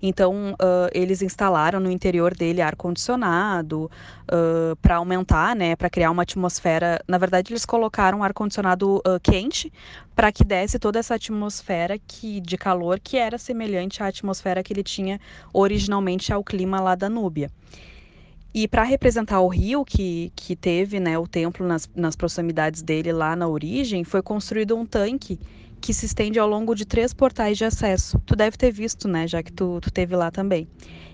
Então, 0.00 0.54
uh, 0.54 0.88
eles 0.92 1.20
instalaram 1.20 1.78
no 1.78 1.90
interior 1.90 2.34
dele 2.34 2.62
ar 2.62 2.74
condicionado 2.74 3.90
uh, 4.32 4.74
para 4.80 4.96
aumentar, 4.96 5.54
né, 5.54 5.76
para 5.76 5.90
criar 5.90 6.10
uma 6.10 6.22
atmosfera. 6.22 6.98
Na 7.06 7.18
verdade, 7.18 7.52
eles 7.52 7.66
colocaram 7.66 8.24
ar 8.24 8.32
condicionado 8.32 8.96
uh, 8.96 9.20
quente 9.22 9.70
para 10.16 10.32
que 10.32 10.42
desse 10.42 10.78
toda 10.78 10.98
essa 10.98 11.14
atmosfera 11.14 11.98
que 11.98 12.40
de 12.40 12.56
calor 12.56 12.98
que 12.98 13.18
era 13.18 13.36
semelhante 13.36 14.02
à 14.02 14.06
atmosfera 14.06 14.62
que 14.62 14.72
ele 14.72 14.82
tinha 14.82 15.20
originalmente 15.52 16.32
ao 16.32 16.42
clima 16.42 16.80
lá 16.80 16.94
da 16.94 17.10
Núbia. 17.10 17.50
E 18.54 18.68
para 18.68 18.84
representar 18.84 19.40
o 19.40 19.48
rio 19.48 19.84
que, 19.84 20.30
que 20.36 20.54
teve 20.54 21.00
né, 21.00 21.18
o 21.18 21.26
templo 21.26 21.66
nas, 21.66 21.90
nas 21.92 22.14
proximidades 22.14 22.82
dele 22.82 23.12
lá 23.12 23.34
na 23.34 23.48
origem, 23.48 24.04
foi 24.04 24.22
construído 24.22 24.76
um 24.76 24.86
tanque 24.86 25.40
que 25.80 25.92
se 25.92 26.06
estende 26.06 26.38
ao 26.38 26.48
longo 26.48 26.72
de 26.72 26.86
três 26.86 27.12
portais 27.12 27.58
de 27.58 27.64
acesso. 27.64 28.16
Tu 28.24 28.36
deve 28.36 28.56
ter 28.56 28.70
visto, 28.70 29.08
né, 29.08 29.26
já 29.26 29.42
que 29.42 29.52
tu, 29.52 29.80
tu 29.82 29.90
teve 29.90 30.14
lá 30.14 30.30
também. 30.30 30.68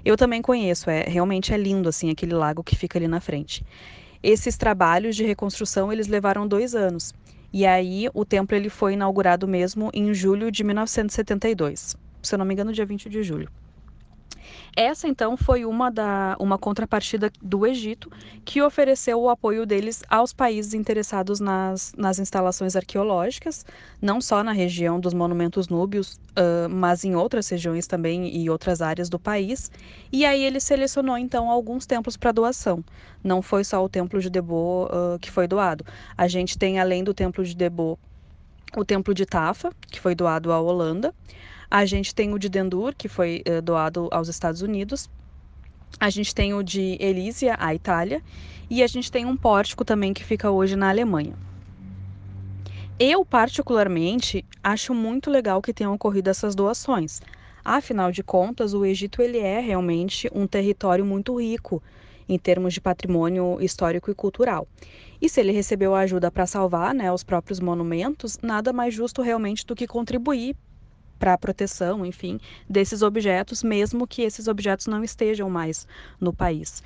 Eu 0.05 0.19
também 0.19 0.43
conheço, 0.43 0.91
é 0.91 1.05
realmente 1.05 1.55
é 1.55 1.57
lindo 1.57 1.89
assim 1.89 2.11
aquele 2.11 2.35
lago 2.35 2.63
que 2.63 2.77
fica 2.77 2.99
ali 2.99 3.09
na 3.09 3.21
frente. 3.21 3.65
Esses 4.23 4.59
trabalhos 4.59 5.17
de 5.17 5.25
reconstrução 5.25 5.91
eles 5.91 6.09
levaram 6.09 6.47
dois 6.47 6.75
anos. 6.75 7.15
E 7.51 7.65
aí 7.65 8.07
o 8.13 8.23
templo 8.23 8.55
ele 8.55 8.69
foi 8.69 8.93
inaugurado 8.93 9.49
mesmo 9.49 9.91
em 9.95 10.13
julho 10.13 10.53
de 10.53 10.63
1972, 10.63 11.97
se 12.23 12.35
eu 12.35 12.39
não 12.39 12.45
me 12.45 12.53
engano, 12.53 12.71
dia 12.71 12.85
20 12.85 13.09
de 13.09 13.23
julho. 13.23 13.49
Essa 14.77 15.09
então 15.09 15.37
foi 15.37 15.65
uma, 15.65 15.91
da, 15.91 16.37
uma 16.39 16.57
contrapartida 16.57 17.31
do 17.43 17.67
Egito 17.67 18.11
que 18.45 18.63
ofereceu 18.63 19.21
o 19.21 19.29
apoio 19.29 19.67
deles 19.67 20.03
aos 20.09 20.33
países 20.33 20.75
interessados 20.75 21.41
nas, 21.41 21.93
nas 21.97 22.19
instalações 22.19 22.77
arqueológicas, 22.77 23.65
não 24.01 24.21
só 24.21 24.43
na 24.43 24.53
região 24.53 24.99
dos 24.99 25.15
monumentos 25.15 25.69
núbios, 25.69 26.21
uh, 26.31 26.69
mas 26.69 27.05
em 27.05 27.15
outras 27.15 27.49
regiões 27.49 27.87
também 27.87 28.37
e 28.37 28.49
outras 28.49 28.81
áreas 28.81 29.09
do 29.09 29.19
país. 29.19 29.71
E 30.13 30.25
aí 30.25 30.45
ele 30.45 30.61
selecionou 30.61 31.19
então 31.19 31.51
alguns 31.51 31.87
templos 31.87 32.17
para 32.17 32.33
doação. 32.33 32.85
Não 33.23 33.43
foi 33.43 33.65
só 33.65 33.85
o 33.85 33.89
templo 33.89 34.21
de 34.21 34.31
Debo 34.31 34.87
uh, 34.87 35.19
que 35.21 35.31
foi 35.31 35.47
doado. 35.47 35.85
A 36.17 36.29
gente 36.29 36.59
tem 36.59 36.79
além 36.79 37.05
do 37.05 37.13
templo 37.13 37.45
de 37.45 37.55
Debo 37.55 37.99
o 38.77 38.85
templo 38.85 39.13
de 39.13 39.27
Tafa, 39.27 39.73
que 39.91 40.01
foi 40.01 40.15
doado 40.15 40.53
à 40.53 40.61
Holanda. 40.61 41.13
A 41.71 41.85
gente 41.85 42.13
tem 42.13 42.35
o 42.35 42.39
de 42.39 42.49
Dendur, 42.49 42.93
que 42.97 43.07
foi 43.07 43.45
uh, 43.47 43.63
doado 43.63 44.09
aos 44.11 44.27
Estados 44.27 44.61
Unidos. 44.61 45.09
A 46.01 46.11
gente 46.11 46.35
tem 46.35 46.53
o 46.53 46.65
de 46.65 46.97
Elísia, 46.99 47.55
à 47.61 47.73
Itália. 47.73 48.21
E 48.69 48.83
a 48.83 48.89
gente 48.89 49.11
tem 49.11 49.25
um 49.25 49.37
pórtico 49.37 49.85
também 49.85 50.13
que 50.13 50.25
fica 50.25 50.51
hoje 50.51 50.75
na 50.75 50.89
Alemanha. 50.89 51.35
Eu, 52.99 53.25
particularmente, 53.25 54.45
acho 54.65 54.93
muito 54.93 55.31
legal 55.31 55.63
que 55.63 55.73
tenham 55.73 55.95
ocorrido 55.95 56.29
essas 56.29 56.57
doações. 56.57 57.21
Afinal 57.65 58.11
de 58.11 58.25
contas, 58.25 58.75
o 58.75 58.85
Egito 58.85 59.23
ele 59.23 59.39
é 59.39 59.61
realmente 59.61 60.29
um 60.35 60.49
território 60.49 61.05
muito 61.05 61.41
rico 61.41 61.81
em 62.29 62.37
termos 62.37 62.75
de 62.75 62.81
patrimônio 62.81 63.59
histórico 63.61 64.11
e 64.11 64.15
cultural. 64.15 64.67
E 65.23 65.29
se 65.29 65.41
ele 65.41 65.53
recebeu 65.53 65.95
ajuda 65.95 66.33
para 66.33 66.47
salvar 66.47 66.93
né, 66.93 67.13
os 67.13 67.23
próprios 67.23 67.61
monumentos, 67.61 68.39
nada 68.43 68.73
mais 68.73 68.93
justo 68.93 69.23
realmente 69.23 69.65
do 69.65 69.77
que 69.77 69.87
contribuir 69.87 70.57
para 71.21 71.35
a 71.35 71.39
proteção, 71.39 72.05
enfim, 72.05 72.41
desses 72.69 73.03
objetos, 73.03 73.63
mesmo 73.63 74.07
que 74.07 74.23
esses 74.23 74.49
objetos 74.49 74.87
não 74.87 75.05
estejam 75.05 75.51
mais 75.51 75.87
no 76.19 76.33
país. 76.33 76.83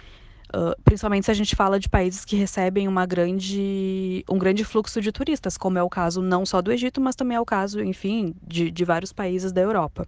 Uh, 0.55 0.75
principalmente 0.85 1.25
se 1.25 1.31
a 1.31 1.35
gente 1.35 1.57
fala 1.57 1.81
de 1.81 1.89
países 1.89 2.25
que 2.25 2.37
recebem 2.37 2.87
uma 2.87 3.07
grande, 3.07 4.25
um 4.29 4.39
grande 4.39 4.65
fluxo 4.65 5.01
de 5.01 5.11
turistas, 5.11 5.57
como 5.57 5.79
é 5.79 5.83
o 5.83 5.89
caso 5.89 6.21
não 6.21 6.45
só 6.45 6.61
do 6.61 6.71
Egito, 6.71 7.01
mas 7.01 7.17
também 7.17 7.37
é 7.37 7.41
o 7.41 7.47
caso, 7.47 7.81
enfim, 7.81 8.35
de, 8.47 8.71
de 8.71 8.85
vários 8.85 9.13
países 9.13 9.53
da 9.53 9.61
Europa. 9.61 10.07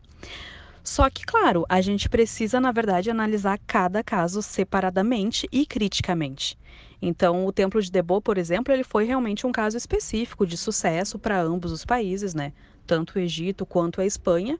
Só 0.84 1.08
que, 1.10 1.24
claro, 1.24 1.64
a 1.68 1.80
gente 1.80 2.08
precisa, 2.08 2.60
na 2.60 2.70
verdade, 2.70 3.10
analisar 3.10 3.58
cada 3.66 4.04
caso 4.04 4.40
separadamente 4.42 5.48
e 5.50 5.66
criticamente. 5.66 6.56
Então, 7.02 7.44
o 7.44 7.52
Templo 7.52 7.82
de 7.82 7.90
Debo, 7.90 8.20
por 8.20 8.38
exemplo, 8.38 8.72
ele 8.72 8.84
foi 8.84 9.04
realmente 9.04 9.46
um 9.46 9.52
caso 9.52 9.76
específico 9.76 10.46
de 10.46 10.56
sucesso 10.56 11.18
para 11.18 11.40
ambos 11.40 11.72
os 11.72 11.84
países, 11.84 12.34
né? 12.34 12.52
Tanto 12.86 13.16
o 13.16 13.18
Egito 13.18 13.66
quanto 13.66 14.00
a 14.00 14.06
Espanha. 14.06 14.58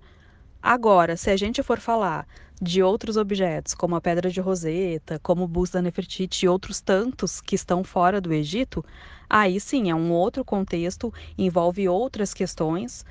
Agora, 0.62 1.16
se 1.16 1.30
a 1.30 1.36
gente 1.36 1.62
for 1.62 1.78
falar 1.78 2.26
de 2.60 2.82
outros 2.82 3.16
objetos, 3.16 3.74
como 3.74 3.94
a 3.94 4.00
Pedra 4.00 4.30
de 4.30 4.40
Roseta, 4.40 5.18
como 5.22 5.44
o 5.44 5.48
busto 5.48 5.74
da 5.74 5.82
Nefertiti 5.82 6.44
e 6.44 6.48
outros 6.48 6.80
tantos 6.80 7.40
que 7.40 7.54
estão 7.54 7.84
fora 7.84 8.20
do 8.20 8.32
Egito, 8.32 8.84
aí 9.28 9.60
sim 9.60 9.90
é 9.90 9.94
um 9.94 10.10
outro 10.10 10.44
contexto, 10.44 11.12
envolve 11.38 11.88
outras 11.88 12.34
questões 12.34 13.04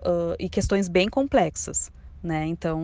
uh, 0.00 0.34
e 0.38 0.48
questões 0.48 0.88
bem 0.88 1.08
complexas, 1.08 1.90
né? 2.22 2.46
Então, 2.46 2.80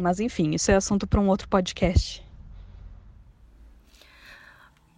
mas 0.00 0.20
enfim, 0.20 0.54
isso 0.54 0.70
é 0.70 0.76
assunto 0.76 1.06
para 1.06 1.20
um 1.20 1.28
outro 1.28 1.48
podcast. 1.48 2.25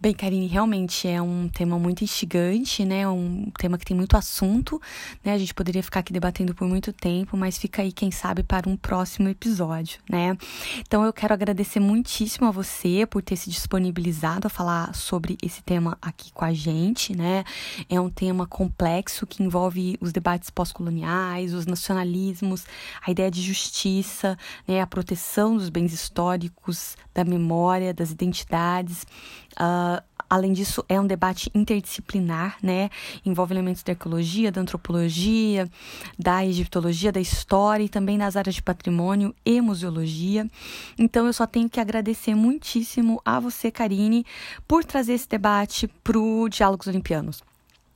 Bem, 0.01 0.13
Karine, 0.13 0.47
realmente 0.47 1.09
é 1.09 1.21
um 1.21 1.49
tema 1.49 1.77
muito 1.77 2.05
instigante, 2.05 2.85
né? 2.85 3.05
Um 3.05 3.51
tema 3.59 3.77
que 3.77 3.83
tem 3.83 3.97
muito 3.97 4.15
assunto, 4.15 4.81
né? 5.21 5.33
A 5.33 5.37
gente 5.37 5.53
poderia 5.53 5.83
ficar 5.83 5.99
aqui 5.99 6.13
debatendo 6.13 6.55
por 6.55 6.65
muito 6.69 6.93
tempo, 6.93 7.35
mas 7.35 7.57
fica 7.57 7.81
aí, 7.81 7.91
quem 7.91 8.09
sabe, 8.09 8.41
para 8.41 8.69
um 8.69 8.77
próximo 8.77 9.27
episódio, 9.27 9.99
né? 10.09 10.37
Então 10.79 11.03
eu 11.03 11.11
quero 11.11 11.33
agradecer 11.33 11.81
muitíssimo 11.81 12.47
a 12.47 12.51
você 12.51 13.05
por 13.05 13.21
ter 13.21 13.35
se 13.35 13.49
disponibilizado 13.49 14.47
a 14.47 14.49
falar 14.49 14.95
sobre 14.95 15.37
esse 15.43 15.61
tema 15.61 15.97
aqui 16.01 16.31
com 16.31 16.45
a 16.45 16.53
gente, 16.53 17.13
né? 17.13 17.43
É 17.89 17.99
um 17.99 18.09
tema 18.09 18.47
complexo 18.47 19.27
que 19.27 19.43
envolve 19.43 19.97
os 19.99 20.13
debates 20.13 20.49
pós-coloniais, 20.49 21.53
os 21.53 21.65
nacionalismos, 21.65 22.63
a 23.05 23.11
ideia 23.11 23.29
de 23.29 23.41
justiça, 23.41 24.37
né? 24.65 24.79
A 24.79 24.87
proteção 24.87 25.57
dos 25.57 25.67
bens 25.67 25.91
históricos, 25.91 26.95
da 27.13 27.25
memória, 27.25 27.93
das 27.93 28.11
identidades. 28.11 29.05
Uh, 29.53 30.01
além 30.29 30.53
disso, 30.53 30.85
é 30.87 30.99
um 30.99 31.07
debate 31.07 31.49
interdisciplinar, 31.55 32.57
né? 32.61 32.89
Envolve 33.25 33.53
elementos 33.53 33.81
da 33.81 33.93
ecologia, 33.93 34.51
da 34.51 34.61
antropologia, 34.61 35.69
da 36.17 36.45
egiptologia, 36.45 37.11
da 37.11 37.19
história 37.19 37.83
e 37.83 37.89
também 37.89 38.17
nas 38.17 38.35
áreas 38.35 38.55
de 38.55 38.61
patrimônio 38.61 39.33
e 39.45 39.59
museologia. 39.59 40.47
Então, 40.97 41.25
eu 41.25 41.33
só 41.33 41.47
tenho 41.47 41.69
que 41.69 41.79
agradecer 41.79 42.35
muitíssimo 42.35 43.19
a 43.25 43.39
você, 43.39 43.71
Karine, 43.71 44.25
por 44.67 44.85
trazer 44.85 45.13
esse 45.13 45.27
debate 45.27 45.87
para 45.87 46.19
o 46.19 46.47
Diálogos 46.47 46.87
Olimpianos. 46.87 47.48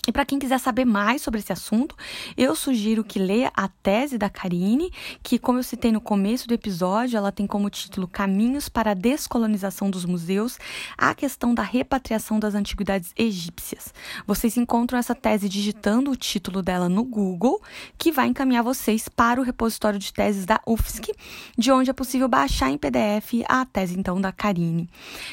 E 0.05 0.11
para 0.11 0.25
quem 0.25 0.37
quiser 0.37 0.59
saber 0.59 0.83
mais 0.83 1.21
sobre 1.21 1.39
esse 1.39 1.53
assunto, 1.53 1.95
eu 2.35 2.55
sugiro 2.55 3.05
que 3.05 3.17
leia 3.17 3.49
a 3.55 3.69
tese 3.69 4.17
da 4.17 4.29
Karine, 4.29 4.91
que, 5.21 5.39
como 5.39 5.59
eu 5.59 5.63
citei 5.63 5.93
no 5.93 6.01
começo 6.01 6.45
do 6.45 6.53
episódio, 6.53 7.15
ela 7.15 7.31
tem 7.31 7.47
como 7.47 7.69
título 7.69 8.05
Caminhos 8.05 8.67
para 8.67 8.91
a 8.91 8.93
Descolonização 8.93 9.89
dos 9.89 10.03
Museus, 10.03 10.59
a 10.97 11.15
questão 11.15 11.53
da 11.53 11.63
repatriação 11.63 12.37
das 12.37 12.53
antiguidades 12.53 13.13
egípcias. 13.15 13.93
Vocês 14.27 14.57
encontram 14.57 14.99
essa 14.99 15.15
tese 15.15 15.47
digitando 15.47 16.11
o 16.11 16.17
título 16.17 16.61
dela 16.61 16.89
no 16.89 17.05
Google, 17.05 17.61
que 17.97 18.11
vai 18.11 18.27
encaminhar 18.27 18.63
vocês 18.63 19.07
para 19.07 19.39
o 19.39 19.43
repositório 19.43 19.97
de 19.97 20.11
teses 20.11 20.45
da 20.45 20.59
UFSC, 20.67 21.13
de 21.57 21.71
onde 21.71 21.89
é 21.89 21.93
possível 21.93 22.27
baixar 22.27 22.69
em 22.69 22.77
PDF 22.77 23.45
a 23.47 23.65
tese, 23.65 23.97
então, 23.97 24.19
da 24.19 24.33
Karine. 24.33 24.89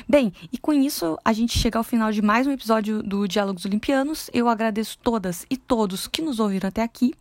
Bem, 0.09 0.33
e 0.53 0.59
com 0.59 0.73
isso 0.73 1.18
a 1.25 1.33
gente 1.33 1.59
chega 1.59 1.77
ao 1.77 1.85
final 1.85 2.12
de 2.12 2.23
mais 2.23 2.47
um 2.47 2.53
episódio 2.53 3.03
do 3.03 3.27
Diálogos 3.27 3.64
Olimpianos. 3.64 4.31
Eu 4.33 4.49
agradeço 4.61 4.99
todas 4.99 5.47
e 5.49 5.57
todos 5.57 6.07
que 6.07 6.21
nos 6.21 6.39
ouviram 6.39 6.69
até 6.69 6.83
aqui. 6.83 7.15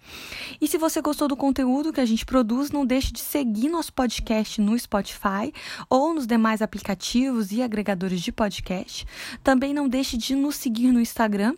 E 0.60 0.68
se 0.68 0.78
você 0.78 1.02
gostou 1.02 1.28
do 1.28 1.38
conteúdo 1.38 1.94
que 1.94 2.02
a 2.02 2.06
gente 2.06 2.26
produz, 2.26 2.70
não 2.70 2.86
deixe 2.86 3.14
de 3.14 3.22
seguir 3.22 3.70
nosso 3.70 3.94
podcast 3.94 4.60
no 4.60 4.78
Spotify 4.78 5.54
ou 5.90 6.14
nos 6.14 6.28
demais 6.28 6.62
aplicativos 6.62 7.52
e 7.52 7.62
agregadores 7.62 8.22
de 8.22 8.32
podcast. 8.32 9.06
Também 9.42 9.74
não 9.74 9.88
deixe 9.88 10.18
de 10.18 10.36
nos 10.36 10.56
seguir 10.56 10.92
no 10.92 11.00
Instagram. 11.00 11.56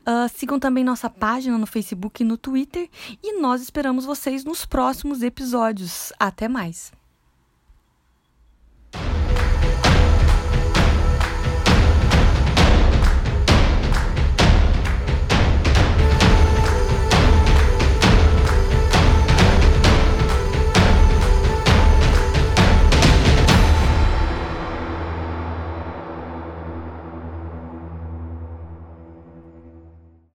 Uh, 0.00 0.28
sigam 0.32 0.60
também 0.60 0.84
nossa 0.84 1.10
página 1.10 1.58
no 1.58 1.66
Facebook 1.66 2.22
e 2.22 2.26
no 2.26 2.36
Twitter. 2.36 2.88
E 3.22 3.40
nós 3.40 3.60
esperamos 3.60 4.04
vocês 4.04 4.44
nos 4.44 4.64
próximos 4.64 5.22
episódios. 5.22 6.12
Até 6.18 6.48
mais! 6.48 6.99